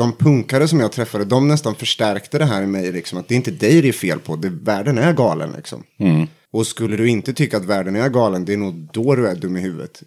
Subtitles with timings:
[0.00, 3.34] de punkare som jag träffade, de nästan förstärkte det här i mig, liksom, att det
[3.34, 5.52] är inte dig det är fel på, det, världen är galen.
[5.56, 5.84] Liksom.
[6.52, 9.34] Och skulle du inte tycka att världen är galen, det är nog då du är
[9.34, 10.02] dum i huvudet.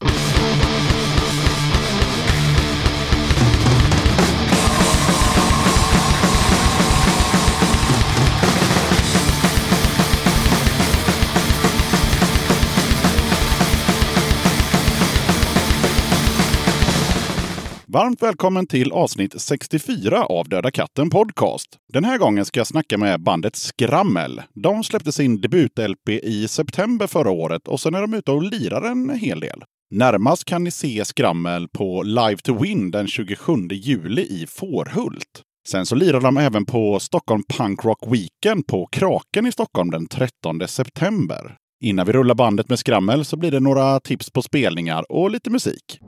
[17.93, 21.67] Varmt välkommen till avsnitt 64 av Döda katten Podcast.
[21.93, 24.41] Den här gången ska jag snacka med bandet Skrammel.
[24.53, 28.81] De släppte sin debut-LP i september förra året och sen är de ute och lirar
[28.81, 29.63] en hel del.
[29.91, 35.41] Närmast kan ni se Skrammel på Live to Win den 27 juli i Fårhult.
[35.67, 40.07] Sen så lirar de även på Stockholm Punk Rock Weekend på Kraken i Stockholm den
[40.07, 41.55] 13 september.
[41.83, 45.49] Innan vi rullar bandet med Skrammel så blir det några tips på spelningar och lite
[45.49, 45.99] musik.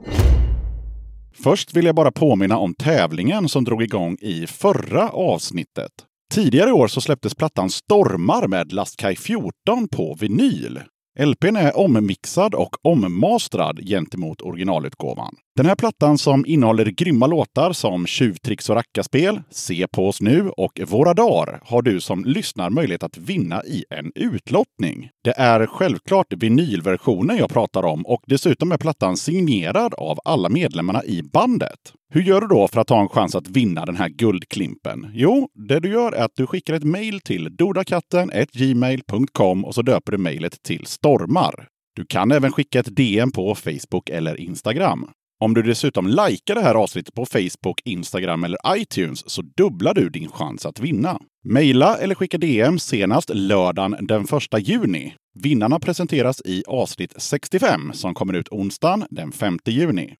[1.42, 5.92] Först vill jag bara påminna om tävlingen som drog igång i förra avsnittet.
[6.34, 9.52] Tidigare i år så släpptes plattan Stormar med Lastkaj 14
[9.92, 10.80] på vinyl.
[11.18, 15.36] LPn är ommixad och ommastrad gentemot originalutgåvan.
[15.56, 20.50] Den här plattan som innehåller grymma låtar som Tjuvtricks och rackarspel, Se på oss nu
[20.50, 25.10] och Våra dagar har du som lyssnar möjlighet att vinna i en utlottning.
[25.24, 31.04] Det är självklart vinylversionen jag pratar om och dessutom är plattan signerad av alla medlemmarna
[31.04, 31.92] i bandet.
[32.10, 35.10] Hur gör du då för att ha en chans att vinna den här guldklimpen?
[35.14, 39.82] Jo, det du gör är att du skickar ett mejl till dodakatten gmail.com och så
[39.82, 41.68] döper du mejlet till Stormar.
[41.96, 45.08] Du kan även skicka ett DM på Facebook eller Instagram.
[45.40, 50.08] Om du dessutom likar det här avsnittet på Facebook, Instagram eller iTunes så dubblar du
[50.08, 51.20] din chans att vinna.
[51.48, 55.14] Maila eller skicka DM senast lördagen den 1 juni.
[55.42, 60.14] Vinnarna presenteras i avsnitt 65 som kommer ut onsdagen den 5 juni.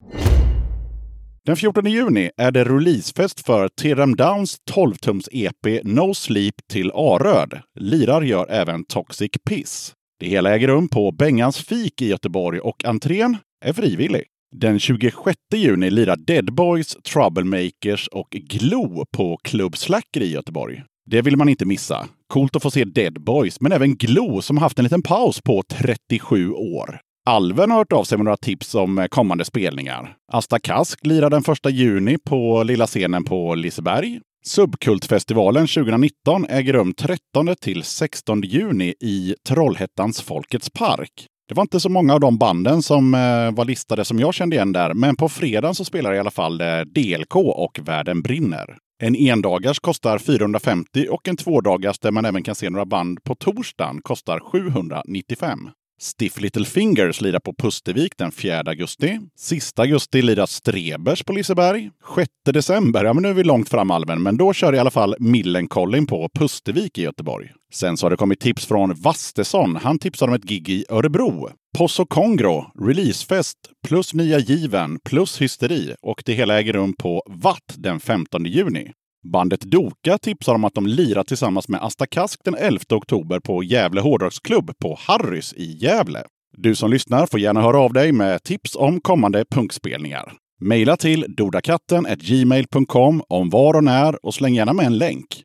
[1.45, 7.61] Den 14 juni är det releasefest för Tiram Downs 12-tums EP No Sleep till Aröd.
[7.79, 9.96] Lirar gör även Toxic Piss.
[10.19, 14.23] Det hela äger rum på Bengans fik i Göteborg och entrén är frivillig.
[14.55, 20.83] Den 26 juni lirar Dead Boys, Troublemakers och Glo på Club Slacker i Göteborg.
[21.09, 22.07] Det vill man inte missa.
[22.27, 25.63] Coolt att få se Dead Boys, men även Glo som haft en liten paus på
[25.69, 26.99] 37 år.
[27.29, 30.15] Alven har hört av sig med några tips om eh, kommande spelningar.
[30.31, 34.19] Asta Kask lirar den 1 juni på lilla scenen på Liseberg.
[34.45, 41.27] Subkultfestivalen 2019 äger rum 13 till 16 juni i Trollhättans Folkets Park.
[41.47, 44.55] Det var inte så många av de banden som eh, var listade som jag kände
[44.55, 48.77] igen där, men på fredagen så spelar i alla fall eh, DLK och Världen brinner.
[49.03, 53.35] En endagars kostar 450 och en tvådagars där man även kan se några band på
[53.35, 55.69] torsdagen kostar 795.
[55.99, 59.19] Stiff Little Fingers lirar på Pustervik den 4 augusti.
[59.37, 61.89] Sista augusti lirar Strebers på Liseberg.
[62.15, 64.91] 6 december, ja men nu är vi långt fram Alven, men då kör i alla
[64.91, 67.51] fall Millencolin på Pustervik i Göteborg.
[67.73, 69.75] Sen så har det kommit tips från Vastesson.
[69.75, 71.49] Han tipsar om ett gig i Örebro.
[71.77, 72.65] Posso Congro.
[72.79, 73.57] releasefest,
[73.87, 78.91] plus nya given, plus hysteri och det hela äger rum på Watt den 15 juni.
[79.31, 83.63] Bandet Doka tipsar om att de lirar tillsammans med Asta Kask den 11 oktober på
[83.63, 86.23] Gävle Hårdrocksklubb på Harrys i Gävle.
[86.57, 90.33] Du som lyssnar får gärna höra av dig med tips om kommande punkspelningar.
[90.61, 95.43] Maila till dodakatten gmail.com om var och när och släng gärna med en länk.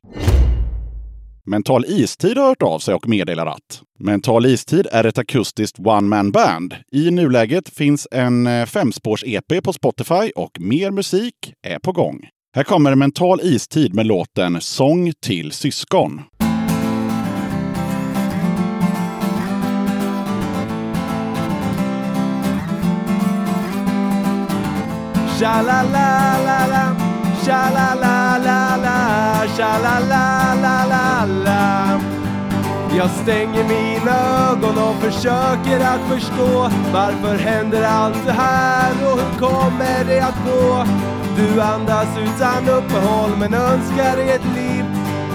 [1.45, 6.31] Mental Istid har hört av sig och meddelar att Mental Istid är ett akustiskt one-man
[6.31, 6.75] band.
[6.91, 12.19] I nuläget finns en eh, femspårs-EP på Spotify och mer musik är på gång.
[12.55, 16.21] Här kommer Mental Istid med låten Sång till syskon.
[25.39, 26.95] Sha-la-la-la-la,
[27.45, 28.97] sha-la-la-la-la,
[29.57, 31.62] sha-la-la-la-la-la
[32.97, 34.15] jag stänger mina
[34.49, 40.45] ögon och försöker att förstå Varför händer allt det här och hur kommer det att
[40.45, 40.85] gå?
[41.37, 44.85] Du andas utan uppehåll men önskar dig ett liv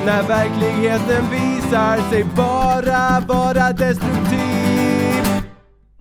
[0.07, 4.49] När verkligheten visar sig bara vara destruktiv.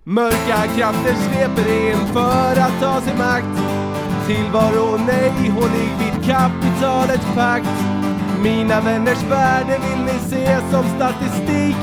[0.04, 3.62] Mörka krafter sveper in för att ta sig makt.
[4.26, 8.07] Tillvaro nej, ihålig vid kapitalets pakt.
[8.42, 11.76] Mina vänners värde vill ni se som statistik.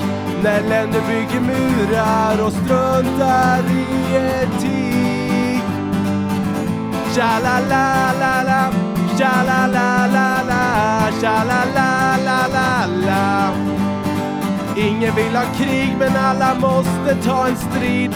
[0.43, 5.63] När länder bygger murar och struntar i etik.
[7.15, 8.71] Tja-la-la-la-la,
[9.17, 10.63] tja-la-la-la-la,
[11.21, 13.51] tja-la-la-la-la-la.
[14.77, 18.15] Ingen vill ha krig men alla måste ta en strid.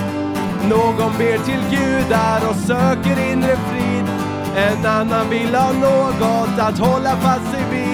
[0.70, 4.06] Någon ber till gudar och söker inre frid.
[4.56, 7.89] En annan vill ha något att hålla fast sig vid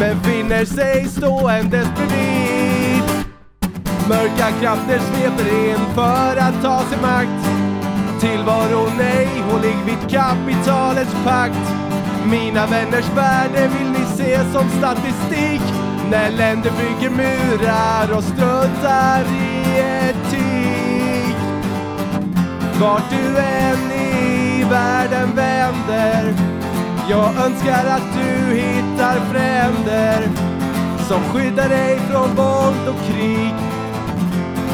[0.00, 3.02] men finner sig ståendes bredvid.
[4.08, 7.46] Mörka krafter sveper in för att ta sig makt.
[8.20, 11.72] Tillvaron är ihålig vid kapitalets pakt.
[12.30, 15.62] Mina vänners värde vill ni se som statistik
[16.10, 21.36] när länder bygger murar och struntar i etik.
[22.80, 26.49] Vart du än i världen vänder
[27.10, 30.28] jag önskar att du hittar fränder
[31.08, 33.54] som skyddar dig från våld och krig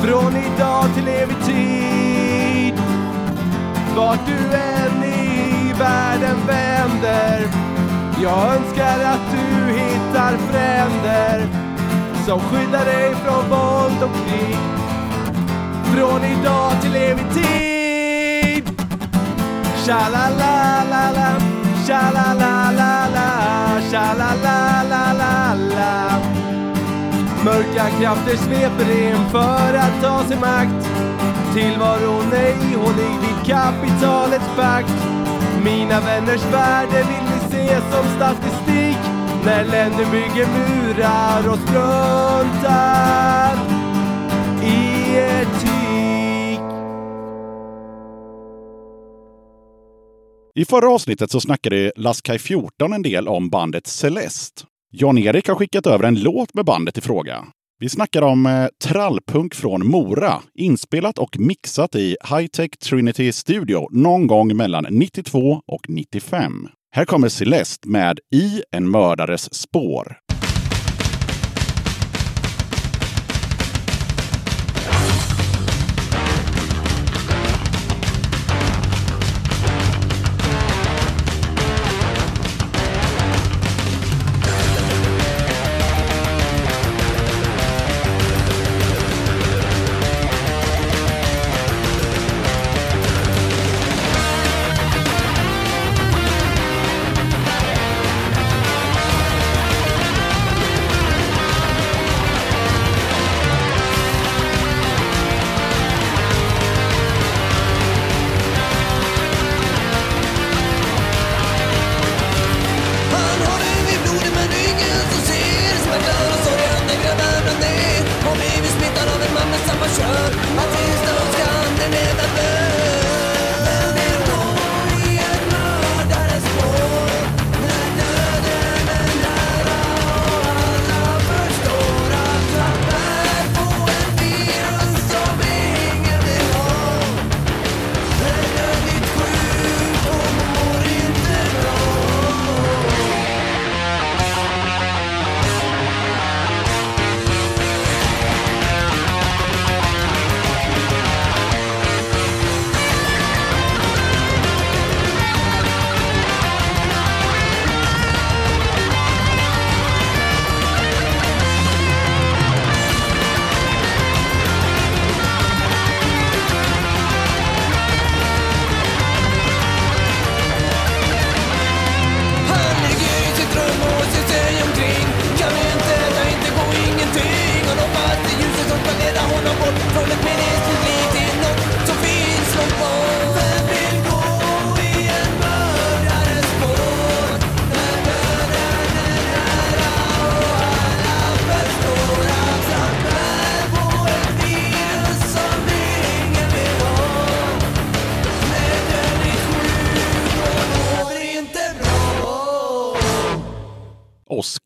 [0.02, 2.74] från idag till evig tid.
[3.96, 7.46] Vart du än i världen vänder
[8.22, 11.46] jag önskar att du hittar fränder
[12.26, 14.58] som skyddar dig från våld och krig
[15.84, 17.46] från idag till evig tid.
[21.86, 23.28] Sha-la-la-la-la Sha-la-la-la-la,
[23.90, 25.92] sha-la-la-la-la-la.
[27.44, 30.88] Mörka krafter sveper in för att ta sig makt.
[31.54, 34.94] Tillvaron är ihålig vid kapitalets pakt.
[35.64, 38.98] Mina vänners värde vill ni se som statistik.
[39.44, 43.75] När länder bygger murar och struntar.
[50.58, 54.62] I förra avsnittet så snackade Laskaj 14 en del om bandet Celeste.
[54.92, 57.46] Jan-Erik har skickat över en låt med bandet i fråga.
[57.78, 63.88] Vi snackar om eh, trallpunk från Mora, inspelat och mixat i High Tech Trinity Studio
[63.90, 66.68] någon gång mellan 92 och 95.
[66.94, 70.18] Här kommer Celeste med I en mördares spår.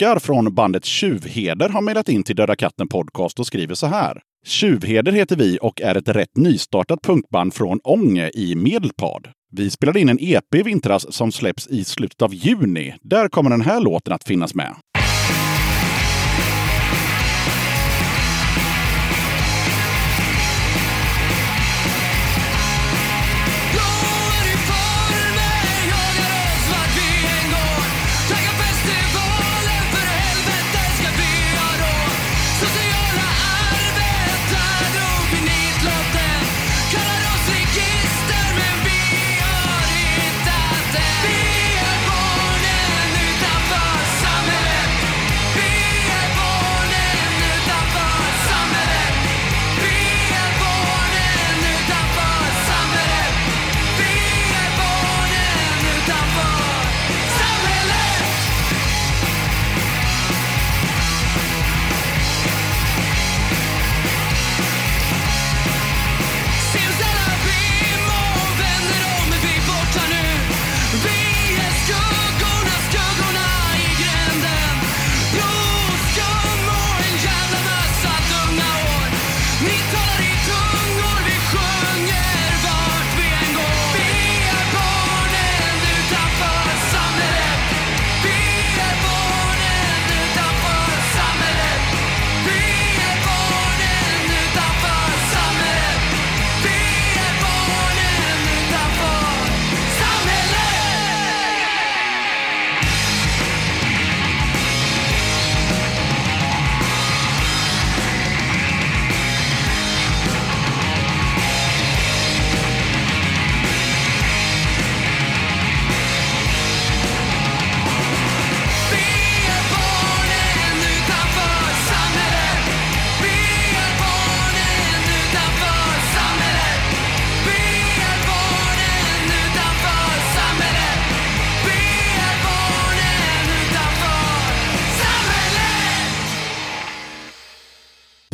[0.00, 4.20] Oskar från bandet Tjuvheder har mejlat in till Döda katten Podcast och skriver så här.
[4.46, 9.28] Tjuvheder heter vi och är ett rätt nystartat punkband från Ånge i Medelpad.
[9.52, 12.94] Vi spelade in en EP i vintras som släpps i slutet av juni.
[13.02, 14.74] Där kommer den här låten att finnas med.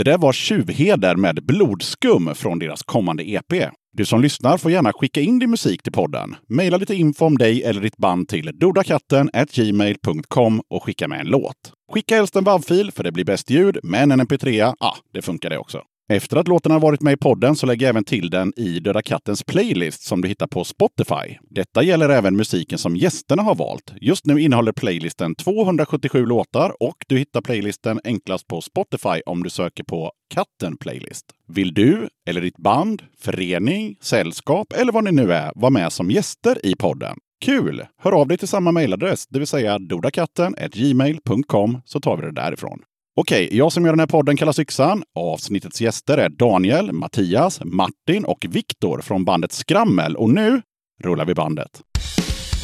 [0.07, 3.71] Det där var Tjuvheder med Blodskum från deras kommande EP.
[3.93, 6.37] Du som lyssnar får gärna skicka in din musik till podden.
[6.49, 11.73] Maila lite info om dig eller ditt band till dodakatten@gmail.com och skicka med en låt.
[11.93, 15.51] Skicka helst en WAV-fil för det blir bäst ljud, men en mp3, ja, det funkar
[15.51, 15.83] det också.
[16.09, 18.81] Efter att låten har varit med i podden så lägger jag även till den i
[18.81, 21.37] Döda Kattens playlist som du hittar på Spotify.
[21.51, 23.93] Detta gäller även musiken som gästerna har valt.
[24.01, 29.51] Just nu innehåller playlisten 277 låtar och du hittar playlisten enklast på Spotify om du
[29.51, 31.27] söker på Katten Playlist.
[31.49, 36.11] Vill du, eller ditt band, förening, sällskap eller vad ni nu är, vara med som
[36.11, 37.17] gäster i podden?
[37.45, 37.87] Kul!
[38.03, 42.79] Hör av dig till samma mejladress, det vill säga dodakatten.gmail.com så tar vi det därifrån.
[43.19, 45.03] Okej, jag som gör den här podden kallas Yxan.
[45.15, 50.17] Avsnittets gäster är Daniel, Mattias, Martin och Viktor från bandet Skrammel.
[50.17, 50.63] Och nu
[51.03, 51.81] rullar vi bandet.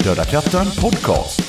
[0.04, 1.40] Döda katten podcast.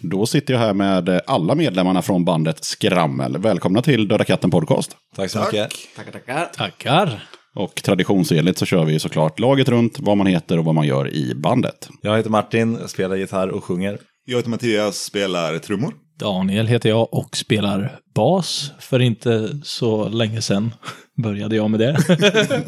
[0.00, 3.38] Då sitter jag här med alla medlemmarna från bandet Skrammel.
[3.38, 4.96] Välkomna till Döda katten podcast.
[5.16, 5.70] Tack så mycket.
[5.96, 6.44] Tackar, tackar.
[6.44, 7.28] Tackar.
[7.54, 11.14] Och traditionsenligt så kör vi såklart laget runt, vad man heter och vad man gör
[11.14, 11.88] i bandet.
[12.02, 13.98] Jag heter Martin, jag spelar gitarr och sjunger.
[14.24, 15.94] Jag heter Mattias, spelar trummor.
[16.18, 18.72] Daniel heter jag och spelar bas.
[18.78, 20.74] För inte så länge sedan
[21.16, 21.96] började jag med det.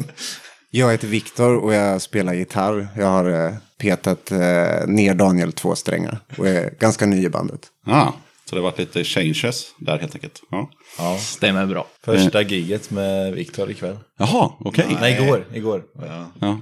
[0.71, 2.87] Jag heter Viktor och jag spelar gitarr.
[2.97, 7.59] Jag har eh, petat eh, ner Daniel två strängar och är ganska ny i bandet.
[7.85, 8.11] Ah,
[8.49, 10.41] så det har varit lite changes där helt enkelt.
[10.51, 10.69] Ja.
[10.97, 11.17] Ja.
[11.17, 11.87] Stämmer bra.
[12.05, 13.97] Första giget med Viktor ikväll.
[14.19, 14.97] Jaha, okej.
[15.01, 15.45] Nej, igår.
[15.53, 15.83] igår.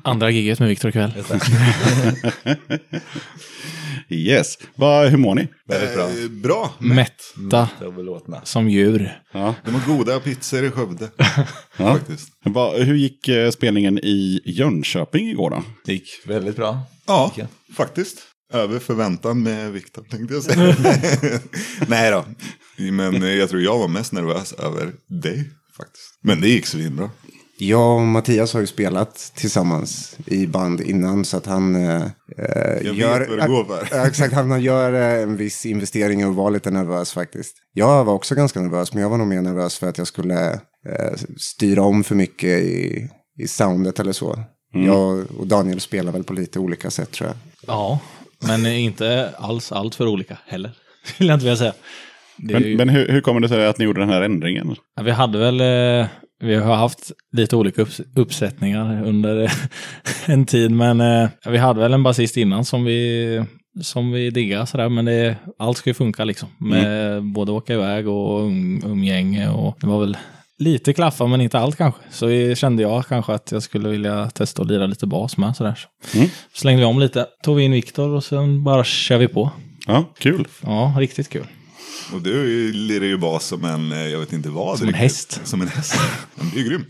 [0.03, 1.13] Andra giget med Viktor ikväll.
[1.29, 1.39] Det.
[4.09, 4.57] Yes.
[4.75, 5.47] Va, hur mår ni?
[5.67, 6.03] Väldigt bra.
[6.09, 6.73] Eh, bra.
[6.79, 8.41] Mätta belåtna.
[8.43, 9.21] som djur.
[9.33, 9.55] Ja.
[9.65, 11.09] De har goda pizzor i Skövde.
[11.77, 11.93] Ja.
[11.93, 12.29] Faktiskt.
[12.45, 15.63] Va, hur gick eh, spelningen i Jönköping igår då?
[15.85, 16.79] Det gick väldigt bra.
[17.07, 17.31] Ja,
[17.75, 18.17] faktiskt.
[18.53, 20.75] Över förväntan med Viktor tänkte jag säga.
[21.87, 22.25] Nej då.
[22.91, 26.19] Men jag tror jag var mest nervös över dig faktiskt.
[26.23, 27.09] Men det gick svinbra.
[27.59, 32.03] Jag och Mattias har ju spelat tillsammans i band innan så att han eh,
[32.81, 33.19] Jag gör...
[33.19, 34.07] vet vad det går för.
[34.07, 37.55] Exakt, han gör eh, en viss investering och var lite nervös faktiskt.
[37.73, 40.53] Jag var också ganska nervös, men jag var nog mer nervös för att jag skulle
[40.89, 44.43] eh, styra om för mycket i, i soundet eller så.
[44.73, 47.37] Jag och Daniel spelar väl på lite olika sätt tror jag.
[47.67, 47.99] Ja,
[48.39, 50.71] men inte alls allt för olika heller.
[51.17, 51.73] Vill jag inte vilja säga.
[52.37, 54.75] Det Men, ju, men hur, hur kommer det sig att ni gjorde den här ändringen?
[54.95, 56.07] Ja, vi hade väl, eh,
[56.39, 59.51] vi har haft lite olika upps uppsättningar under eh,
[60.25, 63.43] en tid, men eh, vi hade väl en basist innan som vi,
[63.81, 66.49] som vi diggade sådär, men det, allt ska ju funka liksom.
[66.59, 70.17] Med både åka iväg och um, umgänge och det var väl
[70.59, 72.01] lite klaffa men inte allt kanske.
[72.11, 75.55] Så vi kände jag kanske att jag skulle vilja testa att lira lite bas med
[75.55, 75.79] sådär.
[76.05, 76.29] Så Mm.
[76.53, 79.51] slängde vi om lite, tog vi in Viktor och sen bara kör vi på.
[79.87, 80.47] Ja, kul.
[80.63, 81.47] Ja, riktigt kul.
[82.13, 84.77] Och du lirar ju bas som en, eh, jag vet inte vad.
[84.77, 85.01] Som en riktigt.
[85.03, 85.41] häst.
[85.43, 85.95] Som en häst.
[86.53, 86.87] Det är ju grymt.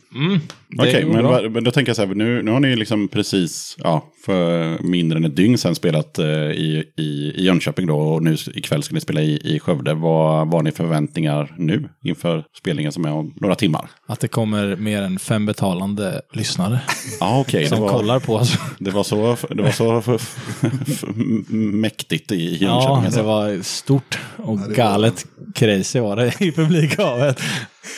[0.67, 1.42] Det Okej, går men, bra.
[1.50, 5.18] men då tänker jag så här, nu, nu har ni liksom precis, ja, för mindre
[5.18, 7.04] än ett dygn sedan spelat eh, i, i,
[7.36, 9.94] i Jönköping då och nu ikväll ska ni spela i, i Skövde.
[9.94, 13.90] Vad vad har ni för förväntningar nu inför spelningen som är om några timmar?
[14.08, 16.80] Att det kommer mer än fem betalande lyssnare
[17.20, 17.64] Ja, okej.
[17.64, 18.58] det som var- kollar på oss.
[18.80, 21.04] Det var så, det var så f- f- f-
[21.50, 22.68] mäktigt i Jönköping.
[22.68, 23.20] Ja, alltså.
[23.20, 27.42] det var stort och galet crazy var det i publikhavet.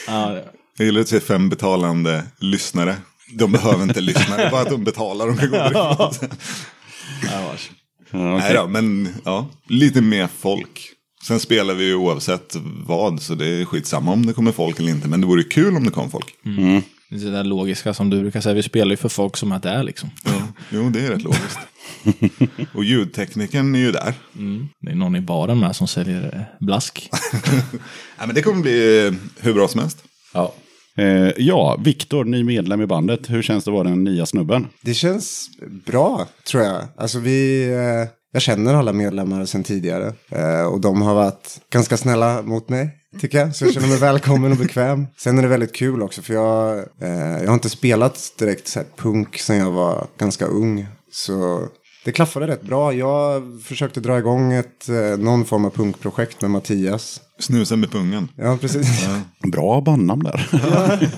[0.07, 0.43] Ja, det-
[0.79, 2.95] Jag gillar att se fem betalande lyssnare.
[3.33, 5.27] De behöver inte lyssna, det är bara att de betalar.
[5.27, 5.51] Därifrån.
[5.51, 6.29] det
[7.23, 8.19] Ja, okej.
[8.21, 10.91] Nej då, men ja, lite mer folk.
[11.23, 12.55] Sen spelar vi ju oavsett
[12.85, 15.07] vad, så det är skitsamma om det kommer folk eller inte.
[15.07, 16.33] Men det vore kul om det kom folk.
[17.09, 18.55] det är det där logiska som du brukar säga.
[18.55, 20.09] Vi spelar ju för folk som är där liksom.
[20.69, 21.59] Jo, det är rätt logiskt.
[22.73, 24.13] Och ljudteknikern är ju där.
[24.81, 27.09] Det är någon i baren med som säljer blask.
[28.19, 30.03] Ja, men det kommer bli eh, hur bra som helst.
[30.33, 30.53] Ja.
[30.99, 33.29] Eh, ja, Viktor, ny medlem i bandet.
[33.29, 34.67] Hur känns det att vara den nya snubben?
[34.81, 35.49] Det känns
[35.85, 36.81] bra, tror jag.
[36.97, 40.13] Alltså vi, eh, jag känner alla medlemmar sedan tidigare.
[40.29, 42.89] Eh, och de har varit ganska snälla mot mig,
[43.19, 43.55] tycker jag.
[43.55, 45.07] Så jag känner mig välkommen och bekväm.
[45.17, 48.79] Sen är det väldigt kul också, för jag, eh, jag har inte spelat direkt så
[48.79, 50.87] här, punk sedan jag var ganska ung.
[51.11, 51.67] Så
[52.09, 52.93] det klaffade rätt bra.
[52.93, 57.21] Jag försökte dra igång ett, eh, någon form av punkprojekt med Mattias.
[57.39, 58.27] Snusa med pungen.
[58.35, 59.07] Ja, precis.
[59.51, 60.49] Bra bandnamn där.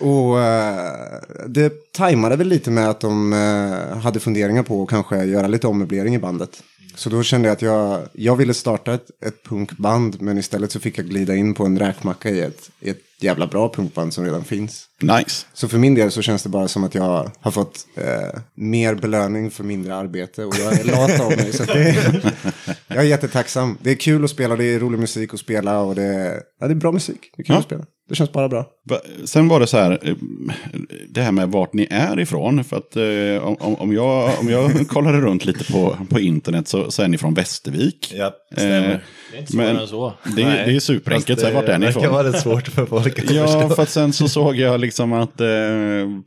[0.00, 5.24] Och eh, det tajmade väl lite med att de eh, hade funderingar på att kanske
[5.24, 6.62] göra lite ommöblering i bandet.
[6.94, 10.80] Så då kände jag att jag, jag ville starta ett, ett punkband men istället så
[10.80, 14.24] fick jag glida in på en räkmacka i ett, i ett jävla bra punkband som
[14.24, 14.88] redan finns.
[15.00, 15.46] Nice.
[15.52, 18.94] Så för min del så känns det bara som att jag har fått eh, mer
[18.94, 21.52] belöning för mindre arbete och jag är lat av mig.
[21.52, 22.22] Så det
[22.94, 23.78] jag är jättetacksam.
[23.82, 26.66] Det är kul att spela, det är rolig musik att spela och det är, ja,
[26.66, 27.18] det är bra musik.
[27.36, 27.58] Det är kul Ja.
[27.58, 27.84] att spela.
[28.08, 28.66] Det känns bara bra.
[29.24, 30.14] Sen var det så här, eh,
[31.08, 32.64] det här med vart ni är ifrån.
[32.64, 36.90] För att eh, om, om- jag, om jag kollade runt lite på, på internet så,
[36.90, 38.12] så är ni från Västervik.
[38.16, 38.92] Ja, stämmer.
[38.92, 38.98] Eh,
[39.32, 40.12] Det är inte svårare än så.
[40.36, 42.14] det, är- det är superenkelt, så här, vart är ni Det kan ifrån?
[42.14, 43.68] vara rätt svårt för folk att Ja, förstå.
[43.74, 45.46] för att sen så såg jag liksom att eh,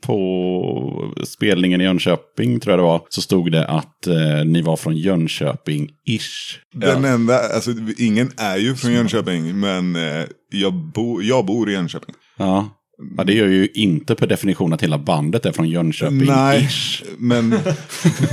[0.01, 4.75] på spelningen i Jönköping, tror jag det var, så stod det att eh, ni var
[4.77, 6.54] från Jönköping-ish.
[6.73, 11.73] Den enda, alltså ingen är ju från Jönköping, men eh, jag, bo, jag bor i
[11.73, 12.15] Jönköping.
[12.37, 12.69] Ja.
[13.17, 17.03] ja, det gör ju inte per definition att hela bandet är från Jönköping-ish.
[17.17, 17.59] men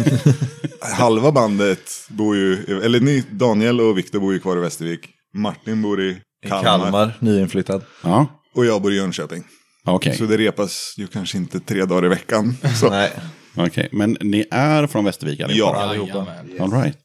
[0.81, 5.00] halva bandet bor ju, eller ni, Daniel och Viktor bor ju kvar i Västervik.
[5.35, 6.11] Martin bor i
[6.45, 6.62] I Kalmar.
[6.62, 7.83] Kalmar, nyinflyttad.
[8.02, 9.45] Ja, Och jag bor i Jönköping.
[9.85, 10.17] okej.
[10.17, 12.56] Så det repas ju kanske inte tre dagar i veckan.
[12.80, 12.91] Så.
[12.91, 13.11] Nej,
[13.54, 15.76] Okej, men ni är från Västervik allihopa?
[15.76, 15.82] Ja.
[15.82, 16.26] allihopa.
[16.60, 16.99] All right.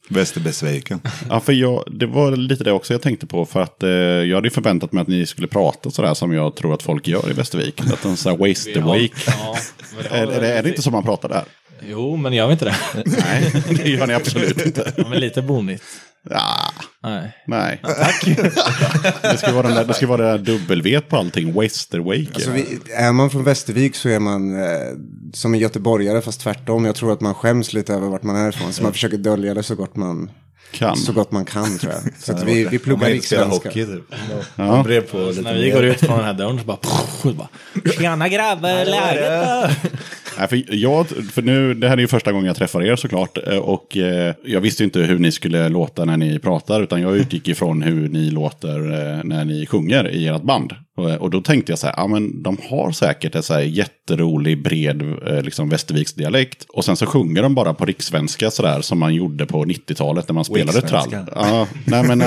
[1.30, 3.46] Ja, för jag, det var lite det också jag tänkte på.
[3.46, 6.56] För att eh, jag hade ju förväntat mig att ni skulle prata sådär som jag
[6.56, 7.82] tror att folk gör i Västervik.
[7.82, 9.10] Att de såhär waste the wake.
[9.28, 9.58] Ja,
[10.12, 11.44] Är, är, är det inte så man pratar där?
[11.90, 12.76] Jo, men gör vi inte det?
[13.06, 14.94] Nej, det gör ni absolut inte.
[14.98, 15.84] Ja, men lite bonigt.
[16.30, 16.72] Ja,
[17.04, 17.32] Nej.
[17.48, 17.82] nej.
[17.84, 18.26] Tack.
[19.22, 21.54] Det ska vara, den där, det ska vara det där dubbelvet på allting.
[21.54, 22.28] Waste the wake.
[22.34, 24.70] Alltså, vi, är man från Västervik så är man eh,
[25.34, 26.86] som en göteborgare fast tvärtom.
[26.86, 28.74] Jag tror att man skäms lite över vart man är ifrån.
[28.74, 30.32] Så man försöker dölja det så gott man
[30.72, 30.98] kan.
[30.98, 32.02] så gott man kan tror jag.
[32.20, 33.70] Så att vi, vi pluggar rikssvenska.
[33.70, 34.10] hockey typ.
[35.12, 37.48] På lite När vi går ut från den här dörren så bara...
[37.98, 39.90] Tjena grabbar, läget då?
[40.40, 43.38] Nej, för, jag, för nu, det här är ju första gången jag träffar er såklart.
[43.48, 46.82] eh, Och eh, jag visste inte hur ni skulle låta när ni pratar.
[46.84, 50.74] Utan jag utgick ifrån hur ni låter eh, när ni sjunger i ert band.
[50.98, 53.62] Och, och då tänkte jag så här, ja men de har säkert en så här
[53.62, 56.66] jätterolig bred eh, liksom västerviksdialekt.
[56.70, 60.34] Och sen så sjunger de bara på rikssvenska sådär som man gjorde på 90-talet när
[60.34, 61.16] man spelade trall.
[61.36, 62.20] Ja, nej men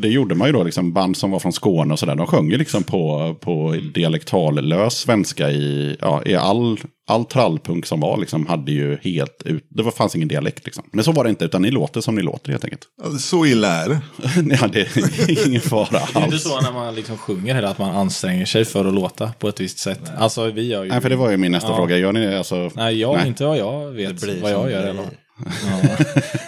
[0.00, 2.14] det gjorde man ju då, liksom band som var från Skåne och sådär.
[2.14, 8.00] De sjöng ju liksom på, på dialektallös svenska i, ja, i all, all trallpunk som
[8.00, 10.84] var, liksom hade ju helt ut, det var, fanns ingen dialekt liksom.
[10.92, 12.82] Men så var det inte, utan ni låter som ni låter helt enkelt.
[13.04, 14.00] Alltså, så illa är det.
[14.60, 16.42] ja, det är ingen fara Det är inte alls.
[16.42, 19.60] så när man liksom sjunger heller att man anstränger sig för att låta på ett
[19.60, 20.00] visst sätt.
[20.18, 20.90] Alltså vi gör ju...
[20.90, 21.76] Nej, för det var ju min nästa Ja.
[21.76, 21.96] fråga.
[21.98, 22.38] Gör ni det?
[22.38, 23.28] Alltså, Nej, jag, Nej.
[23.28, 25.04] inte vad jag vet blir vad jag gör eller.
[25.04, 25.96] Ja.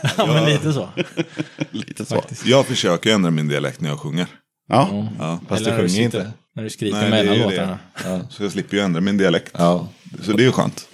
[0.17, 0.89] ja, men lite så.
[1.71, 2.23] lite så.
[2.45, 4.27] Jag försöker ändra min dialekt när jag sjunger.
[4.69, 5.09] Ja.
[5.19, 5.41] Ja.
[5.49, 6.31] Fast Eller du sjunger inte.
[6.57, 7.79] När du skriker Nej, mellan låtarna.
[8.05, 8.21] det.
[8.31, 9.53] Så jag slipper ju ändra min dialekt.
[9.59, 9.89] Ja.
[10.23, 10.89] Så det är ju skönt.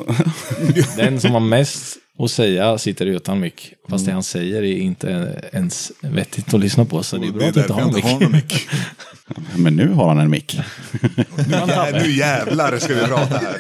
[0.97, 3.73] Den som har mest att säga sitter utan mick.
[3.89, 7.03] Fast det han säger är inte ens vettigt att lyssna på.
[7.03, 8.13] Så det är Och bra att du inte därför har jag en inte mick.
[8.15, 8.69] har någon mick.
[9.57, 10.59] Men nu har han en mick.
[11.51, 13.57] Ja, nu jävlar ska vi prata här.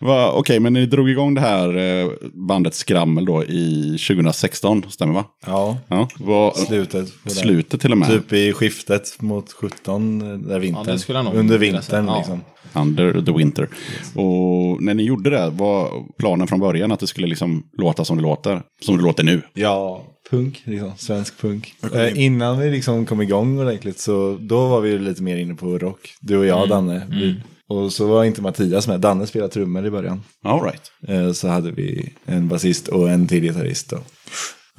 [0.00, 2.08] Va, Okej, men ni drog igång det här eh,
[2.48, 5.24] bandet Skrammel då i 2016, stämmer va?
[5.46, 6.08] Ja, Ja.
[6.18, 7.08] Vad, slutet.
[7.22, 7.30] det.
[7.30, 8.08] slutet till och med.
[8.08, 10.84] Typ i skiftet mot 17 där vintern.
[10.86, 12.38] Ja, det skulle jag nog Under vintern Ja.
[12.76, 13.68] Under the winter.
[14.14, 18.16] Och när ni gjorde det, var planen från början att det skulle liksom låta som
[18.16, 18.62] det låter?
[18.80, 19.42] Som det låter nu?
[19.54, 20.92] Ja, punk, liksom.
[20.96, 21.74] Svensk punk.
[21.94, 25.54] Eh, innan vi liksom kom igång ordentligt så då var vi ju lite mer inne
[25.54, 26.14] på rock.
[26.20, 27.06] Du och jag, Danne.
[27.10, 29.00] Vi, och så var inte Mattias med.
[29.00, 30.22] Danne spelade trummor i början.
[30.44, 30.82] All right.
[31.08, 33.96] Eh, så hade vi en basist och en till gitarrist då.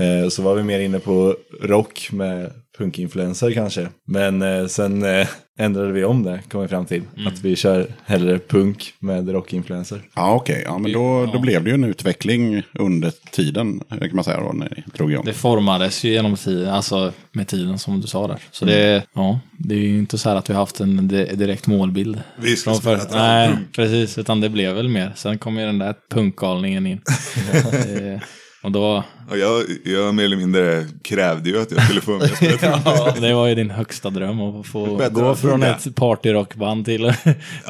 [0.03, 3.87] Eh, så var vi mer inne på rock med punkinfluenser kanske.
[4.05, 5.27] Men eh, sen eh,
[5.59, 7.01] ändrade vi om det, kom vi fram till.
[7.27, 10.01] Att vi kör hellre punk med rockinfluenser.
[10.15, 10.61] Ja, okej.
[10.65, 14.53] Ja, men då, då blev det ju en utveckling under tiden, kan man säga, då,
[14.53, 15.25] när ni drog igång.
[15.25, 18.37] Det formades ju genom tiden, alltså med tiden som du sa där.
[18.51, 21.35] Så det, ja, det är ju inte så här att vi har haft en di-
[21.35, 22.21] direkt målbild.
[22.41, 23.75] Vi ska Från spela för, Nej, trallpunk.
[23.75, 24.17] precis.
[24.17, 25.13] Utan det blev väl mer.
[25.15, 27.01] Sen kom ju den där punkgalningen in.
[28.67, 32.35] Och då, Och jag, jag mer eller mindre krävde ju att jag skulle få med
[32.37, 33.21] trummor.
[33.21, 35.67] det var ju din högsta dröm att få Bättre gå från funka.
[35.75, 37.13] ett partyrockband till,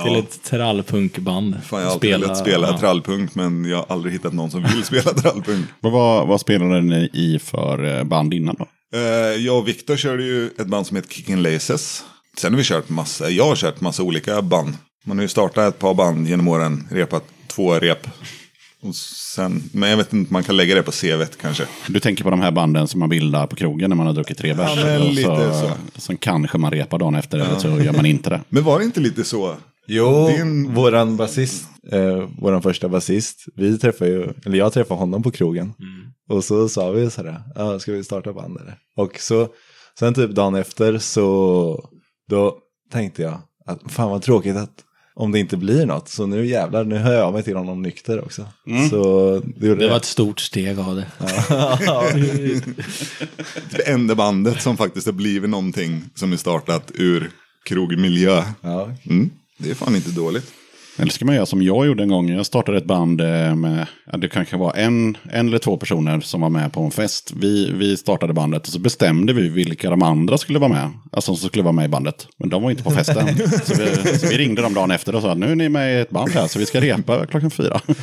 [0.03, 1.55] till ett trallpunkband.
[1.63, 2.77] Fan, jag har alltid velat spela ja.
[2.77, 5.65] trallpunk men jag har aldrig hittat någon som vill spela trallpunk.
[5.79, 8.67] Vad, vad, vad spelade ni i för eh, band innan då?
[8.97, 9.01] Eh,
[9.45, 12.03] jag och Viktor körde ju ett band som heter Kicking Laces.
[12.37, 14.73] Sen har vi kört massa, jag har kört massa olika band.
[15.05, 18.07] Man har ju startat ett par band genom åren, repat två rep.
[18.87, 21.67] Och sen, men jag vet inte, man kan lägga det på CVt kanske.
[21.87, 24.37] Du tänker på de här banden som man bildar på krogen när man har druckit
[24.37, 24.75] tre bärs.
[25.15, 25.53] lite så,
[25.95, 26.01] så.
[26.01, 28.41] Sen kanske man repar dagen efter eller så gör man inte det.
[28.49, 29.55] Men var det inte lite så?
[29.87, 35.23] Jo, Din- våran basist, eh, våran första basist, vi träffade ju, eller jag träffade honom
[35.23, 35.73] på krogen.
[36.29, 38.77] Och så sa vi så här, ja, ska vi starta band eller?
[38.97, 39.47] Och så,
[39.99, 41.89] sen typ dagen efter så,
[42.29, 42.57] då
[42.91, 44.83] tänkte jag att fan vad tråkigt att
[45.17, 46.09] om det inte blir något.
[46.09, 48.45] Så nu jävlar, nu hör jag mig till honom nykter också.
[48.89, 51.05] Så det Det var ett stort steg av det.
[53.71, 57.31] Det enda bandet som faktiskt har blivit någonting som är startat ur
[57.65, 58.43] krogmiljö.
[58.61, 59.29] Ja, Mm.
[59.57, 60.51] Det är fan inte dåligt.
[60.99, 62.29] Eller ska man göra som jag gjorde en gång.
[62.29, 66.41] Jag startade ett band eh, med, det kanske var en, en eller två personer som
[66.41, 67.33] var med på en fest.
[67.35, 70.89] Vi, vi startade bandet och så bestämde vi vilka de andra skulle vara med.
[71.11, 72.27] Alltså som skulle vara med i bandet.
[72.37, 73.37] Men de var inte på festen.
[73.65, 76.01] så, vi, så vi ringde dem dagen efter och sa nu är ni med i
[76.01, 77.81] ett band här så vi ska repa klockan fyra.
[77.85, 77.95] Men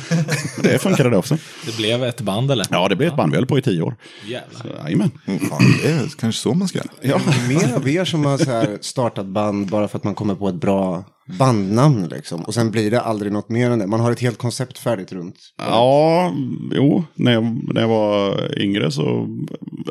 [0.63, 1.37] det funkade det också.
[1.65, 2.65] Det blev ett band eller?
[2.69, 3.31] Ja, det blev ett band.
[3.31, 3.95] Vi höll på i tio år.
[4.25, 4.61] Jävlar.
[4.61, 5.11] Så, Jajamän.
[5.25, 6.89] Fan, det är kanske så man ska göra.
[7.01, 7.19] Ja.
[7.47, 10.49] Mer av er som har så här startat band bara för att man kommer på
[10.49, 12.41] ett bra bandnamn liksom.
[12.41, 13.87] Och sen blir det aldrig något mer än det.
[13.87, 15.35] Man har ett helt koncept färdigt runt.
[15.57, 16.33] Ja,
[16.71, 19.27] jo, när jag, när jag var yngre så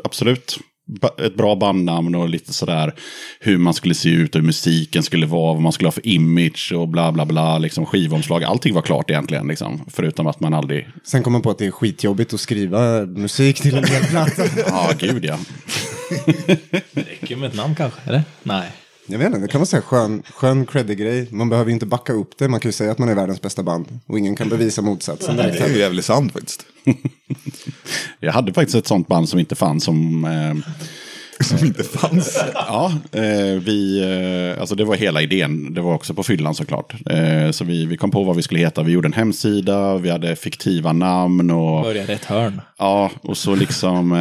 [0.03, 0.59] absolut.
[1.25, 2.93] Ett bra bandnamn och lite sådär
[3.39, 6.07] hur man skulle se ut och hur musiken skulle vara, vad man skulle ha för
[6.07, 8.43] image och bla bla bla, liksom skivomslag.
[8.43, 9.85] Allting var klart egentligen, liksom.
[9.87, 13.61] Förutom att man aldrig, Sen kommer man på att det är skitjobbigt att skriva musik
[13.61, 14.43] till en hel platta.
[14.67, 15.37] ja gud ja.
[16.91, 18.23] Det räcker med ett namn kanske, eller?
[18.43, 18.71] Nej.
[19.07, 21.27] Jag vet inte, det kan vara en skön, skön creddig grej.
[21.31, 22.47] Man behöver ju inte backa upp det.
[22.47, 23.99] Man kan ju säga att man är världens bästa band.
[24.05, 25.37] Och ingen kan bevisa motsatsen.
[25.37, 26.65] Det är ju jävligt sant faktiskt.
[28.19, 30.25] Jag hade faktiskt ett sånt band som inte fanns som...
[30.25, 30.73] Eh,
[31.43, 32.43] Som inte fanns.
[32.53, 33.99] Ja, eh, vi,
[34.55, 35.73] eh, alltså det var hela idén.
[35.73, 36.93] Det var också på fyllan såklart.
[37.09, 38.83] Eh, så vi, vi kom på vad vi skulle heta.
[38.83, 41.81] Vi gjorde en hemsida, vi hade fiktiva namn och...
[41.83, 42.61] Börja rätt hörn.
[42.77, 44.11] Ja, och så liksom...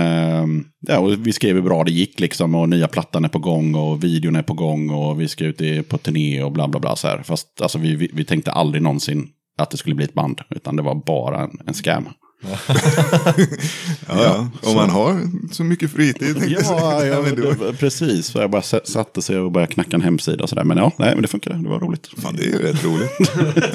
[0.88, 2.55] Ja, och vi skrev hur bra det gick liksom.
[2.55, 4.90] Och nya plattan är på gång och videon är på gång.
[4.90, 6.96] Och vi ska ut i- på turné och bla bla bla.
[6.96, 7.22] Så här.
[7.22, 10.40] Fast alltså, vi, vi, vi tänkte aldrig någonsin att det skulle bli ett band.
[10.50, 12.09] Utan det var bara en, en scam.
[14.09, 14.50] Ja, ja.
[14.62, 16.37] Om man har så mycket fritid.
[16.48, 18.26] Ja, ja det, precis.
[18.26, 20.64] Så jag bara satte sig och började knacka en hemsida och sådär.
[20.64, 21.62] Men ja, nej, men det funkade.
[21.62, 22.11] Det var roligt.
[22.22, 23.11] Fan, det är ju rätt roligt.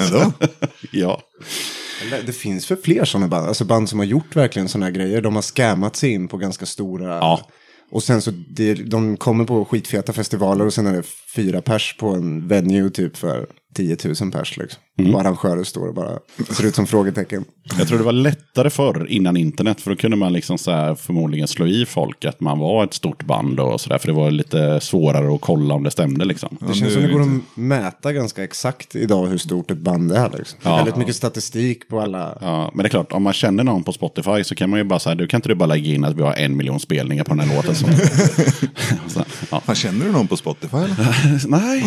[0.00, 0.32] Ändå.
[0.92, 1.22] Ja.
[2.26, 3.48] Det finns för fler sådana band.
[3.48, 5.20] Alltså band som har gjort verkligen sådana här grejer.
[5.20, 7.16] De har scammat sig in på ganska stora...
[7.16, 7.48] Ja.
[7.92, 11.02] Och sen så det, de kommer på skitfeta festivaler och sen är det
[11.36, 14.82] fyra pers på en venue typ för 10 000 pers liksom.
[14.98, 15.14] Mm.
[15.14, 16.18] Och arrangörer står och bara
[16.50, 17.44] ser ut som frågetecken.
[17.78, 19.80] Jag tror det var lättare förr innan internet.
[19.80, 22.94] För då kunde man liksom så här förmodligen slå i folk att man var ett
[22.94, 23.98] stort band och sådär.
[23.98, 26.56] För det var lite svårare att kolla om det stämde liksom.
[26.60, 30.30] Det känns som det går att mäta ganska exakt idag hur stort ett band är.
[30.38, 30.58] Liksom.
[30.62, 30.76] Ja.
[30.76, 32.38] Väldigt mycket statistik på alla.
[32.40, 34.84] Ja, men det är klart, om man känner någon på Spotify så kan man ju
[34.84, 37.24] bara säga, du kan inte du bara lägga in att vi har en miljon spelningar
[37.24, 37.74] på den här låten?
[37.74, 37.88] Som...
[39.08, 39.60] så, ja.
[39.60, 40.76] Fan, känner du någon på Spotify?
[41.48, 41.84] Nej,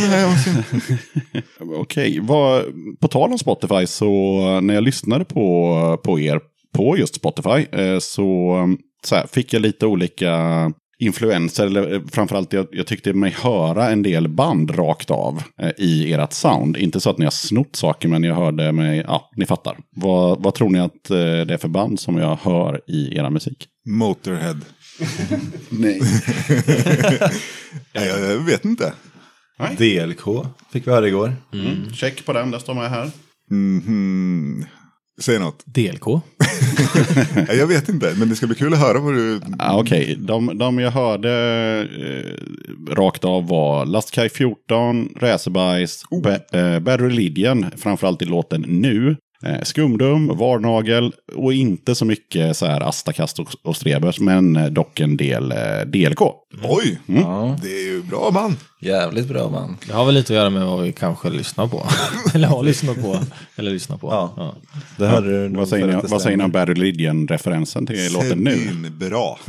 [1.60, 2.20] okej.
[2.22, 2.64] vad-
[3.02, 6.40] På tal om Spotify så när jag lyssnade på, på er
[6.74, 8.58] på just Spotify eh, så,
[9.06, 11.66] så här, fick jag lite olika influenser.
[11.66, 16.14] Eller eh, framförallt jag, jag tyckte mig höra en del band rakt av eh, i
[16.14, 16.78] ert sound.
[16.78, 19.78] Inte så att ni har snott saker men jag hörde mig, ja ni fattar.
[19.96, 23.30] Vad, vad tror ni att eh, det är för band som jag hör i era
[23.30, 23.68] musik?
[23.86, 24.60] Motorhead.
[25.70, 26.00] Nej.
[27.94, 28.94] Nej, jag vet inte.
[29.78, 31.36] DLK fick vi höra igår.
[31.54, 31.94] Mm.
[31.94, 33.12] Check på den, där står med här.
[33.52, 34.66] Mhm.
[35.22, 35.64] Säg något.
[35.66, 36.22] DLK.
[37.48, 39.42] Jag vet inte, men det ska bli kul att höra vad du...
[39.60, 41.32] Ah, Okej, de, de jag hörde
[41.82, 46.34] eh, rakt av var Lastkaj 14, Räsebajs, oh.
[46.52, 49.16] eh, Bad Religion, framförallt i låten Nu.
[49.46, 54.66] Eh, Skumdum, Varnagel och inte så mycket så här Astakast och, och Strebers, men eh,
[54.66, 56.22] dock en del eh, DLK.
[56.64, 58.56] Oj, Ja, det är ju bra band.
[58.82, 59.78] jävligt bra man.
[59.88, 61.88] Det har väl lite att göra med vad vi kanske lyssnar på.
[62.34, 63.20] eller har lyssnat på.
[63.56, 64.08] Eller lyssnar på.
[64.08, 64.56] Ja.
[64.98, 66.52] Det hörde du Vad säger, ni, vad säger ni om.
[66.52, 68.90] Bad Religion-referensen till låten Nu?
[68.90, 69.40] bra,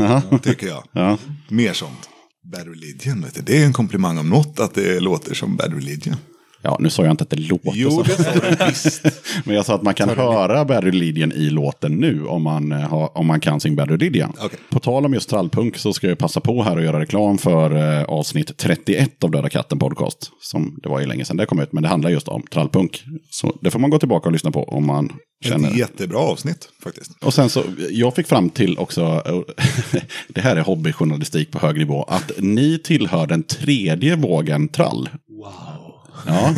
[0.42, 0.84] tycker jag.
[0.92, 1.18] Ja.
[1.48, 2.08] Mer sånt.
[2.52, 3.40] Bad Religion, vet du.
[3.42, 6.16] det är en komplimang om något att det låter som Bad Religion.
[6.64, 8.02] Ja, nu sa jag inte att det låter Jo, så.
[8.02, 9.02] det sa du visst.
[9.44, 12.78] Men jag sa att man kan höra Bad Religion i låten nu om man, eh,
[12.78, 14.32] har, om man kan sin Bad Religion.
[14.38, 14.58] Okej.
[14.70, 17.98] På tal om just trallpunk så ska jag passa på här och göra reklam för
[17.98, 20.30] eh, avsnitt 31 av Döda katten podcast.
[20.40, 23.02] Som det var ju länge sedan det kom ut, men det handlar just om trallpunk.
[23.30, 25.12] Så det får man gå tillbaka och lyssna på om man
[25.44, 27.10] känner Ett jättebra avsnitt faktiskt.
[27.24, 29.40] och sen så, jag fick fram till också, eh,
[30.28, 35.08] det här är hobbyjournalistik på hög nivå, att ni tillhör den tredje vågen trall.
[36.26, 36.54] Ja.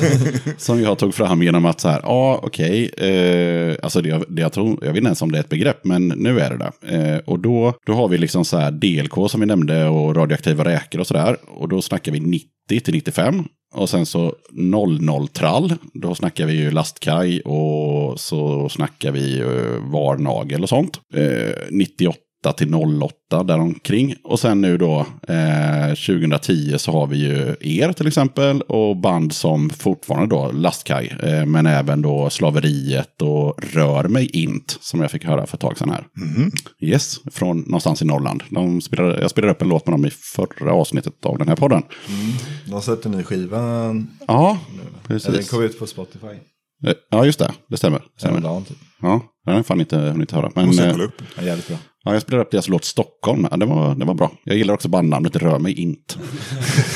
[0.56, 4.52] som jag tog fram genom att så här, ja okej, eh, alltså det, det jag
[4.52, 6.96] tror, jag vet inte ens om det är ett begrepp, men nu är det det.
[6.96, 10.64] Eh, och då, då har vi liksom så här DLK som vi nämnde och radioaktiva
[10.64, 11.36] räkor och sådär.
[11.48, 13.44] Och då snackar vi 90 till 95.
[13.74, 19.44] Och sen så 00-trall, då snackar vi ju lastkaj och så snackar vi ju
[19.92, 21.00] varnagel och sånt.
[21.14, 22.18] Eh, 98
[22.52, 24.14] till 08 däromkring.
[24.24, 29.32] Och sen nu då eh, 2010 så har vi ju er till exempel och band
[29.32, 31.16] som fortfarande då lastkaj.
[31.22, 35.60] Eh, men även då slaveriet och Rör mig int som jag fick höra för ett
[35.60, 36.04] tag sedan här.
[36.80, 38.42] Yes, från någonstans i Norrland.
[38.50, 41.56] De spelade, jag spelade upp en låt med dem i förra avsnittet av den här
[41.56, 41.82] podden.
[42.66, 43.58] De släppte en ny skiva.
[44.26, 45.50] Ja, Eller den precis.
[45.50, 46.26] kom ut på Spotify.
[46.86, 47.52] Eh, Ja, just det.
[47.68, 48.02] Det stämmer.
[48.18, 48.60] stämmer.
[48.60, 48.76] Typ.
[49.02, 50.50] Ja, det har jag fan inte hunnit höra.
[50.54, 51.22] Men, Måste jag eh, kolla upp.
[51.36, 51.76] Ja, jävligt bra.
[52.04, 53.48] Ja, jag spelade upp deras låt Stockholm.
[53.50, 54.32] Ja, det, var, det var bra.
[54.44, 56.14] Jag gillar också bandnamnet Rör mig inte.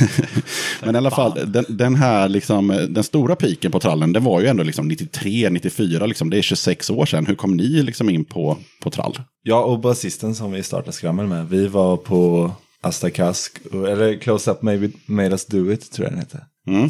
[0.83, 4.41] Men i alla fall, den, den här liksom, den stora piken på trallen, det var
[4.41, 7.27] ju ändå liksom 93, 94, liksom, det är 26 år sedan.
[7.27, 9.19] Hur kom ni liksom in på, på trall?
[9.43, 14.51] Ja, och basisten som vi startade Skrammel med, vi var på Asta Kask, eller Close
[14.51, 16.45] Up Maybe Made Us Do It tror jag den hette.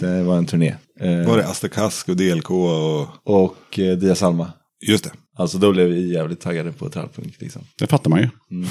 [0.07, 0.75] Det var en turné.
[1.01, 3.09] Var det Asta Kask och DLK och...
[3.25, 4.53] och eh, Dia Salma.
[4.89, 5.11] Just det.
[5.39, 7.63] Alltså då blev vi jävligt taggade på trallpunk liksom.
[7.79, 8.29] Det fattar man ju.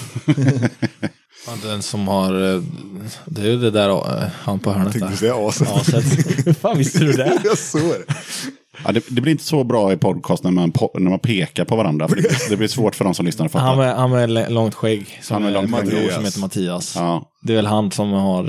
[1.47, 2.61] Ja, Den som har, eh,
[3.25, 5.15] det är ju det där eh, han på hörnet Tänkte där.
[5.15, 5.67] säga aset.
[5.67, 6.47] Aset.
[6.47, 7.41] Hur fan visste du det?
[7.43, 8.13] Jag såg det.
[8.85, 11.65] Ja, det, det blir inte så bra i podcast när man, po- när man pekar
[11.65, 12.07] på varandra.
[12.07, 13.65] För det, blir- det blir svårt för de som lyssnar att fatta.
[13.65, 15.19] Han med, han med l- långt skägg.
[15.21, 16.15] Som Han med är långt en skägg, bror Mattias.
[16.15, 16.93] som heter Mattias.
[16.95, 17.31] Ja.
[17.41, 18.43] Det är väl han som har,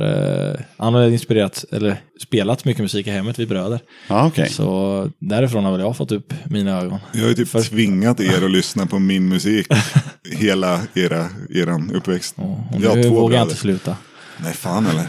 [0.51, 3.81] eh, han har inspirerat, eller spelat mycket musik i hemmet, vi bröder.
[4.09, 4.49] Ja, okej.
[4.51, 6.99] Så därifrån har väl jag fått upp mina ögon.
[7.13, 9.67] Jag har ju typ tvingat er att lyssna på min musik.
[10.33, 12.35] Hela era, eran uppväxt.
[12.39, 13.43] Och Jag har nu två vågar jag bröder.
[13.43, 13.97] inte sluta.
[14.43, 15.07] Nej, fan eller.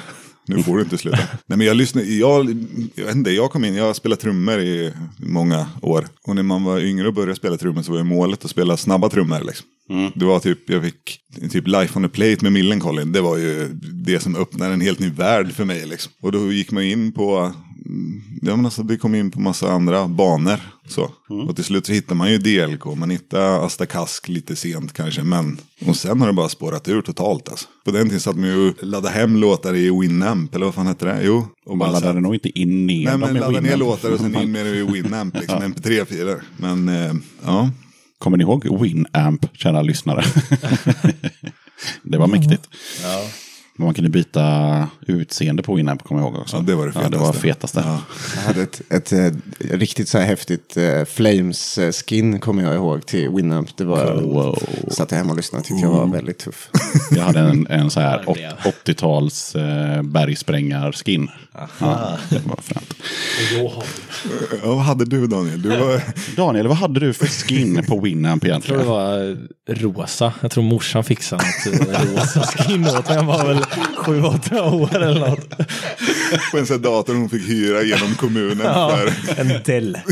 [0.50, 1.18] Nu får du inte sluta.
[1.46, 4.60] Nej, men jag lyssnar, jag, jag vet inte, jag kom in, jag har spelat trummor
[4.60, 6.08] i många år.
[6.28, 8.78] Och när man var yngre och började spela trummor så var ju målet att spela
[8.78, 9.66] snabba trummor liksom.
[10.16, 11.20] Det var typ, jag fick
[11.52, 13.12] typ Life on the Plate med Millencolin.
[13.12, 16.12] Det var ju det som öppnade en helt ny värld för mig liksom.
[16.22, 17.54] Och då gick man in på, mm,
[18.42, 20.60] ja men alltså det kom in på massa andra banor.
[20.88, 21.12] Så.
[21.48, 25.24] Och till slut så hittar man ju DLK, man hittar Asta Kask lite sent kanske.
[25.24, 27.68] Men, och sen har det bara spårat ur totalt alltså.
[27.86, 30.88] På den tiden satt man ju och laddade hem låtar i Winamp, eller vad fan
[30.88, 31.24] hette det?
[31.24, 31.48] Jo.
[31.66, 34.36] Och Man laddade nog inte in ner Nej men med ladda ner låtar och sen
[34.36, 36.42] in med det i Winamp, liksom mp3-filer.
[36.58, 37.14] Men eh,
[37.46, 37.70] ja,
[38.18, 40.24] Kommer ni ihåg Winamp, kära lyssnare?
[42.04, 42.70] det var mäktigt.
[43.80, 46.58] Man kunde byta utseende på Winamp, kommer jag ihåg också.
[46.58, 47.42] Ja, det var det Ja, det var fetaste.
[47.42, 47.84] fetaste.
[47.86, 48.00] Ja.
[48.36, 49.32] Jag hade ett, ett, eh,
[49.78, 53.78] riktigt så här häftigt eh, Flames-skin kommer jag ihåg till Winamp.
[53.78, 54.64] Det var, Wow.
[54.92, 56.70] satt jag hemma och lyssnade tyckte jag var väldigt tuff.
[57.12, 58.52] Jag hade en, en så här Ja, det blev.
[58.52, 61.30] åt- 80-tals eh, bergsprängar-skin.
[61.54, 62.94] Ja, det var fränt.
[64.64, 65.62] ja, vad hade du Daniel?
[65.62, 66.02] Du var...
[66.36, 68.88] Daniel, vad hade du för skin på Winamp Jag tror det egentligen?
[68.88, 69.30] var
[69.70, 70.34] eh, rosa.
[70.42, 73.18] Jag tror morsan fixade något eh, rosa skin åt mig.
[73.18, 73.64] Jag var väl
[73.98, 75.50] sju, åtta år eller något.
[76.52, 78.58] på en sån här dator hon fick hyra genom kommunen.
[78.58, 79.14] för...
[79.42, 79.98] En Dell.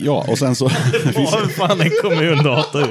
[0.00, 0.64] Ja, och sen så...
[1.14, 2.86] Vad fan en kommundator?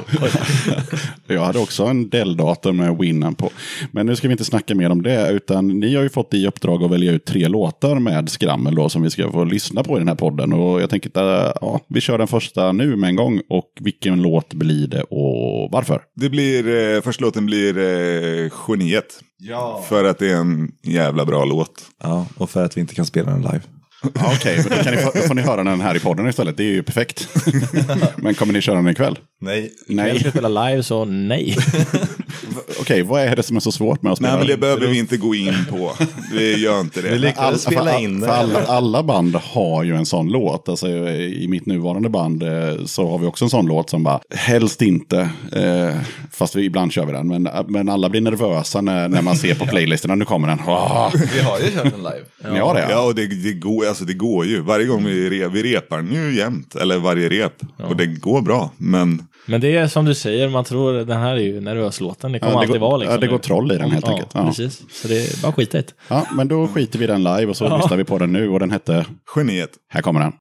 [1.26, 3.50] Jag hade också en Dell-dator med Winamp på.
[3.90, 6.46] Men nu ska vi inte snacka mer om det, utan ni har ju fått i
[6.46, 9.96] uppdrag att välja ut tre låtar med skrammel då, som vi ska få lyssna på
[9.96, 10.52] i den här podden.
[10.52, 13.40] Och jag tänker att ja, vi kör den första nu med en gång.
[13.48, 16.02] Och vilken låt blir det och varför?
[16.16, 19.20] Det blir, eh, första låten blir eh, Geniet.
[19.38, 19.84] Ja.
[19.88, 21.84] För att det är en jävla bra låt.
[22.02, 23.62] Ja, och för att vi inte kan spela den live.
[24.02, 26.28] Ja, Okej, men då, kan ni få, då får ni höra den här i podden
[26.28, 26.56] istället.
[26.56, 27.28] Det är ju perfekt.
[28.16, 29.18] men kommer ni köra den ikväll?
[29.40, 29.72] Nej.
[29.86, 30.20] Jag Nej.
[30.20, 31.56] ska spela live så nej.
[32.80, 34.86] Okej, vad är det som är så svårt med att spela Nej men det behöver
[34.86, 35.92] vi inte gå in på.
[36.32, 37.18] Vi gör inte Vi det.
[37.18, 38.30] lyckades spela för, in den.
[38.30, 40.68] alla, alla band har ju en sån låt.
[40.68, 44.20] Alltså, I mitt nuvarande band eh, så har vi också en sån låt som bara,
[44.34, 45.96] helst inte, eh,
[46.32, 47.28] fast vi ibland kör vi den.
[47.28, 50.58] Men, men alla blir nervösa när, när man ser på playlisterna, nu kommer den.
[50.66, 52.52] Åh, Vi har ju kört den live.
[52.54, 52.86] ni har det?
[52.90, 54.60] Ja, och det, det, går, alltså det går ju.
[54.60, 56.74] Varje gång vi, re, vi repar ju jämt.
[56.74, 57.52] Eller varje rep.
[57.76, 58.70] Och det går bra.
[58.76, 62.32] Men Men det är som du säger, man tror den här är ju nervöslåten.
[62.32, 63.14] Det kommer Ja, det alltid går- vara liksom.
[63.14, 64.30] ja, det går troll i den helt ja, enkelt.
[64.34, 64.46] Ja.
[64.46, 64.82] precis.
[64.92, 65.94] Så det är bara det.
[66.08, 68.48] Ja, men då skiter vi den live och så lyssnar vi på den nu.
[68.48, 69.70] Och den hette, Geniet.
[69.88, 70.32] här kommer den.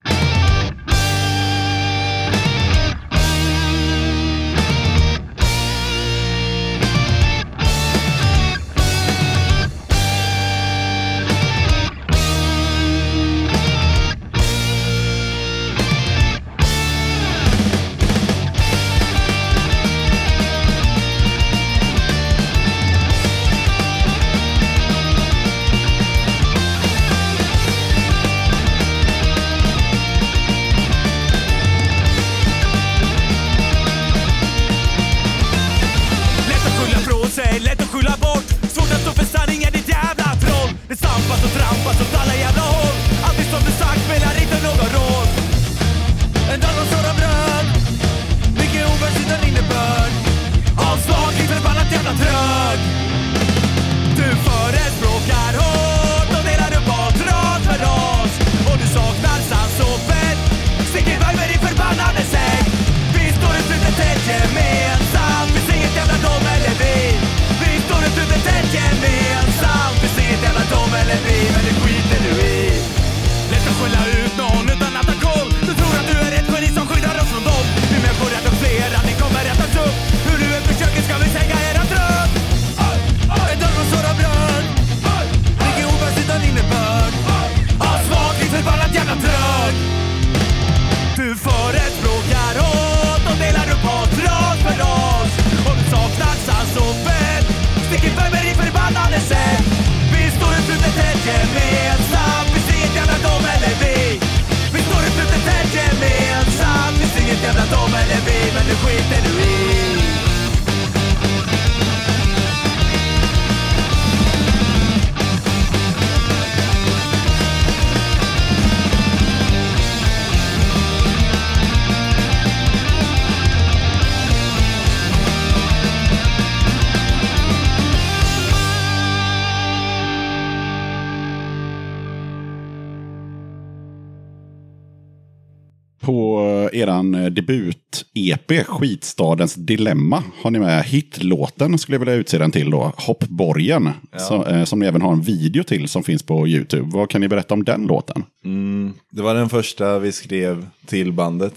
[138.52, 143.90] debut-EP, Skitstadens Dilemma, har ni med hitlåten, skulle jag vilja utse den till då, Hoppborgen.
[144.18, 146.90] Som, eh, som ni även har en video till som finns på YouTube.
[146.94, 148.24] Vad kan ni berätta om den låten?
[148.46, 151.54] Mm, det var den första vi skrev till bandet.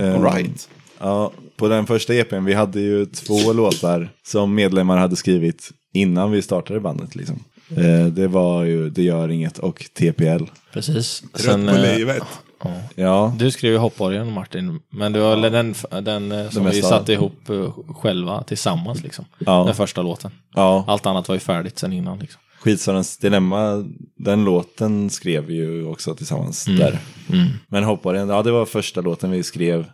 [0.00, 0.68] Eh, All right.
[1.00, 6.30] Ja, på den första EPn, vi hade ju två låtar som medlemmar hade skrivit innan
[6.30, 7.16] vi startade bandet.
[7.16, 7.44] Liksom.
[7.76, 10.44] Eh, det var ju Det gör inget och TPL.
[10.72, 11.22] Precis.
[11.32, 12.22] Trött på eh, livet.
[12.94, 16.82] Ja, Du skrev ju Hoppborgen Martin, men det var väl den, den eh, som vi
[16.82, 17.50] satte ihop
[17.88, 19.24] själva tillsammans liksom.
[19.38, 19.64] Ja.
[19.66, 20.30] Den första låten.
[20.54, 20.84] ja.
[20.86, 22.40] Allt annat var ju färdigt sen innan liksom.
[22.60, 23.84] Skitstadens Dilemma,
[24.16, 26.98] den låten skrev vi ju också tillsammans där.
[27.68, 29.84] Men Hopparen, ja det var första låten vi skrev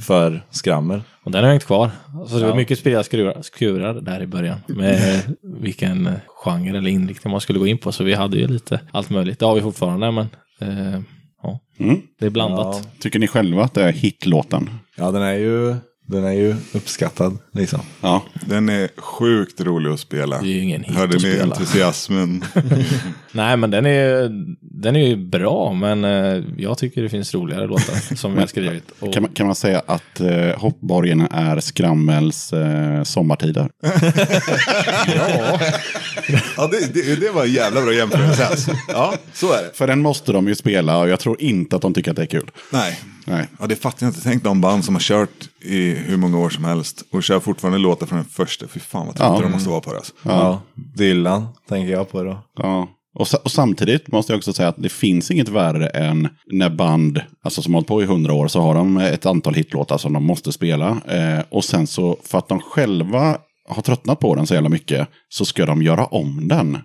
[0.00, 1.02] för Skrammel.
[1.24, 1.90] Och den har hängt kvar.
[2.28, 2.54] Så det var Ja.
[2.56, 4.58] mycket spela skurar, skurar där i början.
[4.66, 5.22] Med
[5.60, 7.92] vilken genre eller inriktning man skulle gå in på.
[7.92, 9.38] Så vi hade ju lite allt möjligt.
[9.38, 10.26] Det har vi fortfarande men
[10.60, 11.00] eh,
[11.42, 12.00] ja, Mm.
[12.18, 12.80] det är blandat.
[12.84, 12.90] Ja.
[13.00, 14.70] Tycker ni själva att det är hitlåten?
[14.96, 15.76] Ja, den är ju,
[16.10, 17.80] den är ju uppskattad liksom.
[18.00, 18.22] Ja.
[18.46, 20.40] Den är sjukt rolig att spela.
[20.40, 21.54] Det är ju ingen hit Hörde att ni spela.
[21.54, 22.44] entusiasmen?
[23.32, 27.66] Nej men den är, den är ju bra men eh, jag tycker det finns roligare
[27.66, 28.84] låtar som vi har skrivit.
[28.98, 33.68] Och, Kan, man, kan man säga att eh, Hoppborgen är Skrammels eh, sommartider?
[36.56, 38.46] ja, det, det, det var en jävla bra jämförelse.
[38.46, 38.70] Alltså.
[38.88, 39.70] Ja, så är det.
[39.74, 42.22] För den måste de ju spela och jag tror inte att de tycker att det
[42.22, 42.50] är kul.
[42.72, 43.00] Nej.
[43.30, 43.46] Nej.
[43.60, 44.22] Ja, det fattar jag inte.
[44.22, 47.78] Tänk de band som har kört i hur många år som helst och kör fortfarande
[47.78, 48.68] låtar från den första.
[48.68, 49.40] Fy fan vad trötta Ja.
[49.42, 49.96] de måste vara på det.
[49.98, 50.12] Alltså.
[50.22, 50.60] Ja.
[50.96, 52.38] Dylan tänker jag på då.
[52.56, 52.88] Ja.
[53.14, 56.70] Och, sa- och samtidigt måste jag också säga att det finns inget värre än när
[56.70, 59.98] band, alltså som har hållit på i hundra år, så har de ett antal hitlåtar
[59.98, 60.88] som de måste spela.
[61.08, 63.38] Eh, och sen så, för att de själva
[63.70, 66.78] har tröttnat på den så jävla mycket, så ska de göra om den.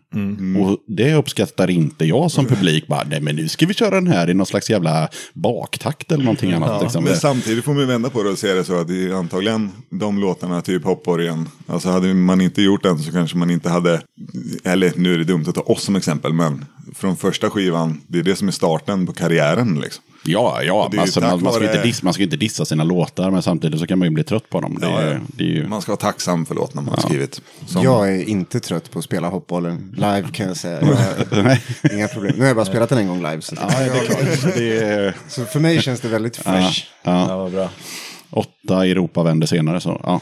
[0.57, 2.87] Och det uppskattar inte jag som publik.
[2.87, 6.23] Bara, nej men nu ska vi köra den här i någon slags jävla baktakt eller
[6.23, 6.81] någonting annat.
[6.81, 7.03] liksom.
[7.03, 9.71] Men samtidigt får man vända på det och se det så att det är antagligen
[9.89, 11.49] de låtarna, typ Hoppborgen.
[11.67, 14.01] Alltså hade man inte gjort den så kanske man inte hade,
[14.63, 16.65] eller nu är det dumt att ta oss som exempel, men
[16.95, 20.03] från första skivan, det är det som är starten på karriären liksom.
[20.27, 23.31] Ja, ja alltså, man, man, ska vare- inte diss, man ska inte dissa sina låtar,
[23.31, 24.77] men samtidigt så kan man ju bli trött på dem.
[24.81, 25.07] Det, Ja, ja.
[25.07, 25.67] är- det är ju...
[25.67, 27.41] Man ska vara tacksam för låtarna man har skrivit.
[27.65, 30.79] Som, Jag är inte trött på att spela hoppbollen live kan jag säga.
[31.31, 31.57] Jag,
[31.93, 32.33] inga problem.
[32.35, 33.41] Nu har jag bara spelat den en gång live.
[33.41, 34.53] Så, Ja, det är klart.
[34.55, 35.15] Det är...
[35.27, 36.83] så för mig känns det väldigt fresh.
[37.03, 37.27] Ja.
[37.29, 37.69] Ja, vad bra.
[38.29, 40.21] Åtta Europavändor senare så, ja.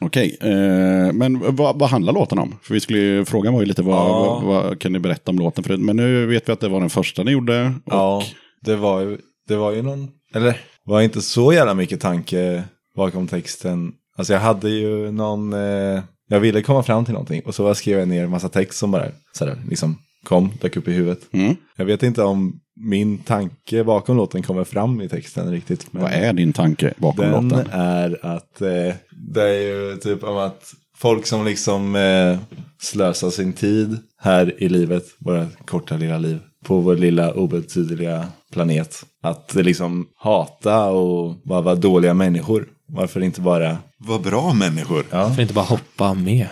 [0.00, 2.54] Okej, eh, men vad, vad handlar låten om?
[2.62, 4.40] För vi skulle ju, frågan var ju lite vad, Ja.
[4.44, 5.64] vad, vad kan ni berätta om låten?
[5.64, 7.66] För, men nu vet vi att det var den första ni gjorde.
[7.84, 8.22] Och, Ja,
[8.62, 12.64] det var ju, det var ju någon, eller var inte så jävla mycket tanke
[12.96, 13.92] bakom texten.
[14.16, 17.98] Alltså jag hade ju någon, eh, jag ville komma fram till någonting och så skrev
[17.98, 21.20] jag ner en massa text som bara sådär, liksom kom, dök upp i huvudet.
[21.32, 21.56] Mm.
[21.76, 25.86] Jag vet inte om min tanke bakom låten kommer fram i texten riktigt.
[25.90, 27.70] Vad är din tanke bakom den låten?
[27.72, 28.94] är att eh,
[29.32, 32.38] det är ju typ om att folk som liksom eh,
[32.80, 38.96] slösar sin tid här i livet, våra korta lilla liv, på vår lilla obetydliga planet.
[39.22, 42.68] Att liksom hata och bara vara dåliga människor.
[42.92, 43.78] Varför inte bara...
[43.98, 45.04] Vad bra människor.
[45.10, 46.46] Ja, För inte bara hoppa med.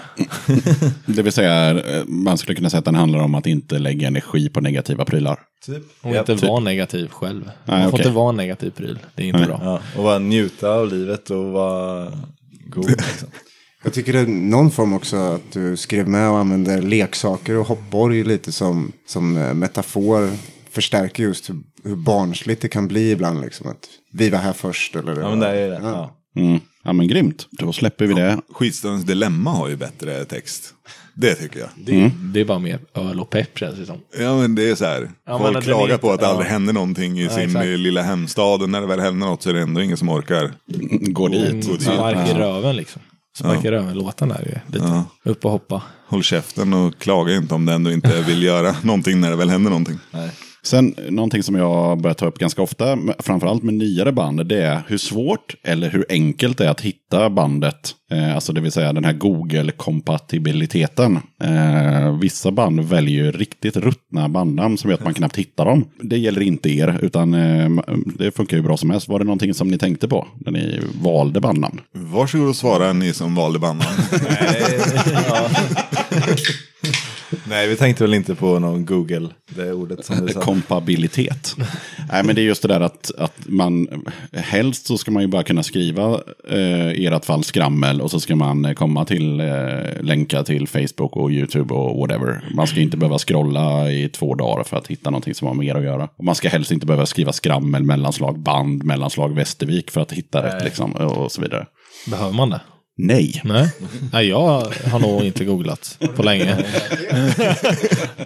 [1.07, 4.07] Det vill säga, eh, man skulle kunna säga att den handlar om att inte lägga
[4.09, 5.39] energi på negativa prylar.
[5.67, 5.83] typ.
[6.03, 6.49] Och Ja, inte typ.
[6.49, 7.45] vara negativ själv.
[7.45, 8.07] Nej, Man får okej.
[8.07, 8.99] inte vara en negativ pryl.
[9.15, 9.49] Det är inte Nej.
[9.49, 9.61] bra.
[9.63, 12.13] ja, och bara njuta av livet och vara
[12.67, 12.89] god.
[12.91, 13.29] Liksom.
[13.85, 17.67] Jag tycker det är någon form också att du skrev med och använder leksaker och
[17.67, 20.31] hoppborg lite som, som eh, metafor.
[20.71, 23.41] Förstärker just hur, hur barnsligt det kan bli ibland.
[23.41, 24.97] Liksom, att vi var här först.
[24.97, 25.81] Eller, Ja, men det är det.
[25.83, 26.15] Ja.
[26.37, 26.61] Mm.
[26.85, 28.41] Ja men grymt, då släpper vi det.
[28.53, 30.75] Skitstundens dilemma har ju bättre text.
[31.15, 31.69] Det tycker jag.
[31.77, 33.97] Det, är, det är bara mer öl och pepp känns det som.
[34.19, 35.11] Ja men det är så här.
[35.27, 36.31] Ja, men Folk den klagar är- på att det ja.
[36.31, 37.65] aldrig händer någonting i sin exakt.
[37.67, 38.63] eh, lilla hemstad.
[38.63, 40.53] Och när det väl händer något så är det ändå ingen som orkar.
[41.13, 41.65] Gå dit.
[41.67, 43.03] Mm, Spark i röven liksom.
[43.39, 45.05] Spark i röven-låten är ju lite Ja.
[45.31, 45.83] upp och hoppa.
[46.07, 49.51] Håll käften och klaga inte om det ändå inte vill göra någonting när det väl
[49.51, 49.99] händer någonting.
[50.63, 54.83] Sen någonting som jag börjar ta upp ganska ofta, framförallt med nyare band, det är
[54.87, 57.95] hur svårt eller hur enkelt det är att hitta bandet.
[58.11, 61.19] Eh, alltså det vill säga den här Google-kompatibiliteten.
[61.45, 65.85] Eh, vissa band väljer ju riktigt ruttna bandnamn som gör att man knappt hittar dem.
[66.03, 67.71] Det gäller inte er, utan eh,
[68.19, 69.09] det funkar ju bra som helst.
[69.09, 71.81] Var det någonting som ni tänkte på när ni valde bandnamn?
[71.93, 73.97] Varsågod och svara ni som valde bandnamn.
[77.49, 80.41] Nej, vi tänkte väl inte på någon Google, det ordet som du sa.
[80.41, 81.57] Kompabilitet.
[82.13, 85.27] Nej, men det är just det där att, att man helst så ska man ju
[85.27, 89.41] bara kunna skriva eh, i ert fall skrammel och så ska man eh, komma till
[89.41, 89.47] eh,
[90.01, 92.45] länkar till Facebook och YouTube och whatever.
[92.55, 95.75] Man ska inte behöva scrolla i två dagar för att hitta någonting som har mer
[95.75, 96.09] att göra.
[96.17, 100.43] Och man ska helst inte behöva skriva skrammel, mellanslag band, mellanslag Västervik för att hitta
[100.43, 101.67] rätt liksom och så vidare.
[102.07, 102.61] Behöver man det?
[103.01, 103.41] Nej.
[103.45, 103.73] Nej.
[104.13, 106.57] Nej, jag har nog inte googlat på länge.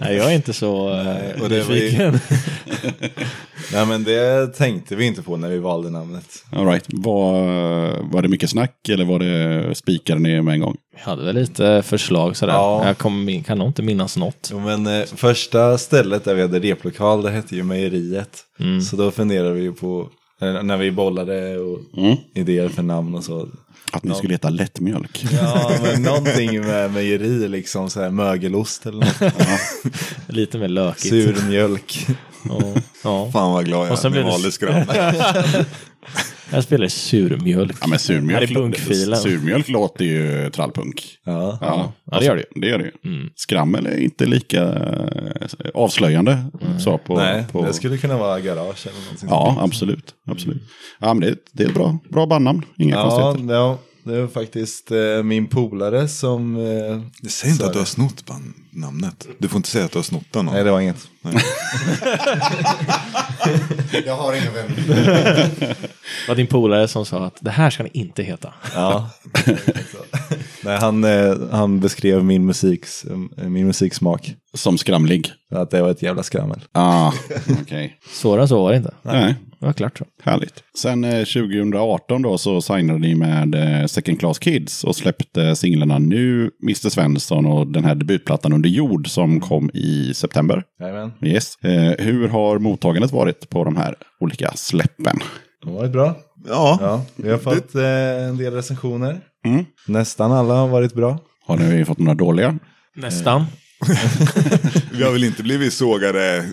[0.01, 2.19] Nej, jag är inte så eh, och det nyfiken.
[3.73, 6.45] Nej, men det tänkte vi inte på när vi valde namnet.
[6.53, 6.85] All right.
[6.89, 10.77] Var, var det mycket snack eller var det spikade ni med en gång?
[10.97, 12.53] Vi hade väl lite förslag sådär.
[12.53, 12.87] Ja.
[12.87, 14.49] Jag kom, kan nog inte minnas något.
[14.53, 18.39] Jo, men eh, första stället där vi hade replokal, det hette ju Mejeriet.
[18.91, 20.09] Så då funderade vi på,
[20.43, 22.17] eh, när vi bollade och Mm.
[22.35, 23.49] idéer för namn och så.
[23.93, 25.25] Att ni skulle heta lättmjölk.
[25.33, 29.33] Ja, men någonting med mejeri, liksom så här mögelost eller något.
[30.29, 31.09] Lite mer lökigt.
[31.09, 32.07] Surmjölk.
[32.49, 32.61] Ja.
[33.05, 33.31] Ja.
[33.33, 34.87] Fan vad glad jag är med det- valde skrammel.
[36.53, 37.77] Jag spelar surmjölk.
[37.81, 39.17] Ja, men surmjölk, punkfilen.
[39.19, 41.05] surmjölk låter ju trallpunk.
[41.25, 41.59] Ja.
[41.61, 42.61] Ja, Ja, det gör det ju.
[42.61, 43.11] Det gör det ju.
[43.15, 43.31] Mm.
[43.37, 46.45] Skrammel är inte lika eh, avslöjande.
[46.85, 47.65] Så på, Nej, på...
[47.67, 49.29] det skulle kunna vara garage eller någonting.
[49.29, 50.15] Ja, absolut.
[50.27, 50.63] absolut.
[51.01, 52.63] Ja, men det, det är ett bra, bra bandnamn.
[52.79, 53.55] Inga Ja, konstigheter.
[53.55, 56.57] ja, det är faktiskt eh, min polare som...
[56.57, 59.27] Eh, Säg inte sa att du har snott band- namnet.
[59.39, 60.47] Du får inte säga att du har snott någon.
[60.47, 61.09] Nej, det var inget.
[64.07, 64.77] Jag har inga vänner.
[64.87, 68.55] Det var din polare som sa att det här ska ni inte heta.
[68.75, 69.11] Ja.
[70.65, 73.05] Nej, han, eh, han beskrev min, musiks,
[73.39, 74.35] eh, min musiksmak.
[74.55, 75.33] Som skramlig.
[75.51, 76.61] Att det var ett jävla skrammel.
[76.73, 77.13] Ah,
[77.63, 77.97] okej.
[78.13, 78.95] Svårare än så var det inte.
[79.03, 80.05] Nej, Det var klart så.
[80.23, 80.55] härligt.
[80.79, 85.99] Sen eh, 2018 då så signade ni med eh, Second Class Kids och släppte singlarna
[85.99, 90.63] Nu, Mr Svensson och den här debutplattan Under jord som kom i september.
[90.81, 91.13] Jajamän.
[91.23, 91.57] Yes.
[91.65, 95.19] Eh, hur har mottagandet varit på de här olika släppen?
[95.65, 96.17] Det har varit bra.
[96.49, 99.21] Ja, Ja, vi har fått eh, en del recensioner.
[99.45, 99.65] Mm.
[99.87, 101.19] Nästan alla har varit bra.
[101.47, 102.59] Har ni fått några dåliga?
[102.95, 103.45] Nästan.
[104.93, 106.47] vi har väl inte blivit sågade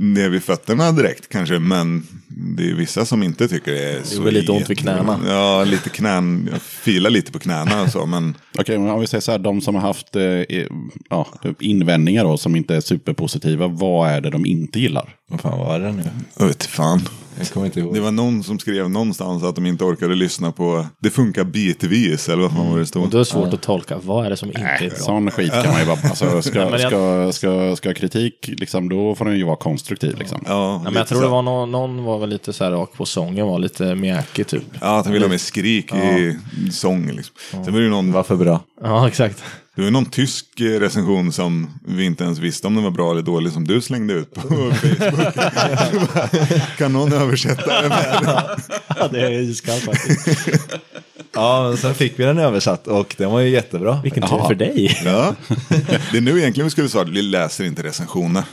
[0.00, 1.58] ner vid fötterna direkt kanske.
[1.58, 5.20] Men det är vissa som inte tycker det är så väl lite ont vid knäna.
[5.26, 6.48] Ja, lite knän.
[6.52, 8.06] Jag filar lite på knäna och så.
[8.06, 10.22] Men Okej, men om vi säger så här, de som har haft eh,
[11.10, 11.26] ja,
[11.60, 15.14] invändningar då, som inte är superpositiva, vad är det de inte gillar?
[15.28, 16.02] Vad fan var det nu?
[16.38, 17.00] jag vet fan.
[17.40, 17.94] Jag kommer inte ihåg.
[17.94, 22.28] Det var någon som skrev någonstans att de inte orkade lyssna på Det funkar bitvis.
[22.28, 23.02] Eller vad fan var det stod.
[23.02, 23.98] Och då är det svårt att tolka.
[24.04, 24.98] Vad är det som inte är Nej, bra?
[24.98, 25.98] sån skit kan man ju bara...
[26.10, 30.18] Alltså, ska, Nej, jag- ska, ska, ska kritik, liksom, då får den ju vara konstruktiv.
[30.18, 30.44] Liksom.
[30.46, 31.24] Ja, Ja, men jag tror så.
[31.24, 34.46] det var någon, någon var väl lite så här rak på sången, var lite mjäkig
[34.46, 34.62] typ.
[34.80, 36.38] Ja, att han ville ha med skrik i
[36.72, 37.06] sång.
[37.06, 37.34] Liksom.
[37.50, 38.60] Sen var det ju någon, Varför bra?
[38.82, 39.44] Ja, exakt.
[39.80, 43.10] Det var någon tysk eh, recension som vi inte ens visste om den var bra
[43.10, 44.40] eller dålig som du slängde ut på
[44.72, 45.34] Facebook.
[46.78, 47.92] kan någon översätta den?
[48.96, 50.48] Ja, det är iskallt faktiskt.
[51.32, 54.00] Ja, men sen fick vi den översatt och den var ju jättebra.
[54.02, 55.00] Vilken tur för dig.
[55.04, 55.34] Ja.
[56.12, 58.44] Det är nu egentligen vi skulle svara, vi läser inte recensioner.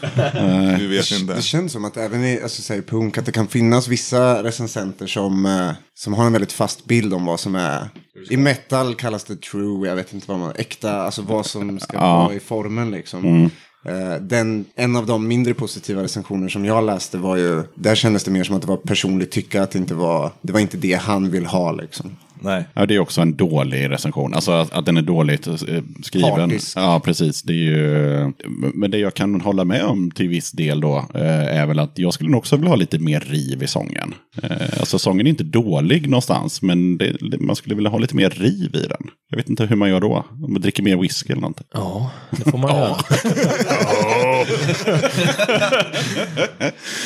[0.78, 1.34] Vi vet inte.
[1.34, 5.08] Det känns som att även i alltså, säg, punk att det kan finnas vissa recensenter
[5.08, 7.90] som, eh, som har en väldigt fast bild om vad som är.
[8.30, 12.00] I metal kallas det true, jag vet inte vad man, äkta, alltså vad som ska
[12.00, 13.50] vara i formen liksom.
[13.86, 18.24] Eh, Den, en av de mindre positiva recensioner som jag läste var ju, där kändes
[18.24, 20.78] det mer som att det var personligt tycka, att det inte var, det var inte
[20.78, 22.18] det han vill ha liksom.
[22.42, 22.64] Nej.
[22.74, 24.34] Ja, det är också en dålig recension.
[24.34, 25.56] Alltså att, att den är dåligt eh,
[26.04, 26.32] skriven.
[26.50, 26.78] Partisk.
[26.78, 27.42] Ja, precis.
[27.44, 28.34] Det är ju...
[28.74, 31.92] Men det jag kan hålla med om till viss del då eh, är väl att
[31.96, 34.14] jag skulle nog också vilja ha lite mer riv i sången.
[34.44, 38.30] Eh, Alltså sången är inte dålig någonstans, men det, man skulle vilja ha lite mer
[38.30, 39.08] riv i den.
[39.30, 40.26] Jag vet inte hur man gör då.
[40.44, 41.68] Om man dricker mer whisky eller någonting.
[41.74, 42.96] Ja, det får man göra.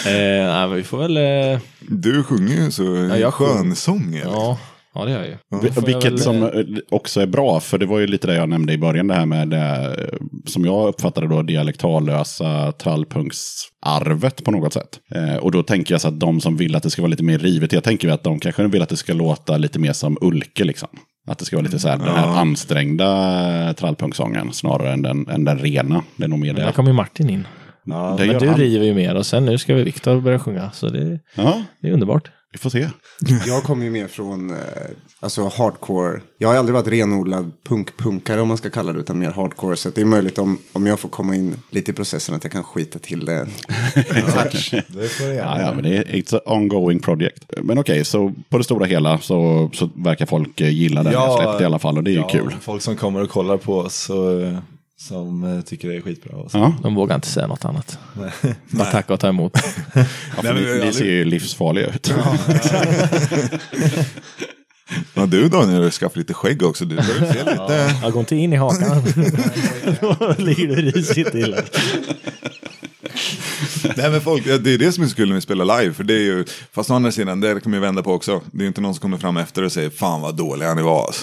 [0.06, 1.18] eh, nej, vi får väl...
[1.18, 3.54] Eh, Du sjunger ju så jag sjunger.
[3.54, 4.16] skön sång.
[4.16, 4.32] eller?
[4.32, 4.58] ja,
[4.96, 5.38] ja, det gör jag ju.
[5.52, 6.50] Då får jag Vilket väl, som eh,
[6.92, 9.26] också är bra, för det var ju lite det jag nämnde i början, det här
[9.26, 15.00] med det, eh, som jag uppfattade då, dialektallösa trallpunksarvet på något sätt.
[15.16, 17.24] Eh, och då tänker jag så att de som vill att det ska vara lite
[17.24, 20.18] mer rivet, jag tänker att de kanske vill att det ska låta lite mer som
[20.22, 20.90] Ulke liksom.
[21.28, 25.44] Att det ska vara lite så här, den här ansträngda trallpunksången snarare än den, än
[25.44, 26.04] den rena.
[26.16, 26.72] Det är nog mer Där det.
[26.72, 27.48] kommer ju Martin in.
[27.86, 28.58] Ja, Men du han.
[28.58, 30.72] river ju mer och sen nu ska vi Viktor börja sjunga.
[30.72, 32.32] Så det, Ja, det är underbart.
[32.52, 32.90] Vi får se.
[33.48, 34.58] Jag kommer ju mer från eh,
[35.20, 36.22] alltså hardcore.
[36.38, 39.76] Jag har aldrig varit renodlad punk-punkare om man ska kalla det, utan mer hardcore.
[39.76, 42.52] Så det är möjligt om, om jag får komma in lite i processen att jag
[42.54, 43.48] kan skita till det.
[43.96, 47.44] det får Ja, ja, men det är it's an ongoing project.
[47.64, 51.28] Men okej, så på det stora hela så, så verkar folk eh, gilla den Ja,
[51.28, 52.56] jag släppt i alla fall och det är ju Ja, kul.
[52.62, 54.40] Folk som kommer och kollar på oss så,
[55.08, 56.38] som eh, tycker det är skitbra.
[56.38, 56.58] Och så.
[56.58, 58.00] Ja, De vågar inte säga något annat.
[58.70, 59.54] Bara tacka och ta emot.
[59.96, 60.04] ja
[60.44, 62.14] Nej, ni, aldrig- ser ju livsfarliga ut.
[65.14, 66.86] Ja, du Daniel har skaffat lite skägg också.
[66.86, 67.96] Du börjar se lite...
[68.02, 69.04] Jag går inte in i hakan.
[70.02, 71.56] Då ligger du risigt till.
[73.98, 75.94] Nej men folk, det är det som är så kul när vi spelar live.
[75.94, 78.42] För det är ju, fast å andra sidan, det kommer ju vända på också.
[78.52, 81.16] Det är inte någon som kommer fram efter och säger fan vad dåliga ni var.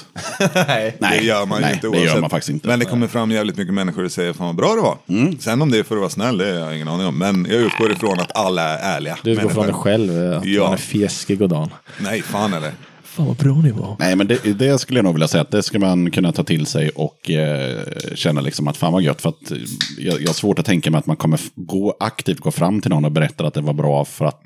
[0.55, 0.97] Nej.
[1.01, 2.21] det gör man ju nej, inte det gör oavsett.
[2.21, 2.69] man faktiskt inte.
[2.69, 4.99] Men det kommer fram jävligt mycket människor och säger fan vad bra det var.
[5.09, 5.39] Mm.
[5.39, 7.19] Sen om det är för att vara snäll, det har jag ingen aning om.
[7.19, 10.65] Men jag utgår ifrån att alla är ärliga Du utgår från dig själv, att Ja.
[10.65, 11.71] man är fjäskig och dan.
[11.99, 12.73] Nej, fan eller.
[13.19, 13.97] Fan vad bra ni var.
[13.99, 16.45] Nej, men det, det skulle jag nog vilja säga att det ska man kunna ta
[16.45, 17.83] till sig och eh,
[18.15, 19.23] känna liksom att fan vad gött.
[19.23, 19.59] För att eh,
[19.99, 22.91] jag, jag har svårt att tänka mig att man kommer gå aktivt gå fram till
[22.91, 24.41] någon och berätta att det var bra för att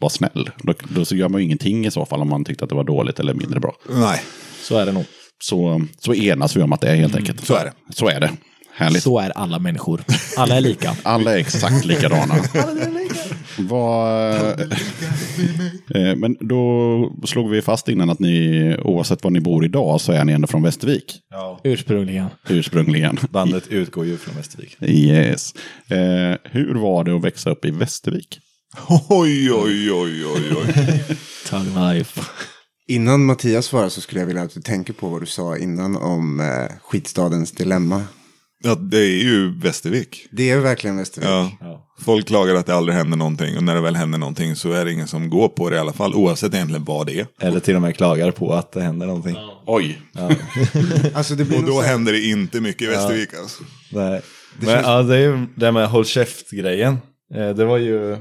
[0.00, 0.50] vara snäll.
[0.62, 2.76] Då, då så gör man ju ingenting i så fall om man tyckte att det
[2.76, 3.74] var dåligt eller mindre bra.
[3.90, 4.20] Nej,
[4.62, 5.04] Så är det nog.
[5.42, 7.46] Så, så enas vi om att det är helt enkelt.
[7.46, 7.72] så är det.
[7.94, 8.30] Så är det.
[8.78, 9.02] Härligt.
[9.02, 10.04] Så är alla människor.
[10.36, 10.96] Alla är lika.
[11.02, 12.34] Alla är exakt likadana.
[13.58, 14.60] Vad,
[15.94, 20.12] eh, men då slog vi fast innan att ni, oavsett var ni bor idag, så
[20.12, 21.20] är ni ändå från Västervik.
[21.30, 21.60] Ja.
[21.64, 22.26] Ursprungligen.
[22.48, 23.18] Ursprungligen.
[23.30, 24.76] Bandet utgår ju från Västervik.
[24.80, 25.54] Yes.
[25.90, 28.38] Eh, hur var det att växa upp i Västervik?
[29.08, 31.04] Oj, oj, oj, oj, oj.
[31.50, 32.20] Tug life.
[32.88, 35.96] Innan Mattias svarar så skulle jag vilja att du tänker på vad du sa innan
[35.96, 38.04] om eh, skitstadens dilemma.
[38.64, 40.26] Ja, det är ju Västervik.
[40.30, 41.30] Det är verkligen Västervik.
[41.30, 41.50] Ja.
[41.60, 41.84] Ja.
[42.04, 44.84] Folk klagar att det aldrig händer någonting och när det väl händer någonting så är
[44.84, 47.26] det ingen som går på det i alla fall oavsett egentligen vad det är.
[47.40, 49.36] Eller till och med klagar på att det händer någonting.
[49.66, 50.00] Oj.
[51.14, 53.64] Alltså det blir Och då så händer det inte mycket i Västervik alltså.
[53.92, 54.20] Nej.
[54.60, 56.98] Men ja, det är ju det här med håll käft-grejen.
[57.34, 58.18] Eh, det var ju eh,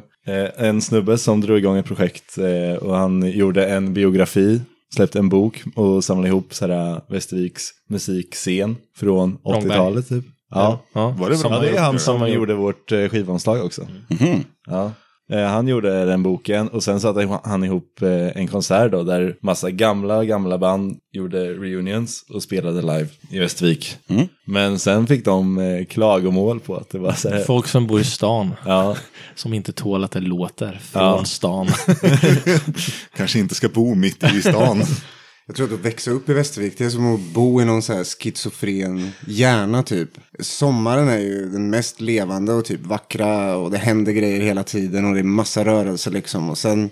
[0.58, 4.62] en snubbe som drog igång ett projekt eh, och han gjorde en biografi,
[4.96, 9.70] släppte en bok och samlade ihop så här, Västerviks musikscen från Långberg.
[9.72, 10.26] 80-talet typ.
[10.50, 10.80] Ja.
[10.94, 11.10] ja.
[11.10, 11.66] Var det Som bra?
[11.66, 13.88] ja, det är han som han gjorde vårt eh, skivomslag också.
[14.10, 14.44] Mhm.
[14.68, 14.92] Ja.
[15.32, 19.36] Eh, Han gjorde den boken och sen satte han ihop eh, en konsert då där
[19.42, 23.98] massa gamla, gamla band gjorde reunions och spelade live i Västervik.
[24.08, 24.28] Mm.
[24.46, 28.00] Men sen fick de eh, klagomål på att det var så här, Folk som bor
[28.02, 28.54] i stan.
[28.66, 28.96] ja,
[29.36, 31.24] Som inte tål att det låter från Ja.
[31.26, 31.68] stan.
[33.18, 34.84] Kanske inte ska bo mitt i stan.
[35.48, 37.82] Jag tror att att växa upp i Västervik det är som att bo i någon
[37.82, 40.10] så här schizofren hjärna typ.
[40.40, 45.06] Sommaren är ju den mest levande och typ vackra och det händer grejer hela tiden
[45.06, 46.50] och det är massa rörelser liksom.
[46.50, 46.90] Och sen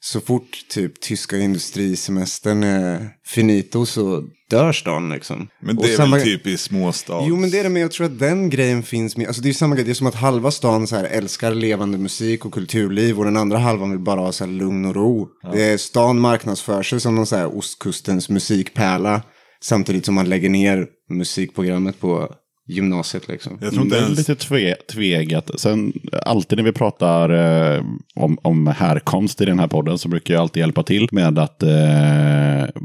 [0.00, 5.48] så fort typ tyska industrisemestern är finito så dör stan liksom.
[5.60, 7.24] Men Och det är samma- väl typ i småstad.
[7.28, 9.26] Jo men det är det, men jag tror att den grejen finns med.
[9.26, 11.98] Alltså det är samma grej, det är som att halva stan så här älskar levande
[11.98, 15.28] musik och kulturliv och den andra halvan vill bara ha så här lugn och ro.
[15.52, 19.22] Det är stan marknadsför sig som någon så här ostkustens musikpärla.
[19.62, 22.34] Samtidigt som man lägger ner musikprogrammet på
[22.72, 23.58] gymnasiet liksom.
[23.62, 24.18] Jag tror inte Det är ens...
[24.18, 25.50] lite tve, tvegat.
[25.60, 25.92] Sen
[26.26, 27.30] alltid när vi pratar
[27.76, 27.82] eh,
[28.14, 31.62] om, om härkomst i den här podden så brukar jag alltid hjälpa till med att
[31.62, 31.70] eh,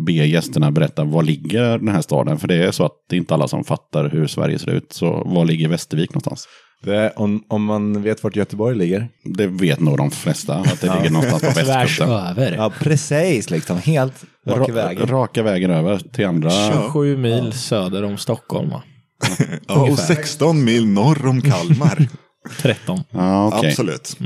[0.06, 2.38] be gästerna berätta var ligger den här staden.
[2.40, 4.94] För det är så att det är inte alla som fattar hur Sverige ser ut.
[4.94, 6.48] Så var ligger Västervik någonstans?
[6.84, 9.08] det är, om, om man vet vart Göteborg ligger.
[9.24, 12.10] Det vet nog de flesta att det ligger någonstans på västkusten.
[12.10, 12.56] över.
[12.58, 15.08] Ja, precis liksom, helt rak i Ra- vägen.
[15.08, 16.50] Raka vägen över till andra.
[16.50, 18.84] 27 mil söder om Stockholm va?
[19.68, 22.08] Ja, och 16 mil norr om Kalmar.
[22.62, 23.04] 13.
[23.12, 23.70] Ja, okej.
[23.70, 24.18] Absolut.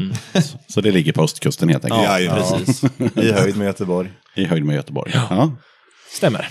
[0.68, 2.04] Så det ligger på östkusten helt enkelt.
[2.04, 2.84] Ja, ja, precis.
[3.16, 4.12] I höjd med Göteborg.
[4.36, 5.12] I höjd med Göteborg.
[5.14, 5.52] Ja.
[6.14, 6.49] Stämmer.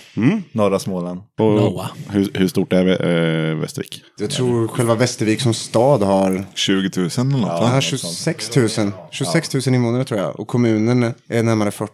[0.52, 1.20] Norra Småland.
[1.38, 1.90] Och Noah.
[2.08, 4.02] hur, hur stort är eh, Västervik?
[4.18, 7.42] Jag tror själva Västervik som stad har 20 000 eller något.
[7.42, 7.80] Ja, va?
[7.80, 8.68] 26 000.
[9.10, 10.40] 26 000 invånare tror jag.
[10.40, 11.90] Och kommunen är närmare 40.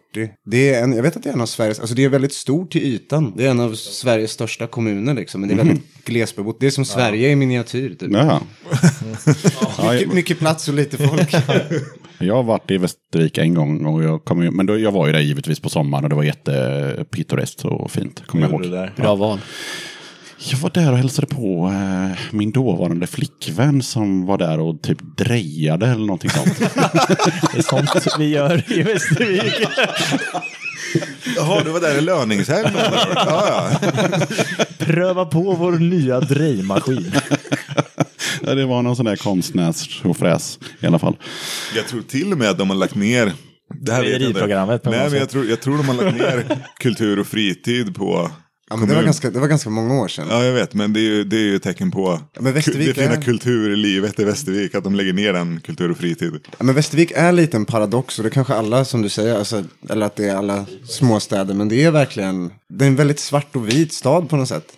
[0.50, 2.32] Det är en, jag vet att det är en av Sveriges, alltså det är väldigt
[2.34, 3.32] stort till ytan.
[3.36, 5.40] Det är en av Sveriges största kommuner liksom.
[5.40, 6.56] Men det är väldigt glesbebott.
[6.60, 8.12] Det är som Sverige i miniatyr typ.
[8.12, 8.40] Jaha.
[9.78, 11.34] ja, Mycket, mycket plats och lite folk.
[12.18, 15.06] jag har varit i Västervik en gång, och jag kom ju, men då, jag var
[15.06, 18.26] ju där givetvis på sommaren och det var jättepittoreskt och fint.
[18.26, 18.62] Kommer jag ihåg.
[18.62, 18.92] det där.
[18.96, 19.40] Bra val.
[20.38, 24.98] Jag var där och hälsade på eh, min dåvarande flickvän som var där och typ
[25.16, 26.58] drejade eller någonting sånt.
[27.52, 29.68] Det är sånt vi gör i Västervik.
[31.36, 32.72] Jaha, du var där i löningshelgen.
[33.14, 33.70] ja, ja.
[34.78, 37.12] Pröva på vår nya drejmaskin.
[38.42, 41.16] ja, det var någon sån där konstnärsfräs i alla fall.
[41.76, 43.32] Jag tror till och med att de har lagt ner
[43.74, 44.40] det här vet jag inte.
[44.90, 48.30] Nej, men jag tror, jag tror de har lagt ner kultur och fritid på
[48.70, 50.26] Ja, men det, var ganska, det var ganska många år sedan.
[50.30, 52.86] Ja, jag vet, men det är ju, det är ju ett tecken på men Västervik
[52.88, 54.74] det fina är- kulturlivet i Västervik.
[54.74, 56.32] Att de lägger ner den kultur och fritid.
[56.58, 59.38] Ja, men Västervik är lite en paradox och det är kanske alla som du säger,
[59.38, 63.20] alltså, eller att det är alla småstäder, men det är verkligen, det är en väldigt
[63.20, 64.72] svart och vit stad på något sätt.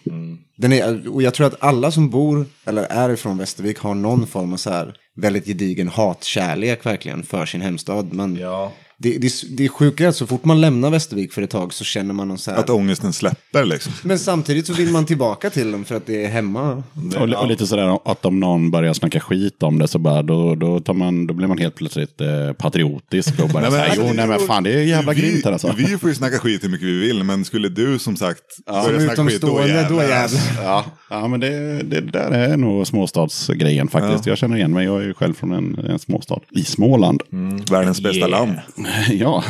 [0.56, 4.26] Den är, och jag tror att alla som bor eller är ifrån Västervik har någon
[4.26, 8.12] form av så här väldigt gedigen hatkärlek verkligen för sin hemstad.
[8.12, 8.72] Man, Ja.
[9.00, 11.84] Det, det, det är sjukt att så fort man lämnar Västervik för ett tag så
[11.84, 12.58] känner man någon så här.
[12.58, 13.92] Att ångesten släpper liksom.
[14.02, 16.82] Men samtidigt så vill man tillbaka till dem för att det är hemma.
[17.16, 20.54] Och, och lite sådär att om någon börjar snacka skit om det så bara, då,
[20.54, 24.00] då, tar man, då blir man helt plötsligt eh, patriotisk och bara Nej, men alltså,
[24.06, 25.74] jo nej men fan det är jävla vi, grymt här alltså.
[25.76, 28.74] Vi får ju snacka skit hur mycket vi vill, men skulle du som sagt Som
[28.74, 30.08] börja snacka skit, då utomstående, då jävlar.
[30.08, 30.64] jävlar.
[30.64, 34.26] Ja, ja men det, det där är nog småstadsgrejen faktiskt.
[34.26, 37.22] Jag känner igen mig, jag är ju själv från en, en småstad i Småland.
[37.70, 38.30] Världens bästa Yeah.
[38.30, 38.52] land.
[39.10, 39.44] Ja.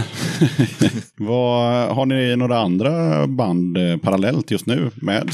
[1.16, 5.30] Vad, har ni några andra band eh, parallellt just nu med,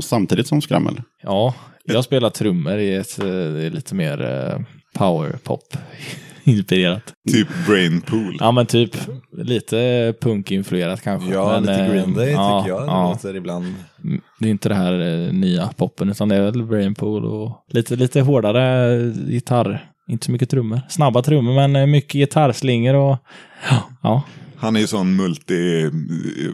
[0.00, 1.02] samtidigt som Skrammel?
[1.22, 4.64] Ja, jag spelar trummor i ett eh, lite mer eh,
[4.94, 5.76] powerpop
[6.44, 7.02] inspirerat.
[7.32, 8.36] Typ Brainpool.
[8.40, 8.96] Ja men typ
[9.32, 11.32] lite punkinfluerat kanske.
[11.32, 12.82] Ja, men, lite Green Day ja, tycker jag.
[12.82, 13.74] Det Ja, låter ibland.
[14.38, 14.92] det är inte det här
[15.32, 19.91] nya poppen utan det är väl Brainpool och lite, lite hårdare gitarr.
[20.08, 20.80] Inte så mycket trummor.
[20.88, 23.18] Snabba trummor men eh, mycket gitarrslingor och
[24.02, 24.22] ja.
[24.56, 25.90] Han är ju sån multi,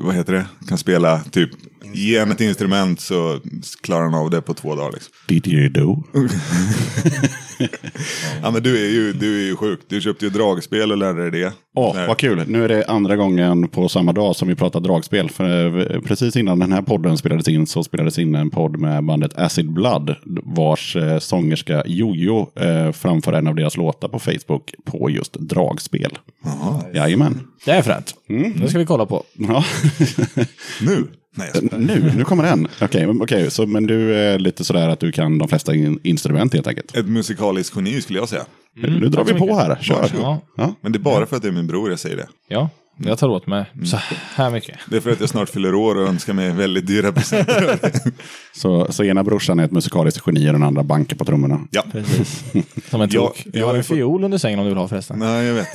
[0.01, 1.51] vad heter det, kan spela typ,
[1.94, 3.40] ge en ett instrument så
[3.82, 5.12] klarar han av det på två dagar liksom.
[5.26, 6.05] Didgeridoo.
[8.43, 11.31] Ja men du är ju, du är ju sjuk, du köpte ju dragspel och lärde
[11.31, 11.53] dig det.
[11.77, 12.43] Åh, När- vad kul.
[12.47, 15.31] Nu är det andra gången på samma dag som vi pratar dragspel.
[15.31, 19.05] För eh, precis innan den här podden spelades in så spelades in en podd med
[19.05, 20.15] bandet Acid Blood.
[20.45, 26.19] Vars eh, sångerska Jojo eh, framför en av deras låtar på Facebook på just dragspel.
[26.45, 26.83] Jaha.
[26.95, 27.41] Jajamän.
[27.65, 28.15] Det är fränt.
[28.57, 29.25] Det ska vi kolla på.
[29.33, 29.65] Ja.
[30.83, 31.07] Nu?
[31.39, 32.68] Nej, nu, nu kommer den.
[32.80, 36.01] Okej, men- okej, så, men du är lite sådär att du kan de flesta in,
[36.03, 36.97] instrument helt enkelt.
[36.97, 38.45] Ett musikaliskt geni skulle jag säga.
[38.74, 39.78] nu drar vi på här.
[39.80, 40.11] Kör.
[40.20, 40.74] Ja, Ja.
[40.80, 42.26] Men det är bara för att det är min bror jag säger det.
[42.49, 42.70] ja,
[43.05, 43.99] jag tar åt mig så
[44.34, 44.78] här mycket.
[44.91, 47.78] Det är för att jag snart fyller år och önskar mig väldigt dyra presenter.
[48.53, 51.61] Så, så ena brorsan är ett musikaliskt geni och den andra bankar på trummorna.
[51.70, 51.84] ja.
[51.93, 52.45] Precis.
[52.91, 53.43] Som en tok.
[53.53, 55.18] jag Jag har en fiol under sängen om du vill ha förresten.
[55.18, 55.68] Nej, jag vet.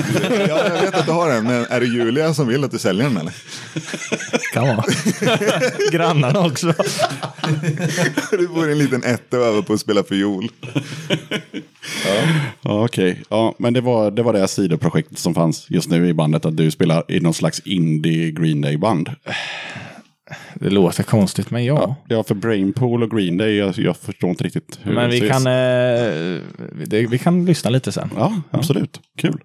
[0.47, 2.79] Ja, jag vet att du har den, men är det Julia som vill att du
[2.79, 3.33] säljer den eller?
[4.53, 4.83] Kan vara.
[5.91, 6.73] Grannarna också.
[8.31, 10.49] Du bor i en liten etta övar på att spela fiol.
[12.61, 13.23] Ja, okej.
[13.29, 16.45] Ja, men det var, det var det sidoprojektet som fanns just nu i bandet.
[16.45, 19.09] Att du spelar i någon slags indie Green Day-band.
[20.55, 21.95] Det låter konstigt, men ja.
[22.07, 25.17] Ja, för Brainpool och Green Day, jag, jag förstår inte riktigt hur Men det vi
[25.17, 25.31] ses.
[25.31, 26.41] kan, eh,
[26.85, 28.09] det, vi kan lyssna lite sen.
[28.17, 28.99] Ja, absolut.
[29.17, 29.39] Kul.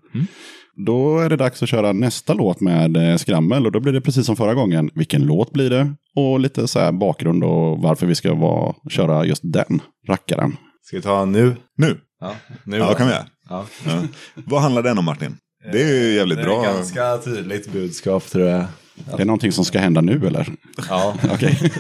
[0.87, 3.67] Då är det dags att köra nästa låt med eh, skrammel.
[3.67, 4.91] Och då blir det precis som förra gången.
[4.95, 5.95] Vilken låt blir det?
[6.17, 10.57] Och lite så bakgrund och varför vi ska vara, köra just den rackaren.
[10.83, 11.57] Ska vi ta nu?
[11.77, 12.01] Nu?
[12.21, 13.27] Ja, nu Ja, kan vi göra.
[13.49, 13.65] Ja.
[13.87, 13.93] Ja.
[14.35, 15.37] Vad handlar den om Martin?
[15.73, 16.65] Det är ju jävligt Det är bra.
[16.67, 18.65] ett ganska tydligt budskap tror jag.
[19.17, 20.49] Det är någonting som ska hända nu eller?
[20.89, 21.15] Ja.
[21.33, 21.59] Okej.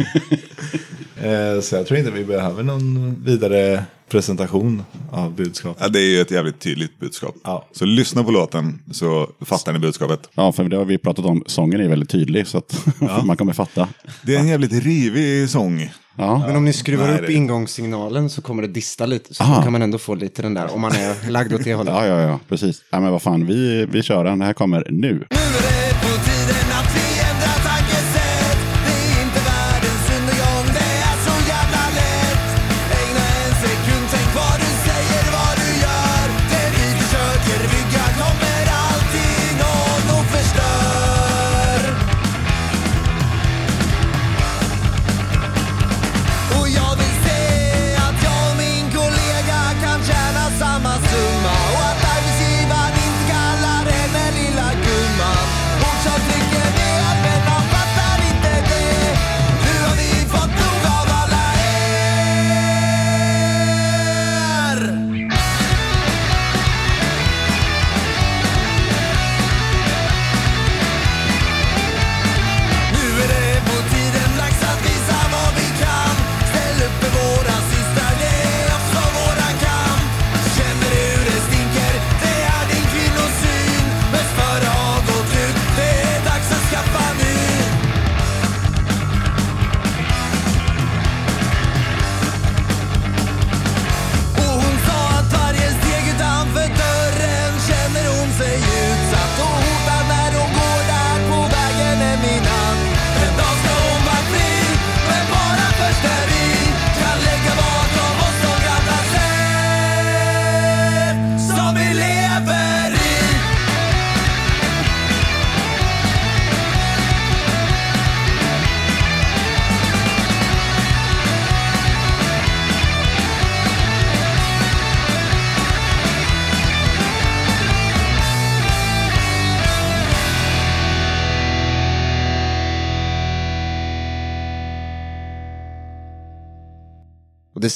[1.22, 5.82] Eh, Så jag tror inte vi behöver någon vidare presentation av budskapet.
[5.82, 7.34] Ja, det är ju ett jävligt tydligt budskap.
[7.44, 7.66] Ja.
[7.72, 10.20] Så lyssna på låten så fattar ni budskapet.
[10.34, 11.42] Ja, för det har vi pratat om.
[11.46, 12.86] Sången är väldigt tydlig så att
[13.24, 13.88] man kommer fatta.
[14.22, 15.90] Det är en jävligt rivig sång.
[16.20, 19.34] Ja, Men om ni skruvar Nej, upp det- ingångssignalen så kommer det dista lite.
[19.34, 19.62] Så Aha.
[19.62, 21.94] kan man ändå få lite den där, om man är lagd åt det hållet.
[21.94, 22.82] ja, ja, ja precis.
[22.90, 24.38] Ja, men vad fan, vi, vi kör den.
[24.38, 25.12] Det här kommer nu.
[25.12, 25.26] Nu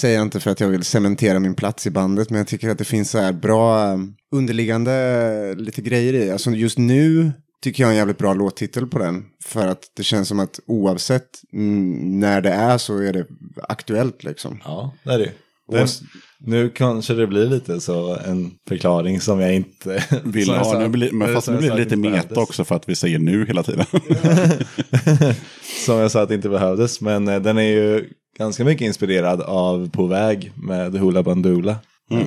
[0.03, 2.69] säger jag inte för att jag vill cementera min plats i bandet, men jag tycker
[2.69, 3.99] att det finns så här bra eh,
[4.33, 6.31] underliggande eh, lite grejer i.
[6.31, 7.33] Alltså just nu
[7.63, 9.25] tycker jag är en jävligt bra låttitel på den.
[9.45, 13.27] För att det känns som att oavsett när det är så är det
[13.69, 14.61] aktuellt liksom.
[14.65, 15.33] Ja, det är det.
[15.73, 15.87] Den,
[16.41, 20.89] nu kanske det blir lite så en förklaring som jag inte Vill ha, sa- nu
[20.89, 23.63] blir, men fast nu blir det lite meta också för att vi säger nu hela
[23.63, 23.87] tiden.
[25.87, 28.09] Som jag sa att det inte behövdes, men eh, den är ju
[28.39, 31.77] ganska mycket inspirerad av På väg med Hoola Bandoola.
[32.11, 32.27] Mm.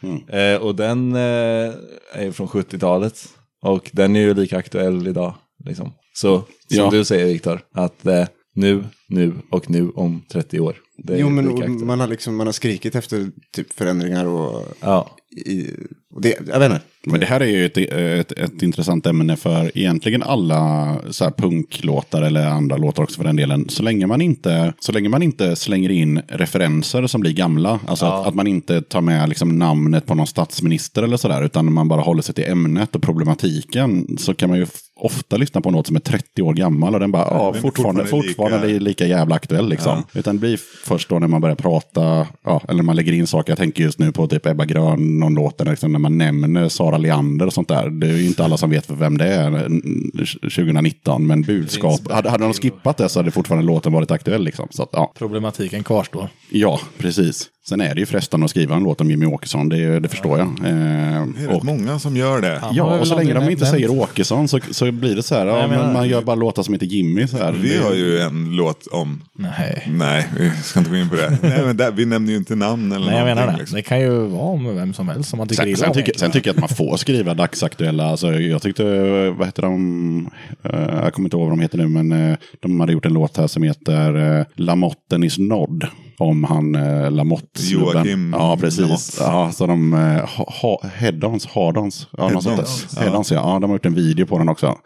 [0.00, 0.28] Den.
[0.28, 1.72] Eh, och den eh,
[2.12, 3.28] är från 70-talet.
[3.62, 5.34] Och den är ju lika aktuell idag.
[5.64, 5.92] Liksom.
[6.14, 6.90] Så som Ja.
[6.90, 8.24] du säger Viktor, att eh,
[8.56, 10.76] nu, nu och nu om 30 år.
[11.08, 15.10] Jo, men man har, liksom, man har skrikit efter typ förändringar och, Ja,
[15.46, 15.70] i,
[16.14, 16.84] och det, jag vet inte.
[17.06, 21.30] Men det här är ju ett, ett, ett intressant ämne för egentligen alla så här
[21.30, 23.68] punklåtar eller andra låtar också för den delen.
[23.68, 27.80] Så länge man inte, så länge man inte slänger in referenser som blir gamla.
[27.86, 31.44] Alltså att, att man inte tar med liksom namnet på någon statsminister eller sådär.
[31.44, 34.18] Utan man bara håller sig till ämnet och problematiken.
[34.18, 36.94] Så kan man ju ofta lyssna på något som är 30 år gammal.
[36.94, 39.06] Och den bara, ja, men fortfarande, fortfarande fortfarande, lika- lika...
[39.06, 40.02] jävla aktuell liksom.
[40.14, 43.26] Utan det blir först då när man börjar prata, ja, eller när man lägger in
[43.26, 43.50] saker.
[43.50, 46.68] Jag tänker just nu på typ Ebba Grön, någon låt där liksom, när man nämner
[46.68, 47.90] Sara Leander och sånt där.
[47.90, 52.12] Det är ju inte alla som vet vem det är mm, 2019, men budskap.
[52.12, 54.68] Hade, hade de skippat det så hade fortfarande låten varit aktuell liksom.
[54.70, 55.12] Så att, ja.
[55.18, 56.28] Problematiken kvarstår.
[56.50, 57.48] ja, precis.
[57.68, 60.38] Sen är det ju frestande att skriva en låt om Jimmy Åkesson, det, det förstår
[60.38, 60.46] jag.
[60.48, 62.62] Eh, Det är rätt och, många som gör det.
[62.72, 65.66] ja, och så länge de inte säger Åkesson så, så blir det så här, ja,
[65.68, 67.26] men man gör bara låtar som heter Jimmy.
[67.26, 67.52] Så här.
[67.52, 69.22] Vi Det- har ju en låt om...
[69.38, 69.88] Nej.
[69.90, 71.38] Nej, vi ska inte gå in på det.
[71.42, 73.58] Nej, men där, vi nämner ju inte namn eller Nej, jag menar det.
[73.58, 73.76] Liksom.
[73.76, 75.94] Det kan ju vara med vem som helst som man tycker Sen, illa sen, om
[75.94, 78.04] tycker, sen tycker jag att man får skriva dagsaktuella.
[78.10, 78.84] Alltså, jag tyckte,
[79.30, 80.30] vad heter de,
[80.64, 80.70] Eh,
[81.02, 83.36] jag kommer inte ihåg vad de heter nu, men eh, de hade gjort en låt
[83.36, 85.86] här som heter Lamotten is nod.
[86.18, 88.80] Om han uh, Lamotte Joakim Ja, precis.
[88.80, 89.16] Lamotte.
[89.20, 90.24] Ja, så de, uh,
[90.62, 92.08] ha, Headons, Hardons.
[92.18, 93.00] Ja, något sånt Head-ons, där.
[93.02, 93.52] Head-ons, ja.
[93.54, 93.58] ja.
[93.58, 94.78] De har gjort en video på den också.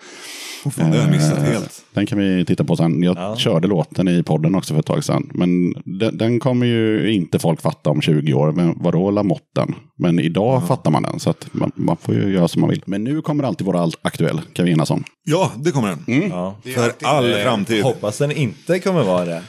[0.65, 1.71] Oh, fan, det har jag missat Eh, helt.
[1.95, 3.03] Den kan vi titta på sen.
[3.03, 3.37] Jag Ja.
[3.37, 5.31] körde låten i podden också för ett tag sedan.
[5.35, 8.53] Men den, den kommer ju inte folk fatta om 20 år.
[8.53, 9.75] Men vadå Lamotten?
[9.99, 11.21] Men idag fattar man den.
[11.21, 12.83] Så att man, man får ju göra som man vill.
[12.87, 14.41] Men nu kommer alltid vara allt aktuell.
[14.53, 15.05] Kan vi enas om.
[15.25, 16.31] Ja, det kommer den.
[16.31, 16.57] ja.
[16.75, 17.83] För all Eh, framtid.
[17.85, 19.43] Hoppas den inte kommer vara det.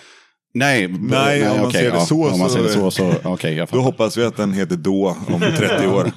[0.53, 2.05] Nej, Nej, om man ser det ja.
[2.05, 4.53] så Om man så- ser det så, så okej, jag Då hoppas vi att den
[4.53, 6.11] heter Då om 30 år.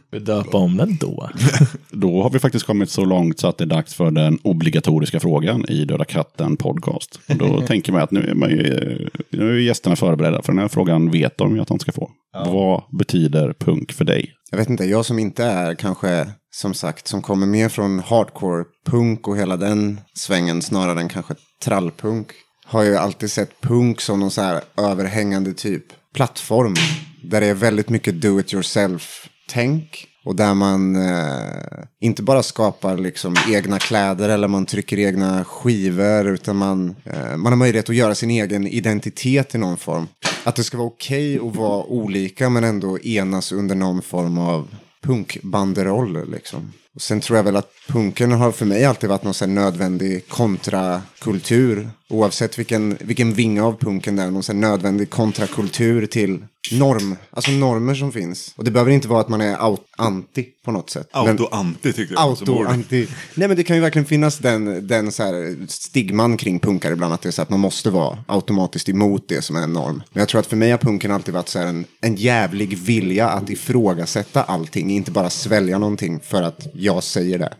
[0.10, 1.30] Vi döpa om den då.
[1.90, 5.20] Då har vi faktiskt kommit så långt så att det är dags för den obligatoriska
[5.20, 7.20] frågan i Döda katten podcast.
[7.28, 10.58] Och då tänker man att nu är, man ju, nu är gästerna förberedda för den
[10.60, 12.10] här frågan vet de ju att de ska få.
[12.46, 14.32] Vad betyder punk för dig?
[14.50, 16.26] Jag vet inte, jag som inte är kanske,
[16.56, 21.34] som sagt, som kommer mer från hardcore punk och hela den svängen snarare än kanske
[21.64, 22.26] trallpunk.
[22.68, 26.74] Har ju alltid sett punk som någon så här överhängande typ plattform.
[27.22, 30.06] Där det är väldigt mycket do it yourself-tänk.
[30.24, 36.28] Och där man eh, inte bara skapar liksom egna kläder eller man trycker egna skivor.
[36.28, 40.08] Utan man, eh, man har möjlighet att göra sin egen identitet i någon form.
[40.44, 44.68] Att det ska vara okej att vara olika men ändå enas under någon form av
[45.02, 46.30] punkbanderoll.
[46.30, 46.72] Liksom.
[46.96, 50.28] Och sen tror jag väl att punken har för mig alltid varit någon sån nödvändig
[50.28, 51.90] kontrakultur.
[52.08, 57.50] Oavsett vilken, vilken vinge av punken det är, någon sån nödvändig kontrakultur till norm, alltså
[57.50, 58.54] normer som finns.
[58.56, 61.08] Och det behöver inte vara att man är out, anti på något sätt.
[61.12, 62.38] Auto-anti tyckte jag.
[62.38, 62.66] som Auto, ord.
[62.66, 63.08] anti.
[63.34, 67.14] Nej men det kan ju verkligen finnas den, den så här stigman kring punkar ibland.
[67.14, 70.02] Att det är så att man måste vara automatiskt emot det som är en norm.
[70.12, 72.78] Men jag tror att för mig har punken alltid varit så här en, en jävlig
[72.78, 74.90] vilja att ifrågasätta allting.
[74.90, 77.54] Inte bara svälja någonting för att jag säger det.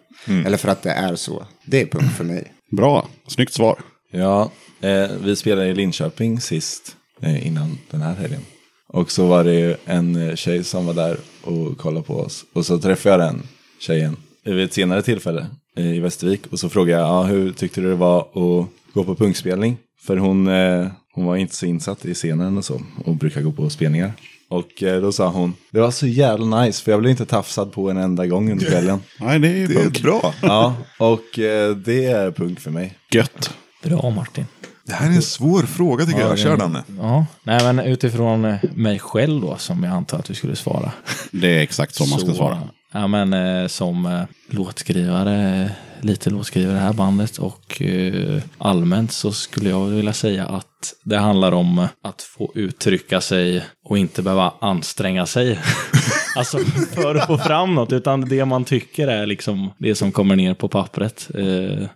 [0.46, 1.44] Eller för att det är så.
[1.64, 2.52] Det är punk för mig.
[2.70, 3.78] Bra, snyggt svar.
[4.10, 4.50] Ja,
[4.80, 8.40] eh, vi spelade i Linköping sist eh, innan den här helgen.
[8.88, 12.44] Och så var det en eh, tjej som var där och kollade på oss.
[12.52, 13.42] Och så träffade jag den
[13.80, 15.46] tjejen vid ett senare tillfälle
[15.76, 16.46] eh, i Västervik.
[16.50, 19.76] Och så frågade jag, ja, hur tyckte du det var att gå på punkspelning?
[20.00, 22.82] För hon, eh, hon var inte så insatt i scenen och så.
[23.04, 24.12] Och brukar gå på spelningar.
[24.48, 27.72] Och eh, då sa hon, det var så jävla nice för jag blev inte tafsad
[27.72, 29.00] på en enda gång under kvällen.
[29.20, 30.34] Nej, det är ju Det är bra.
[30.42, 32.98] ja, och eh, det är punk för mig.
[33.12, 33.54] Gött.
[33.82, 34.46] Bra Martin.
[34.86, 36.38] Det här är en svår fråga tycker jag.
[36.38, 36.82] Kör Danne.
[36.98, 40.92] Ja, nej men utifrån eh, mig själv då som jag antar att du skulle svara.
[41.32, 42.58] Det är exakt så man ska svara.
[42.92, 45.70] Ja men eh, som eh, låtskrivare,
[46.00, 50.66] lite låtskrivare i det här bandet och eh, allmänt så skulle jag vilja säga att
[51.04, 55.58] det handlar om att få uttrycka sig och inte behöva anstränga sig.
[56.36, 56.58] alltså
[56.94, 60.54] för att få fram något, utan det man tycker är liksom det som kommer ner
[60.54, 61.30] på pappret.
[61.34, 61.88] Eh,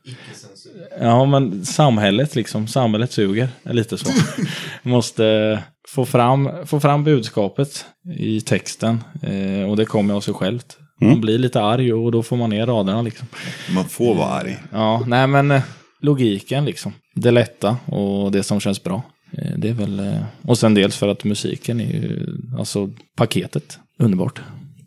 [1.01, 4.11] Ja, men samhället liksom, samhället suger, är lite så.
[4.83, 7.85] Måste få fram, få fram budskapet
[8.19, 9.05] i texten.
[9.23, 10.77] Eh, och det kommer av sig självt.
[11.01, 13.29] Man blir lite arg och då får man ner raderna liksom.
[13.75, 14.59] Man får vara arg.
[14.73, 15.63] Ja, nej men eh,
[16.01, 16.93] logiken liksom.
[17.15, 19.03] Det lätta och det som känns bra.
[19.33, 22.27] Eh, Det är väl, eh, och sen dels för att musiken är ju,
[22.59, 24.41] alltså paketet, underbart.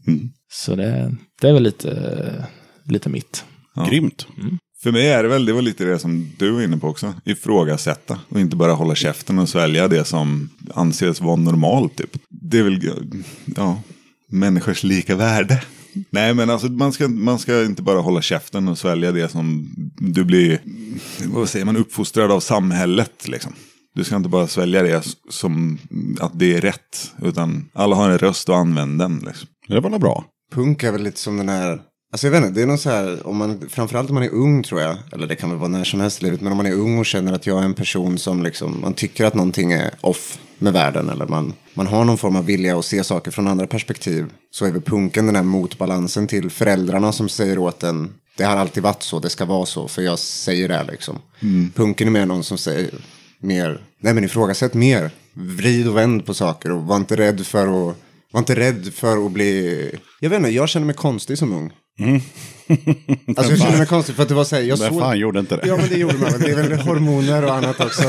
[0.07, 0.29] Mm.
[0.51, 2.47] Så det, det är väl lite,
[2.85, 3.43] lite mitt.
[3.89, 4.27] Grymt.
[4.83, 7.13] För mig är det väl, det var lite det som du var inne på också.
[7.25, 11.95] Ifrågasätta och inte bara hålla käften och svälja det som anses vara normalt.
[11.95, 12.17] Typ.
[12.29, 12.79] Det är väl,
[13.55, 13.81] ja,
[14.29, 15.63] människors lika värde.
[16.09, 19.73] Nej men alltså man ska, man ska inte bara hålla käften och svälja det som
[19.97, 20.59] du blir,
[21.25, 23.53] vad säger man, uppfostrad av samhället liksom.
[23.95, 25.79] Du ska inte bara svälja det som
[26.19, 27.11] att det är rätt.
[27.21, 29.23] Utan alla har en röst och använd den.
[29.27, 29.47] Liksom.
[29.67, 30.25] Det var bra.
[30.53, 31.81] Punk är väl lite som den här,
[32.11, 34.33] alltså jag vet inte, det är någon så här, om man, framförallt om man är
[34.33, 36.57] ung tror jag, eller det kan väl vara när som helst i livet, men om
[36.57, 39.33] man är ung och känner att jag är en person som liksom, man tycker att
[39.33, 43.03] någonting är off med världen, eller man, man har någon form av vilja att se
[43.03, 47.57] saker från andra perspektiv, så är väl punken den här motbalansen till föräldrarna som säger
[47.57, 50.83] åt en, det har alltid varit så, det ska vara så, för jag säger det
[50.91, 51.19] liksom.
[51.75, 52.89] Punken är mer någon som säger
[53.39, 57.89] mer, nej men ifrågasätt mer, vrid och vänd på saker och var inte rädd för
[57.89, 57.97] att
[58.33, 59.91] var inte rädd för att bli...
[60.19, 61.73] Jag vet inte, jag känner mig konstig som ung.
[63.37, 64.99] Alltså jag känner mig konstig för att det var så här, jag såg...
[64.99, 65.67] fan gjorde inte det?
[65.67, 68.03] Ja men det gjorde man det är väl hormoner och annat också.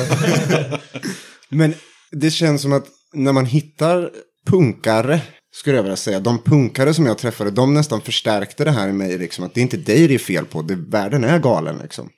[1.49, 1.75] men
[2.12, 4.11] det känns som att när man hittar
[4.47, 5.20] punkare,
[5.55, 8.93] skulle jag vilja säga, de punkare som jag träffade, de nästan förstärkte det här i
[8.93, 11.79] mig, liksom, att det är inte dig det är fel på, det, världen är galen
[11.83, 12.11] liksom.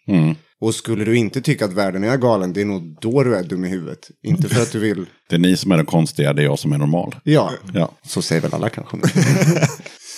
[0.60, 3.42] Och skulle du inte tycka att världen är galen, det är nog då du är
[3.42, 3.98] dum i huvudet.
[4.26, 5.06] Inte för att du vill...
[5.28, 7.14] Det är ni som är de konstiga, det är jag som är normal.
[7.24, 7.92] Ja, Ja.
[8.06, 8.96] så säger väl alla kanske.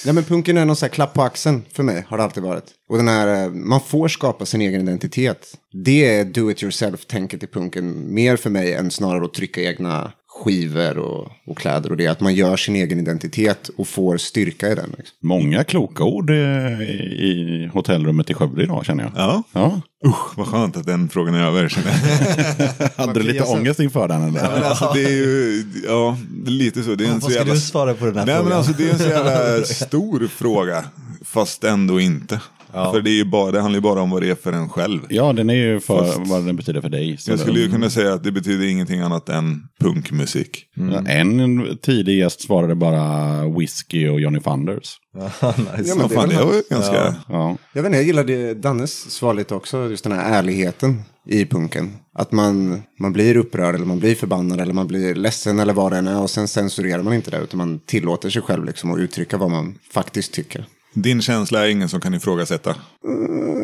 [0.05, 2.43] Nej men punken är någon så här klapp på axeln för mig, har det alltid
[2.43, 2.65] varit.
[2.91, 5.47] Och den här, eh, man får skapa sin egen identitet.
[5.85, 10.13] Det är do it yourself-tänket i punken mer för mig än snarare att trycka egna
[10.45, 12.07] skivor och, och kläder och det.
[12.07, 14.95] Att man gör sin egen identitet och får styrka i den.
[14.99, 15.17] Liksom.
[15.23, 16.37] Många kloka ord eh,
[16.83, 19.13] i hotellrummet i Skövde idag känner jag.
[19.17, 19.81] Ja, Ja.
[20.07, 21.69] usch vad skönt att den frågan är över.
[21.69, 22.89] känner jag.
[23.07, 24.51] Hade du lite ångest inför den eller?
[24.53, 26.95] Men alltså det är ju, ja, det är lite så.
[26.95, 27.55] Det är en så Vad ska jävla...
[27.55, 28.59] du svara på den här Nej men frågan?
[28.59, 30.85] alltså det är en så jävla stor fråga.
[31.25, 32.41] Fast ändå inte.
[32.73, 34.69] För det, är ju bara, det handlar ju bara om vad det är för en
[34.69, 35.01] själv.
[35.09, 37.17] Ja, den är ju för Fast- vad den betyder för dig.
[37.19, 40.67] Så Jag skulle ju kunna säga att det betyder ingenting annat än punkmusik.
[40.75, 44.97] Ja, En tidig gäst svarade bara whisky och Johnny Thunders.
[45.15, 45.33] nice.
[45.41, 46.95] Ja, men det är fan, det var ju ganska...
[46.95, 47.15] Ja.
[47.29, 47.57] Ja.
[47.73, 51.91] Jag vet inte, jag gillade Dannes svar lite också, just den här ärligheten i punken.
[52.15, 55.93] Att man, man blir upprörd eller man blir förbannad eller man blir ledsen eller vad
[55.93, 58.93] det än är och sen censurerar man inte det utan man tillåter sig själv liksom
[58.93, 60.65] att uttrycka vad man faktiskt tycker.
[61.03, 62.75] Din känsla är ingen som kan ifrågasätta.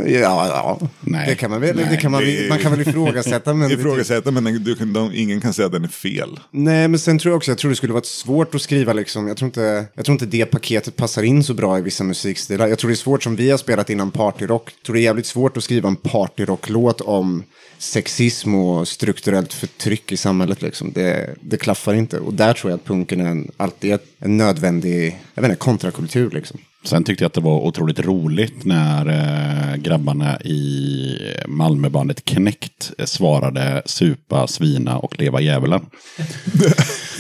[0.07, 0.89] Ja, ja.
[1.01, 1.27] Nej.
[1.29, 3.55] Det kan man väl, det kan man, det- man kan väl ifrågasätta.
[3.55, 6.41] Men Ifrågasätta men du de, ingen kan säga att den är fel.
[6.51, 9.29] Nej, men sen tror jag också, jag tror det skulle vara svårt att skriva liksom,
[9.29, 12.67] jag tror, inte, jag tror inte det paketet passar in så bra i vissa musikstilar.
[12.69, 15.05] Jag tror det är svårt som vi har spelat innan partyrock, jag tror det är
[15.05, 17.43] jävligt svårt att skriva en partyrocklåt om
[17.79, 20.93] sexism och strukturellt förtryck i samhället liksom.
[20.93, 22.19] Det, det klaffar inte.
[22.19, 26.31] Och där tror jag att punken är en, alltid en nödvändig, jag vet inte, kontrakultur
[26.31, 26.61] liksom.
[26.85, 33.83] Sen tyckte jag att det var otroligt roligt när eh, grabbarna i Malmöbandet Knäckt svarade
[33.87, 35.81] supa, svina och leva djävulen.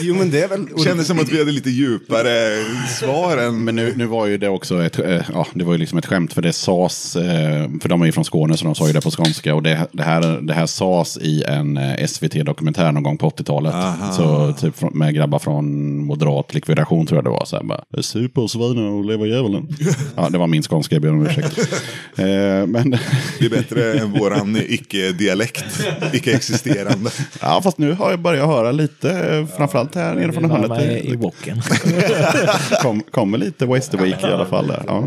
[0.00, 0.66] Jo, men det är väl...
[0.76, 3.64] Det kändes som att vi hade lite djupare svar än...
[3.64, 6.06] Men nu, nu var ju det också ett, eh, ja, det var ju liksom ett
[6.06, 8.92] skämt för det sades, eh, för de är ju från Skåne så de sa ju
[8.92, 13.02] det på skånska och det, det, här, det här sades i en eh, SVT-dokumentär någon
[13.02, 13.74] gång på 80-talet.
[14.16, 17.44] Så typ med grabbar från moderat likvidation tror jag det var.
[17.44, 19.53] Så här, bara, Supa och svina och leva djävulen.
[20.16, 21.58] Ja, det var min skånska, jag ber om ursäkt.
[22.16, 22.24] eh,
[22.66, 22.90] men
[23.38, 25.64] Det är bättre än våran icke-dialekt.
[26.12, 27.10] Icke-existerande.
[27.40, 31.04] ja, fast nu har jag börjat höra lite, eh, framförallt här nere från hörnet.
[31.04, 31.62] I, i bocken.
[32.82, 34.66] kom, kommer lite Westerweek i alla fall.
[34.66, 34.82] Där.
[34.86, 35.04] Ja.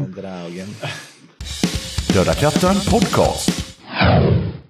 [2.14, 3.66] Döda katten podcast.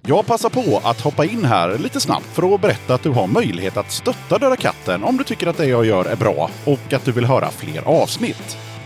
[0.06, 3.26] Jag passar på att hoppa in här lite snabbt för att berätta att du har
[3.26, 6.92] möjlighet att stötta Döda katten om du tycker att det jag gör är bra och
[6.92, 8.56] att du vill höra fler avsnitt.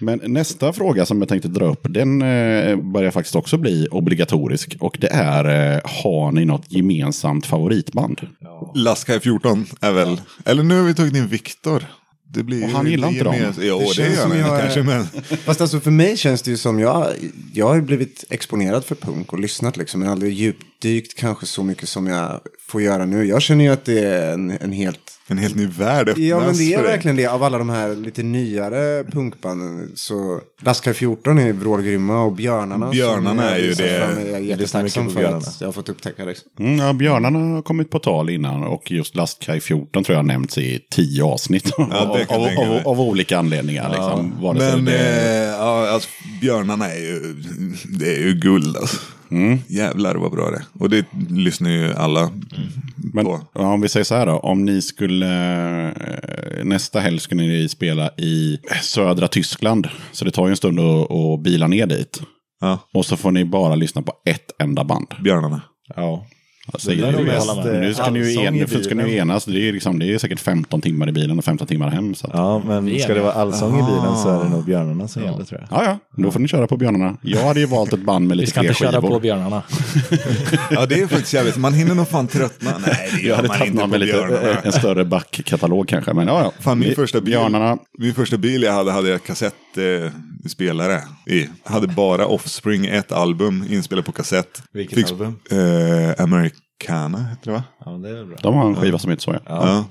[0.00, 4.76] Men nästa fråga som jag tänkte dra upp, den eh, börjar faktiskt också bli obligatorisk.
[4.80, 8.20] Och det är, eh, har ni något gemensamt favoritband?
[8.74, 11.84] Laskaj 14 är väl, eller nu har vi tagit in Viktor.
[12.28, 13.34] Det blir Och han gillar inte dem.
[13.60, 15.06] Jo, Det det, känns gör han jag kanske, men
[15.44, 17.06] Fast alltså för mig känns det ju som jag,
[17.52, 20.00] jag har ju blivit exponerad för punk och lyssnat liksom.
[20.00, 23.24] Men aldrig djupdykt kanske så mycket som jag får göra nu.
[23.24, 26.40] Jag känner ju att det är en, en helt en helt ny värld öppnas Ja
[26.40, 27.26] men det är verkligen det.
[27.26, 32.90] Av alla de här lite nyare punkbanden så Laskar 14 är vrålgrymma och Björnarna.
[32.90, 33.88] Björnarna är ju det.
[33.88, 36.34] är Jag är jättetacksam för att jag har fått upptäcka det.
[36.58, 40.26] Mm, ja, björnarna har kommit på tal innan och just Lastkaj 14 tror jag har
[40.26, 41.72] nämnts i tio avsnitt.
[41.78, 41.84] Ja,
[42.28, 43.88] av, av, av, av olika anledningar.
[43.88, 44.34] Liksom.
[44.40, 46.08] Vare sig Men det, eh, ja, alltså,
[46.40, 47.34] björnarna är ju,
[47.98, 48.96] det är ju guld alltså.
[49.30, 49.58] Mm.
[49.68, 50.62] Jävlar vad bra det.
[50.80, 52.30] Och det lyssnar ju alla
[52.96, 53.40] Men på.
[53.52, 55.28] om vi säger så här då, om ni skulle
[55.88, 59.88] eh, nästa helg skulle ni spela i södra Tyskland.
[60.12, 62.20] Så det tar ju en stund att, att bila ner dit.
[62.60, 65.06] Ja, Och så får ni bara lyssna på ett enda band.
[65.24, 65.62] björnarna.
[65.96, 66.26] Ja.
[66.72, 68.46] Alltså, Det är nu, mest, nu ska ni ju
[68.76, 69.44] en, ska ni enas.
[69.44, 72.14] Det är, liksom, det är säkert 15 timmar i bilen och 15 timmar hem.
[72.14, 72.62] Så att, ja.
[72.64, 75.22] Ja, men Vi ska det vara allsång i bilen så är det nog björnarna som
[75.22, 75.84] gäller tror jag.
[75.84, 77.16] ja, då får ni köra på björnarna.
[77.22, 79.08] Jag hade ju valt ett band med Vi lite ska fler inte köra skivor.
[79.08, 79.62] på björnarna.
[80.70, 81.56] Ja, det är faktiskt jävligt.
[81.56, 82.70] Man hinner nog fan tröttna.
[82.86, 84.60] Nej, det Jag gör hade man tagit inte på med lite, björnarna.
[84.60, 86.12] en större backkatalog kanske.
[86.12, 86.52] Men ja, ja.
[86.60, 87.78] Fan, min Vi- första bil, Björnarna.
[87.98, 91.46] min första bil jag hade, hade jag kassettspelare i.
[91.64, 94.62] Hade bara Offspring, ett album inspelat på kassett.
[94.72, 95.36] Vilket Fick- album?
[95.50, 96.22] Eh,
[96.84, 97.62] Americana heter det va?
[97.84, 98.36] Ja, det är bra.
[98.42, 99.40] De har en skiva som heter så ja.
[99.46, 99.84] Ja.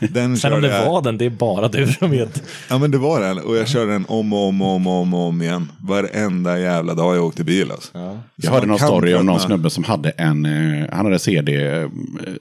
[0.10, 2.42] Den Sen om körde det jag- var den, det är bara du som vet.
[2.70, 3.38] Ja men det var den.
[3.38, 5.72] Och jag körde den om och om och om, och om, och om igen.
[5.80, 7.90] Varenda jävla dag jag åkte bil alltså.
[7.98, 8.16] Ja.
[8.36, 11.88] Jag hörde någon story om någon snubbe som hade en, eh, han hade CD, eh,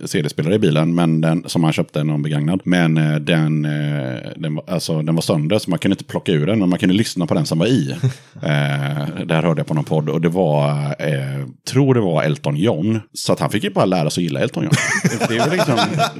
[0.05, 2.61] CD-spelare i bilen, men den, som han köpte någon begagnad.
[2.63, 6.31] Men eh, den, eh, den, var, alltså, den var sönder så man kunde inte plocka
[6.31, 7.91] ur den, men man kunde lyssna på den som var i.
[8.35, 10.69] eh, där hörde jag på någon podd och det var,
[10.99, 12.99] eh, tror det var Elton John.
[13.13, 14.73] Så att han fick ju bara lära sig att gilla Elton John.
[15.27, 15.79] det, är väl liksom,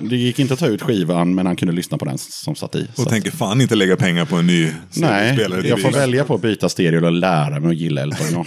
[0.10, 2.76] det gick inte att ta ut skivan, men han kunde lyssna på den som satt
[2.76, 2.88] i.
[2.96, 5.92] Och att- tänker fan inte lägga pengar på en ny Nej, CD-spelare till jag får
[5.92, 8.46] välja på att byta stereo och lära mig att gilla Elton John.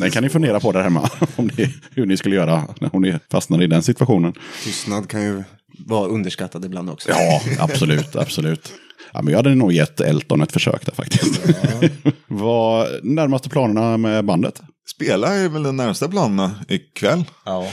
[0.00, 1.10] Den kan ni fundera på där hemma.
[1.36, 2.62] Om ni, hur ni skulle göra
[2.92, 4.32] om ni fastnar i den situationen.
[4.64, 5.42] Tystnad kan ju
[5.78, 7.10] vara underskattad ibland också.
[7.10, 8.72] Ja, absolut, absolut.
[9.12, 11.40] Ja, men jag hade nog gett Elton ett försök där faktiskt.
[12.26, 14.62] Vad närmaste planerna med bandet?
[14.86, 17.24] Spela är väl den närmsta planerna ikväll.
[17.44, 17.66] Ja.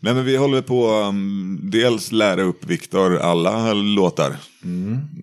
[0.00, 4.36] Nej men vi håller på um, dels lära upp Viktor alla låtar.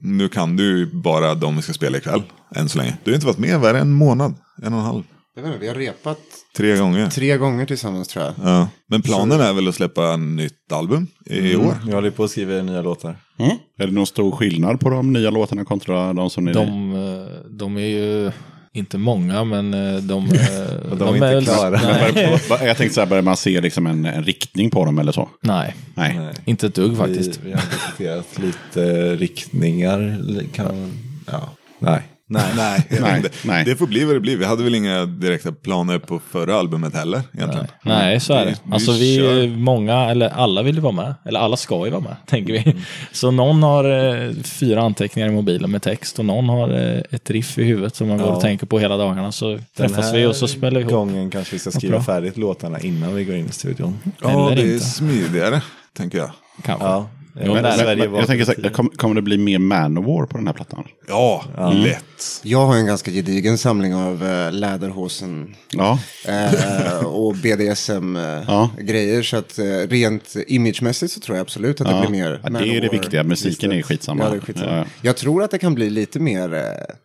[0.02, 2.24] Nu kan du ju bara de vi ska spela ikväll.
[2.56, 2.98] Än så länge.
[3.04, 3.80] Du har inte varit med, vad är det?
[3.80, 4.36] En månad?
[4.64, 5.04] En och en halv?
[5.36, 6.20] Jag vet inte, vi har repat
[6.58, 7.10] Tre gånger.
[7.10, 8.34] tre gånger tillsammans tror jag.
[8.44, 8.68] Ja.
[8.88, 11.74] Men planen är väl att släppa en nytt album i år.
[11.86, 13.18] Jag håller på att skriva nya låtar.
[13.40, 13.58] Mm.
[13.80, 16.54] Är det någon stor skillnad på de nya låtarna kontra de som ni...
[16.54, 18.32] De, eh, de är ju
[18.78, 21.70] inte många, men eh, de, eh, de är inte klara.
[21.70, 22.40] Nej.
[22.50, 25.30] Jag tänkte så här, börjar man se liksom en, en riktning på dem eller så?
[25.42, 26.20] Nej, Nej.
[26.20, 26.34] Nej.
[26.46, 27.40] inte ett dugg faktiskt.
[27.44, 30.22] Vi, vi har diskuterat lite riktningar.
[30.54, 30.92] Kan,
[31.32, 31.50] ja.
[31.80, 32.02] Nej.
[32.30, 33.66] Nej, nej, Nej, nej.
[33.66, 34.38] det får bli vad det blir.
[34.38, 37.68] Vi hade väl inga direkta planer på förra albumet heller egentligen.
[37.84, 38.56] Nej, så är det.
[38.66, 39.48] Vi- alltså vi, kör.
[39.58, 41.14] många, eller alla vill ju vara med.
[41.26, 42.76] Eller alla ska ju vara med, tänker vi.
[43.12, 47.30] Så någon har eh, fyra anteckningar i mobilen med text och någon har eh, ett
[47.30, 48.34] riff i huvudet som man går Ja.
[48.36, 49.32] och tänker på hela dagarna.
[49.32, 50.92] Så Den träffas vi och så spelar vi ihop.
[50.94, 53.98] gången kanske vi ska skriva färdigt låtarna innan vi går in i studion.
[54.22, 54.86] Ja, Eller det är inte.
[54.86, 55.62] smidigare,
[55.98, 56.32] tänker jag.
[56.64, 56.86] Kanske.
[56.88, 57.10] Ja.
[57.40, 60.26] Men, där men, men, var jag tänker så här, kommer, kommer det bli mer Manowar
[60.26, 60.84] på den här plattan?
[61.08, 62.04] Ja, lätt.
[62.44, 66.00] Jag har en ganska gedigen samling av uh, läderhosen Ja.
[66.26, 69.24] eh, och BDSM-grejer.
[69.28, 72.00] Så att eh, rent imagemässigt så tror jag absolut att det Ja.
[72.00, 72.40] blir mer.
[72.44, 73.24] Ja, det är det Manowar viktiga.
[73.24, 74.24] Musiken är skitsamma.
[74.24, 74.78] Ja, är skitsamma.
[74.78, 74.86] Ja.
[75.02, 76.62] Jag tror att det kan bli lite mer, eh,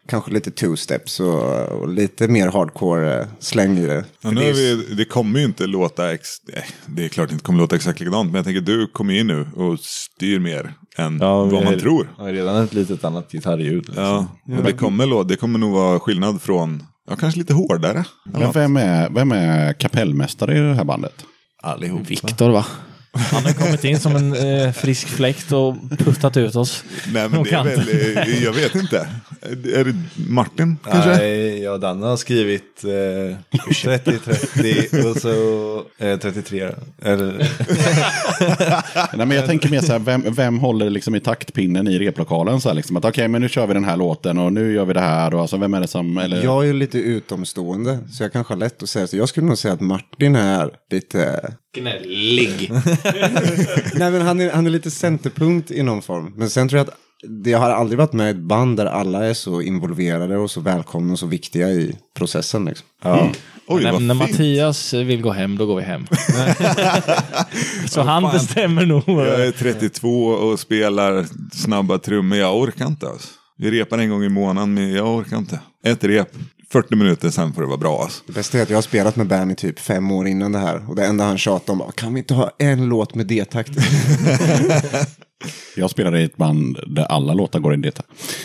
[0.08, 4.04] kanske lite two-steps och, och lite mer hardcore eh, släng i det.
[4.20, 7.32] Ja, nu det vi, det kommer ju inte låta, ex, eh, det är klart det
[7.32, 9.78] inte kommer låta exakt likadant, men jag tänker du kommer in nu och
[10.22, 12.08] styr mer än Ja, vad man har- tror.
[12.16, 13.84] har redan ett litet annat gitarrljud.
[13.86, 14.04] Liksom.
[14.04, 14.26] Ja,
[14.58, 18.04] och det kommer, det kommer nog vara skillnad från, ja kanske lite hårdare.
[18.24, 21.24] Men vem är, vem är kapellmästare i det här bandet?
[21.62, 22.10] Allihop.
[22.10, 22.64] Viktor va?
[23.14, 26.84] Han har kommit in som en eh, frisk fläkt och puttat ut oss.
[27.12, 29.08] Nej men det är väl, eh, jag vet inte.
[29.74, 29.94] Är det
[30.28, 31.10] Martin kanske?
[31.10, 36.70] Nej, jag och Danne har skrivit eh, 30, 30 och så eh, 33.
[37.02, 37.50] Eller,
[39.16, 42.60] Nej, men jag tänker mer så här, vem, vem håller liksom i taktpinnen i replokalen?
[42.60, 44.84] Så här, liksom, att okej, men nu kör vi den här låten och nu gör
[44.84, 45.34] vi det här.
[45.34, 46.18] Och alltså, vem är det som...
[46.18, 46.44] Eller...
[46.44, 49.16] Jag är ju lite utomstående, så jag kanske har lätt att säga så.
[49.16, 51.52] Jag skulle nog säga att Martin är lite...
[51.74, 52.70] Gnällig.
[53.94, 56.32] Nej, men han är, han är lite centerpunkt i någon form.
[56.36, 56.94] Men sen tror jag att
[57.28, 61.12] det har aldrig varit med ett band där alla är så involverade och så välkomna
[61.12, 62.64] och så viktiga i processen.
[62.64, 62.86] Liksom.
[63.02, 63.32] ja.
[63.66, 64.14] Oj, när, när.
[64.14, 66.06] Mattias vill gå hem, då går vi hem.
[67.88, 69.02] Så han bestämmer nog.
[69.06, 72.38] Jag är 32 och spelar snabba trummor.
[72.38, 73.28] Jag orkar inte alltså.
[73.58, 75.60] Vi repar en gång i månaden, men jag orkar inte.
[75.84, 76.28] Ett rep,
[76.72, 78.22] 40 minuter, sen får det vara bra alltså.
[78.26, 80.58] Det bästa är att jag har spelat med Bern i typ fem år innan det
[80.58, 80.90] här.
[80.90, 83.70] Och det enda han tjatar om var, kan vi inte ha en låt med D-takt?
[85.76, 88.02] Jag spelar i ett band där alla låtar går i detta.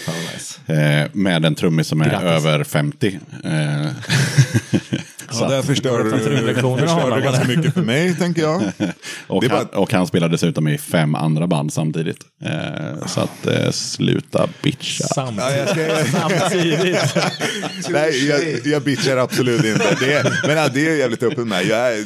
[0.08, 0.74] Ja, nice.
[0.74, 2.28] Eh, med en trummis som är Grattis.
[2.46, 3.20] över 50.
[3.44, 3.52] Eh,
[5.32, 8.62] Så där förstör du förstör du ganska mycket för mig, tänker jag.
[9.28, 12.18] och, Det är han, bara- och han spelar dessutom i fem andra band samtidigt.
[12.44, 15.04] Eh, så att eh, sluta bitcha.
[15.04, 16.12] Samtidigt.
[16.12, 16.98] Samtidigt.
[17.90, 19.96] Nej, jag, jag bitchar absolut inte.
[20.00, 21.66] Det är, men ja, det är jag jävligt öppen med.
[21.66, 22.06] Jag är,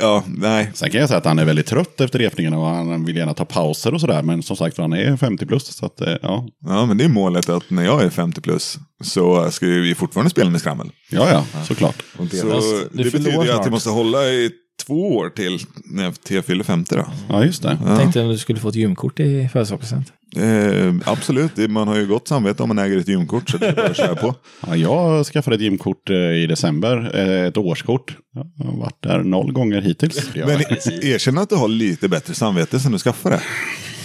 [0.00, 0.70] ja, nej.
[0.74, 3.34] Sen kan jag säga att han är väldigt trött efter repningarna och han vill gärna
[3.34, 4.22] ta pauser och sådär.
[4.22, 5.66] Men som sagt, han är 50 plus.
[5.66, 6.48] Så att, eh, ja.
[6.66, 10.30] Ja, men det är målet att när jag är 50 plus så ska vi fortfarande
[10.30, 10.90] spela med skrammel.
[11.10, 12.02] ja, ja, såklart.
[12.30, 14.50] Så det betyder ju att jag måste hålla i
[14.86, 17.06] två år till när jag fyller 50 då.
[17.28, 17.78] Ja, just det.
[17.86, 20.12] Jag tänkte att du skulle få ett gymkort i födelsedagspresent.
[20.36, 23.72] Eh, absolut, man har ju gott samvete om man äger ett gymkort så det är
[23.72, 24.34] bara att köra på.
[24.66, 27.10] Ja, jag skaffade ett gymkort eh, i december.
[27.14, 28.16] Eh, ett årskort.
[28.58, 30.30] Jag har varit där noll gånger hittills.
[30.34, 30.60] Men
[31.02, 33.42] erkänn att du har lite bättre samvete sen du skaffade det.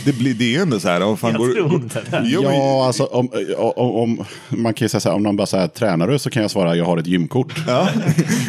[0.07, 2.21] Det, blir, det är ändå så här, vad fan Jag går inte det.
[2.25, 5.35] Jo, men- Ja, alltså om, om, om man kan ju säga så här, om någon
[5.35, 7.53] bara säger tränar du så kan jag svara jag har ett gymkort.
[7.67, 7.89] Ja,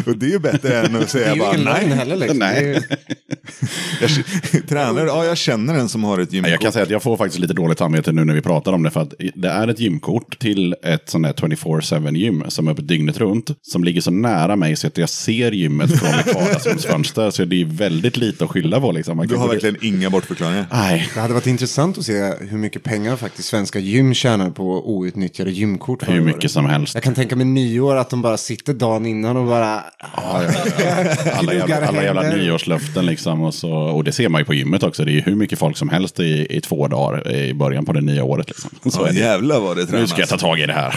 [0.06, 1.88] och det är ju bättre än att säga bara nej.
[1.88, 2.38] heller liksom.
[2.38, 2.80] Nej.
[4.68, 6.50] Tränar, ja jag känner en som har ett gymkort.
[6.50, 8.82] Jag kan säga att jag får faktiskt lite dåligt samvete nu när vi pratar om
[8.82, 8.90] det.
[8.90, 12.88] För att det är ett gymkort till ett sånt där 24-7 gym som är öppet
[12.88, 13.50] dygnet runt.
[13.62, 17.30] Som ligger så nära mig så att jag ser gymmet från mitt vardagsrumsfönster.
[17.30, 18.92] Så det är väldigt lite att skylla på.
[18.92, 19.26] Liksom.
[19.26, 20.66] Du har verkligen inga bortförklaringar.
[20.72, 24.90] Nej, Det hade varit intressant att se hur mycket pengar faktiskt svenska gym tjänar på
[24.96, 26.08] outnyttjade gymkort.
[26.08, 26.48] hur mycket år.
[26.48, 26.94] som helst.
[26.94, 29.84] Jag kan tänka mig nyår att de bara sitter dagen innan och bara...
[30.16, 30.42] Ja, ja,
[30.78, 31.14] ja.
[31.38, 33.42] Alla, jävla, alla jävla nyårslöften liksom.
[33.42, 35.04] Och, så, och det ser man ju på gymmet också.
[35.04, 37.92] Det är ju hur mycket folk som helst i, i två dagar i början på
[37.92, 38.48] det nya året.
[38.48, 38.70] Liksom.
[38.90, 40.10] Så Ja, jävlar vad det Nu tränas.
[40.10, 40.94] ska jag ta tag i det här.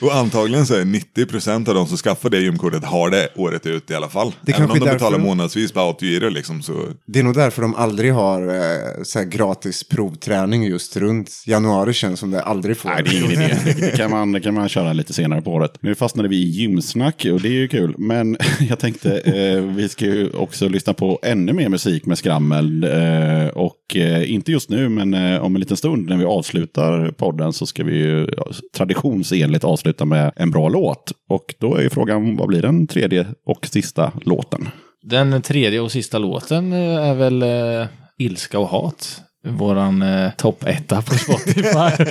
[0.00, 3.90] Och antagligen så är 90% av de som skaffar det gymkortet har det året ut
[3.90, 4.32] i alla fall.
[4.40, 6.72] Det Även om de betalar därför- månadsvis på autogiro liksom så.
[7.06, 11.92] Det är nog därför de aldrig har eh, så här gratis provträning just runt januari
[11.92, 12.90] känns som det aldrig får.
[12.90, 13.56] Nej, det är ingen idé.
[13.64, 15.72] Det, det, kan man, det kan man köra lite senare på året.
[15.80, 17.94] Nu fastnade vi i gymsnack och det är ju kul.
[17.98, 18.36] Men
[18.68, 22.84] jag tänkte, eh, vi ska ju också lyssna på ännu mer musik med skrammel.
[22.84, 27.10] Eh, och eh, inte just nu, men eh, om en liten stund när vi avslutar
[27.10, 28.26] podden så ska vi ju
[28.76, 31.12] traditionsenligt avsluta med en bra låt.
[31.28, 34.68] Och då är ju frågan, vad blir den tredje och sista låten?
[35.02, 37.86] Den tredje och sista låten eh, är väl eh,
[38.18, 39.20] Ilska och hat.
[39.44, 42.04] Våran eh, topp etta på Spotify.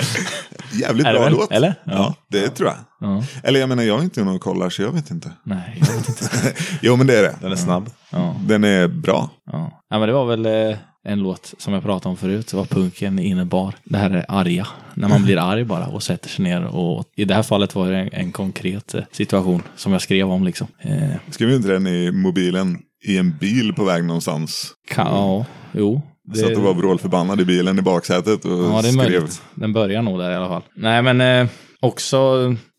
[0.82, 1.32] Jävligt bra väl?
[1.32, 1.52] låt.
[1.52, 1.74] Eller?
[1.84, 2.14] Ja, Ja.
[2.30, 2.76] det tror jag.
[3.00, 3.24] ja.
[3.42, 5.30] Eller jag menar, jag är inte inne och kollar så jag vet inte.
[5.44, 6.24] Nej, jag vet inte.
[6.82, 7.34] Jo, men det är det.
[7.40, 7.90] Den är snabb.
[8.10, 9.30] Ja, Den är bra.
[9.52, 9.82] ja.
[9.90, 12.52] ja, men det var väl eh, en låt som jag pratade om förut.
[12.52, 13.74] vad punken innebar.
[13.84, 14.66] Det här är arga.
[14.94, 16.64] När man blir arg bara och sätter sig ner.
[16.64, 20.30] Och i det här fallet var det en, en konkret eh, situation som jag skrev
[20.30, 20.44] om.
[20.44, 20.66] Liksom.
[20.80, 24.72] Eh, Skrev du inte den i mobilen i en bil på väg någonstans?
[24.90, 26.02] ka- ja, jo.
[26.34, 28.96] Så att du var vrålförbannad i bilen i baksätet och Ja, det är skrev.
[28.96, 29.42] möjligt.
[29.54, 30.62] Den börjar nog där i alla fall.
[30.76, 31.46] Nej, men eh,
[31.80, 32.16] också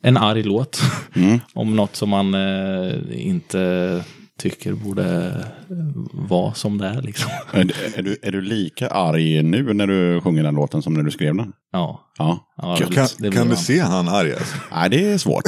[0.03, 0.81] en arg låt.
[1.15, 1.39] Mm.
[1.53, 2.93] Om något som man eh,
[3.27, 4.03] inte
[4.39, 5.33] tycker borde
[6.13, 7.31] vara som det är liksom.
[7.51, 7.59] Är,
[7.97, 11.11] är, du, är du lika arg nu när du sjunger den låten som när du
[11.11, 11.53] skrev den?
[11.75, 12.01] Ja.
[12.17, 12.39] Ja.
[12.61, 14.55] ja Kan, det kan du se han arg alltså?
[14.71, 15.43] Nej, det är svårt.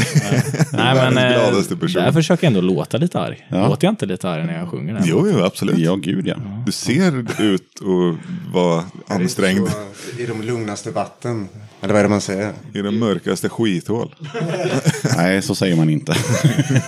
[0.73, 2.01] Nej, men eh, gladaste person.
[2.03, 3.47] där försöker jag ändå låta lite arg.
[3.49, 3.67] Ja.
[3.67, 5.03] Låter jag inte lite arg när jag sjunger den?
[5.05, 5.77] Jo, jo, absolut.
[5.77, 6.35] Ja, gud ja.
[6.65, 11.47] Du ser ut att vara ansträngd Så, I de lugnaste vatten.
[11.81, 12.53] Eller vad är det man säger?
[12.73, 14.15] i de mörkaste skithål.
[15.17, 16.11] Nej, så säger man inte.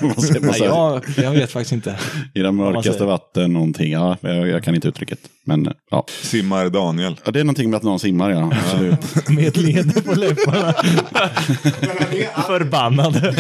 [0.02, 1.96] Man säger- man Nej, säger- jag, jag vet faktiskt inte.
[2.34, 3.92] I de mörkaste vatten, någonting.
[3.92, 5.20] Ja, jag, jag kan inte uttrycket.
[5.46, 6.06] Men ja.
[6.22, 7.16] Simmar Daniel.
[7.26, 8.52] ja, det är någonting med att någon simmar, ja.
[8.64, 9.00] Absolut.
[9.30, 10.74] Med ett leende på läpparna.
[12.48, 13.36] Förbannad.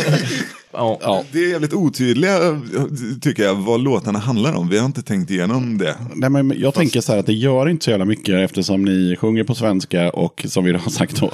[0.73, 0.97] ja.
[1.01, 1.23] Ja.
[1.31, 2.61] Det är jävligt otydliga,
[3.21, 4.69] tycker jag, vad låtarna handlar om.
[4.69, 5.95] Vi har inte tänkt igenom det.
[6.15, 9.15] Nej, men jag tänker så här att det gör inte så jävla mycket eftersom ni
[9.19, 11.31] sjunger på svenska och som vi har sagt då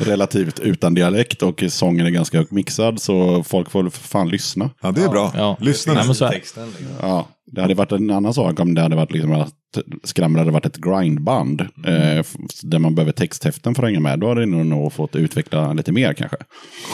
[0.04, 4.70] relativt utan dialekt och sången är ganska mixad så folk får för fan lyssna.
[4.82, 5.32] Ja, det är bra.
[5.36, 5.56] ja.
[5.60, 6.62] Lyssna Nej, men så liksom.
[7.00, 9.54] Ja, det hade varit en annan sak om det hade varit liksom att
[10.04, 14.18] Skrammer hade varit ett grindband eh, f- där man behöver texthäften för att hänga med.
[14.18, 16.36] Då hade ni nog fått utveckla lite mer kanske.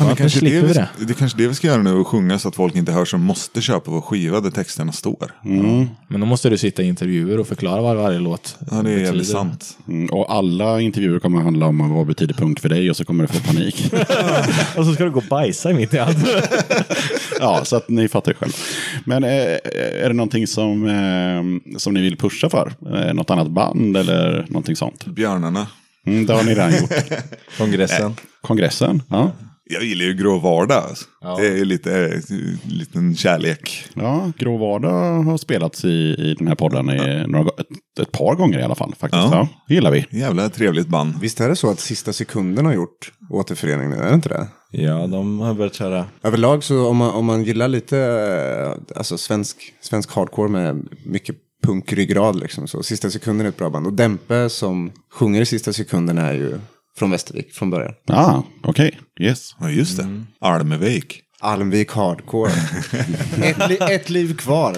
[0.01, 0.89] Ja, det, kanske det, vi det.
[0.99, 3.21] det kanske det vi ska göra nu och sjunga så att folk inte hör som
[3.21, 5.31] måste köpa vår skiva där texterna står.
[5.45, 5.87] Mm.
[6.09, 8.99] Men då måste du sitta i intervjuer och förklara vad varje låt Ja, det är
[8.99, 9.25] jävligt betyder.
[9.39, 9.79] sant.
[9.89, 13.05] Mm, och alla intervjuer kommer att handla om vad betyder punkt för dig och så
[13.05, 13.93] kommer du få panik.
[14.77, 16.17] Och så ska du gå och bajsa mitt i allt.
[17.41, 18.53] ja, så att ni fattar själv.
[19.05, 22.64] Men eh, är det någonting som, eh, som ni vill pusha för?
[22.67, 25.07] Eh, något annat band eller någonting sånt?
[25.07, 25.67] Björnarna.
[26.07, 26.91] Mm, det har ni redan gjort.
[27.59, 28.15] Kongressen.
[28.41, 29.03] Kongressen?
[29.09, 29.31] Ja.
[29.71, 30.85] Jag gillar ju Grå Vardag.
[30.89, 31.05] alltså.
[31.21, 31.37] Ja.
[31.41, 33.85] Det är ju lite, eh, liten kärlek.
[33.95, 35.89] Ja, Grå Vardag har spelats i,
[36.19, 38.95] i den här podden i några, ett, ett par gånger i alla fall.
[38.99, 39.23] Faktiskt.
[39.23, 39.31] Ja.
[39.33, 39.49] Ja.
[39.69, 40.07] det gillar vi.
[40.11, 41.15] Jävla trevligt band.
[41.21, 43.97] Visst är det så att sista sekunden har gjort återförening nu?
[43.97, 44.47] Är det inte det?
[44.71, 46.05] Ja, de har börjat köra.
[46.23, 51.37] Överlag så om man, om man gillar lite eh, alltså svensk, svensk hardcore med mycket
[51.65, 53.87] punkryggrad liksom så sista sekunden är ett bra band.
[53.87, 56.59] Och Dempe som sjunger i sista sekunden är ju
[56.99, 57.93] från Västervik från början.
[58.09, 59.01] Ah, okej.
[59.21, 59.57] Yes.
[59.61, 60.25] Ja, just det.
[60.41, 61.21] Almevik.
[61.41, 62.53] Almvik Hardcore.
[63.43, 64.77] ett, li, ett liv kvar.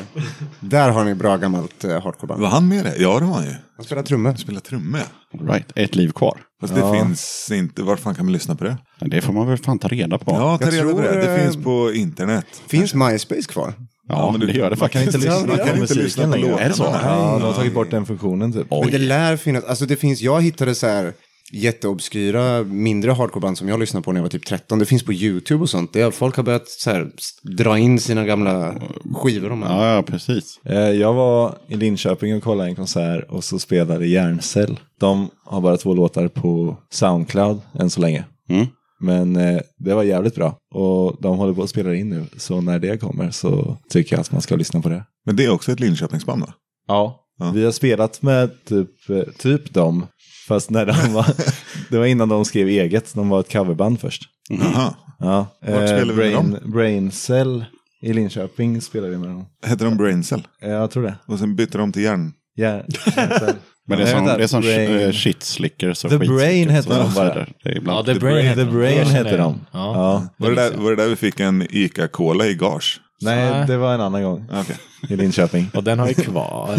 [0.60, 2.40] Där har ni bra gammalt eh, hardcoreband.
[2.40, 2.96] Var han med det?
[2.98, 3.54] Ja, det var han ju.
[3.76, 4.34] Han spelar trummor.
[4.34, 5.00] Spelar trummor.
[5.40, 5.72] All right.
[5.74, 6.40] Ett liv kvar.
[6.60, 7.82] Fast det finns inte.
[7.82, 8.76] Var fan kan man lyssna på det?
[9.00, 10.30] Men Det får man väl fan ta reda på.
[10.30, 11.20] Ja, ta Jag reda på det.
[11.20, 12.46] Det eh, finns på internet.
[12.66, 13.74] Finns MySpace kvar?
[14.08, 15.14] Ja, men du- det gör det man kan faktiskt.
[15.24, 16.60] inte lyssna, man kan inte lyssna på låtarna.
[16.60, 16.82] Är det så?
[17.02, 18.66] Ja, de har tagit bort den funktionen typ.
[18.70, 21.12] Men det lär finnas, alltså det finns, jag hittade så här
[21.52, 24.78] jätteobskyra mindre hardcoreband som jag lyssnade på när jag var typ 13.
[24.78, 25.96] Det finns på YouTube och sånt.
[26.12, 27.06] Folk har börjat så här,
[27.42, 28.74] dra in sina gamla
[29.14, 29.48] skivor.
[29.48, 29.70] De här.
[29.86, 30.60] Ja, ja, precis.
[30.64, 34.80] Eh, Jag var i Linköping och kollade en konsert och så spelade Järncell.
[35.00, 38.24] De har bara två låtar på Soundcloud än så länge.
[38.50, 38.66] Mm.
[39.00, 40.58] Men eh, det var jävligt bra.
[40.74, 42.24] Och de håller på att spela in nu.
[42.36, 45.04] Så när det kommer så tycker jag att man ska lyssna på det.
[45.26, 46.54] Men det är också ett Linköpingsband va?
[46.88, 47.22] Ja.
[47.38, 47.50] Ja.
[47.54, 50.06] Vi har spelat med typ, eh, typ dem.
[50.48, 51.26] Fast när de var,
[51.90, 53.14] det var innan de skrev eget.
[53.14, 54.22] De var ett coverband först.
[54.48, 54.94] Jaha.
[55.18, 55.46] Ja.
[55.60, 57.64] Vart spelar vi med Brain, Brain Cell
[58.02, 59.46] i Linköping spelade vi med dem.
[59.66, 60.46] Hette de Braincell?
[60.62, 61.14] Eh, Jag tror det.
[61.26, 62.32] Och sen bytte de till järn.
[62.54, 62.82] Ja,
[63.16, 63.54] Järncell.
[63.88, 66.90] Men det är som, det är som Brain- eh, shit slickers och The Brain heter
[66.90, 67.24] de bara.
[67.28, 67.46] vidare.
[67.64, 68.06] Det är Ja, ibland...
[68.06, 69.60] The Brain, The Brain hette de.
[69.72, 69.94] Ja.
[69.94, 70.28] Ja.
[70.36, 73.00] Var det, där, var det där vi fick en Ica-cola i gage?
[73.22, 74.76] Nej, det var en annan gång Okej.
[75.08, 75.70] i Linköping.
[75.74, 76.70] Och den har vi kvar.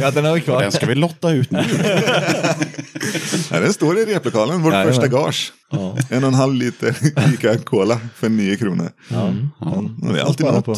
[0.00, 0.60] ja, den har vi kvar.
[0.62, 1.64] Den ska vi lotta ut nu.
[3.50, 4.94] Ja, den står i replokalen, vårt Jajamän.
[4.94, 5.52] första gage.
[5.70, 5.96] Ja.
[6.10, 6.96] En och en halv liter
[7.34, 8.90] Ica-cola för nio kronor.
[9.08, 9.30] Ja.
[9.60, 10.64] Ja, det är alltid något.
[10.64, 10.76] på.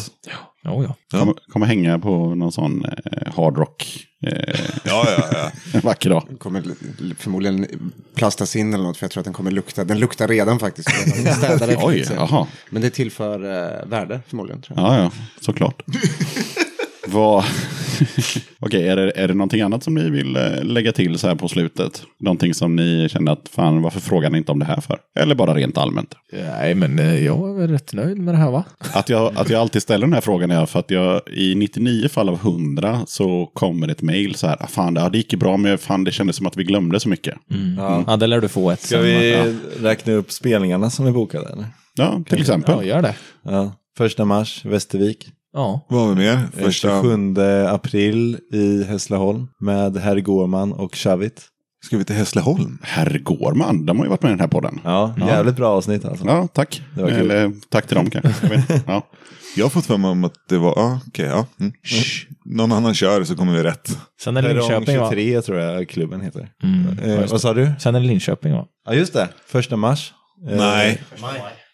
[0.67, 0.95] Jo, ja.
[1.11, 1.19] Ja.
[1.19, 5.51] Kommer, kommer hänga på någon sån eh, hardrock eh, Ja, ja, ja.
[5.73, 6.23] en vacker dag.
[6.39, 6.63] kommer
[7.17, 9.83] förmodligen plastas in eller något för jag tror att den kommer lukta.
[9.83, 10.91] Den luktar redan faktiskt.
[11.59, 12.47] För Oj, jaha.
[12.69, 14.61] Men det tillför eh, värde förmodligen.
[14.61, 14.87] Tror jag.
[14.87, 15.11] Ja, ja,
[15.41, 15.83] såklart.
[17.07, 17.45] Vad...
[18.59, 21.35] Okej, är, det, är det någonting annat som ni vill eh, lägga till så här
[21.35, 22.03] på slutet?
[22.19, 24.97] Någonting som ni känner att fan, varför frågar ni inte om det här för?
[25.19, 26.15] Eller bara rent allmänt?
[26.33, 28.63] Nej, men eh, jag är rätt nöjd med det här va?
[28.93, 32.09] Att jag, att jag alltid ställer den här frågan är för att jag i 99
[32.09, 35.33] fall av 100 så kommer ett mail så här, "Ah, fan det, ja, det gick
[35.33, 37.35] ju bra men fan det kändes som att vi glömde så mycket.
[37.77, 38.03] Ja.
[38.07, 39.35] Ja, det lär du få ett Ska vi
[39.81, 41.47] räkna upp spelningarna som är bokade?
[41.53, 41.65] Eller?
[41.95, 42.75] Ja, till exempel.
[42.77, 43.15] Ja, gör det.
[43.43, 43.71] Ja.
[43.97, 45.29] Första mars, Västervik.
[45.57, 45.85] Ja.
[45.89, 46.33] Vad har vi mer?
[46.33, 47.01] Eh, Första...
[47.01, 47.35] 27
[47.67, 51.41] april i Hässleholm med Herr Gårman och Chavit.
[51.85, 52.77] Ska vi till Hässleholm?
[52.81, 54.79] Herr Gårman, de har ju varit med i den här podden.
[54.83, 56.25] Ja, jävligt bra avsnitt alltså.
[56.25, 56.81] Ja, tack.
[56.95, 57.31] Det var kul.
[57.31, 58.63] Eller tack till dem kanske.
[58.87, 59.07] Ja.
[59.55, 61.45] Jag har fått för mig om att det var, ja, okej, ja.
[61.59, 61.73] Mm.
[62.45, 63.97] Någon annan kör så kommer vi rätt.
[64.23, 65.09] Sen är det Linköping va?
[65.09, 66.49] 23 tror jag klubben heter.
[66.63, 66.99] Mm.
[66.99, 67.71] Eh, vad sa du?
[67.79, 68.65] Sen är det Linköping va?
[68.85, 70.13] Ja just det, första mars.
[70.49, 71.01] Eh, Nej.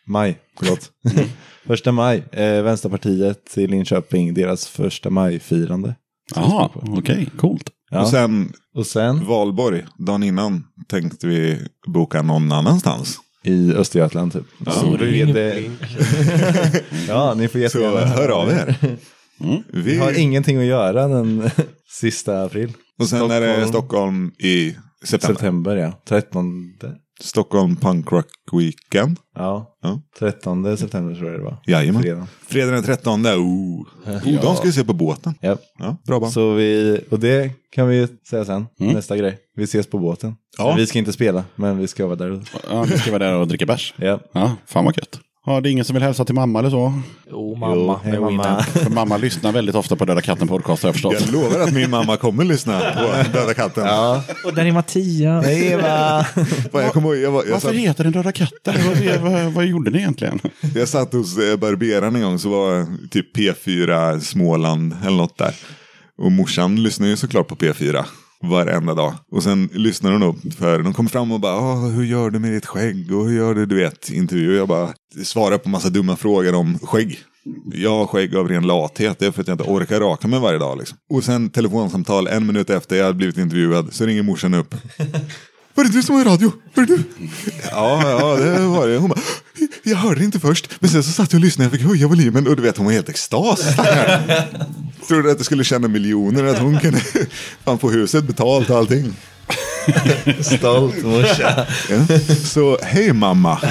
[0.07, 0.91] Maj, förlåt.
[1.67, 5.95] första maj, eh, Vänsterpartiet i Linköping, deras första maj-firande.
[6.35, 7.69] Jaha, okej, coolt.
[7.91, 8.01] Ja.
[8.01, 13.19] Och sen Och sen valborg, dagen innan tänkte vi boka någon annanstans.
[13.43, 14.45] i Östergötland typ.
[14.67, 15.63] Så då är det...
[17.07, 18.75] ja, ni får Så jättegärna hör av er.
[19.37, 21.49] Vi Vi har ingenting att göra den
[22.01, 22.73] sista april.
[22.99, 23.67] Och sen är det Stockholm.
[23.67, 24.75] Stockholm i
[25.05, 25.33] september.
[25.33, 26.73] September ja, 13.
[27.21, 29.19] Stockholm Punk Rock Weekend.
[29.35, 29.75] Ja.
[29.81, 30.01] Ja.
[30.19, 31.57] 13 september tror jag det var.
[31.67, 32.01] Jajamän.
[32.01, 32.27] Fredag.
[32.47, 33.25] Fredag den 13.
[33.25, 33.85] Oh.
[34.07, 35.33] Oh, De ska vi se på båten.
[35.41, 35.57] Ja.
[35.79, 36.33] Ja, bra band.
[36.33, 38.93] Så vi, och det kan vi säga sen, Mm.
[38.93, 39.37] nästa grej.
[39.55, 40.35] Vi ses på båten.
[40.57, 40.67] Ja.
[40.67, 42.41] Men Vi ska inte spela, men vi ska vara där.
[42.69, 43.93] Ja, ni ska vara där och dricka bärs.
[43.97, 44.19] Ja.
[44.33, 45.19] Ja, fan vad gött.
[45.45, 47.01] Ja, det är ingen som vill hälsa till mamma eller så?
[47.31, 47.75] Jo, mamma.
[47.75, 48.65] Jo, hej mamma.
[48.89, 51.15] Mamma lyssnar väldigt ofta på Döda katten podcast har jag förstått.
[51.19, 53.85] Jag lovar att min mamma kommer lyssna på Döda katten.
[53.85, 54.23] Ja.
[54.45, 55.45] Och där är Mattias.
[55.45, 56.23] Hej Eva!
[56.23, 58.73] Fan, Jag, ihåg, jag, var, jag, Varför satt, heter den Döda katten?
[59.21, 60.39] vad, vad, vad gjorde ni egentligen?
[60.75, 65.55] jag satt hos eh, barberaren en gång så var typ P4 Småland eller något där.
[66.17, 68.05] Och morsan lyssnar ju såklart på P4
[68.43, 69.13] varenda dag.
[69.31, 72.39] Och sen lyssnar hon upp för de kommer fram och bara "Åh, hur gör du
[72.39, 74.55] med ditt skägg och hur gör du du vet intervju.
[74.55, 74.89] Jag bara
[75.23, 77.19] svarar på massa dumma frågor om skägg.
[77.73, 80.39] Jag har skägg av ren lathet, det är för att jag inte orkar raka mig
[80.39, 80.77] varje dag.
[80.77, 80.97] Liksom.
[81.09, 84.75] Och sen telefonsamtal en minut efter jag hade blivit intervjuad så ringer morsan upp.
[85.75, 86.51] Var det du som var i radio?
[86.73, 87.03] Var det du?
[87.71, 88.97] Ja, ja, det var det.
[88.97, 89.19] Hon bara,
[89.83, 90.69] jag hörde inte först.
[90.79, 92.85] Men sen så satt jag och lyssnade, jag fick höja volymen och du vet hon
[92.85, 93.59] var helt extas.
[95.07, 96.99] Trodde att jag skulle tjäna miljoner, att hon kunde
[97.63, 99.13] fan få huset betalt och allting.
[100.41, 101.65] Stolt morsa.
[101.89, 102.17] Ja.
[102.43, 103.61] Så hej mamma.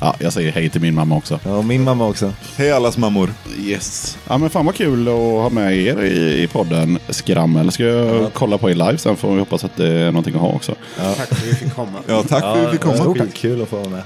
[0.00, 1.40] Ja, jag säger hej till min mamma också.
[1.44, 2.32] Ja, och min mamma också.
[2.56, 3.34] Hej allas mammor.
[3.58, 4.18] Yes.
[4.28, 7.72] Ja, men fan vad kul att ha med er i, i podden Skrammel.
[7.72, 10.40] Ska jag kolla på er live sen får vi hoppas att det är någonting att
[10.40, 10.74] ha också.
[10.96, 11.98] Tack för att vi fick komma.
[12.06, 12.96] Ja, tack för att vi fick komma.
[12.96, 13.34] Stort.
[13.34, 14.02] Kul att få vara med.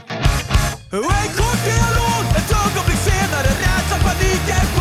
[0.91, 1.03] En
[1.37, 4.78] kort dialog, ett ögonblick senare Rädslan, paniken,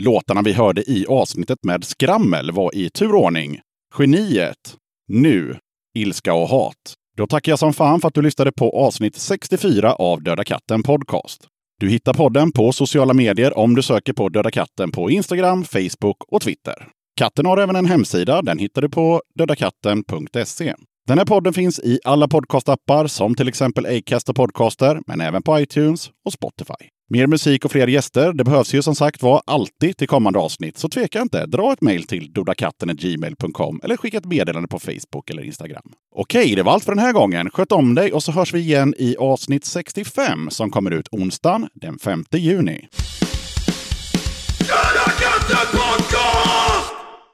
[0.00, 3.60] Låtarna vi hörde i avsnittet med Skrammel var i turordning
[3.98, 4.76] Geniet,
[5.08, 5.56] Nu,
[5.98, 6.94] Ilska och hat.
[7.16, 10.82] Då tackar jag som fan för att du lyssnade på avsnitt 64 av Döda katten
[10.82, 11.46] Podcast.
[11.80, 16.24] Du hittar podden på sociala medier om du söker på Döda katten på Instagram, Facebook
[16.28, 16.88] och Twitter.
[17.16, 18.42] Katten har även en hemsida.
[18.42, 20.74] Den hittar du på dödakatten.se.
[21.06, 25.42] Den här podden finns i alla podcastappar som till exempel Acast och Podcaster, men även
[25.42, 26.88] på iTunes och Spotify.
[27.12, 30.78] Mer musik och fler gäster, det behövs ju som sagt var alltid till kommande avsnitt,
[30.78, 31.46] så tveka inte.
[31.46, 35.82] Dra ett mejl till dodakatten.gmail.com eller skicka ett meddelande på Facebook eller Instagram.
[36.14, 37.50] Okej, det var allt för den här gången.
[37.50, 41.68] Sköt om dig och så hörs vi igen i avsnitt 65 som kommer ut onsdagen
[41.74, 42.88] den 5 juni.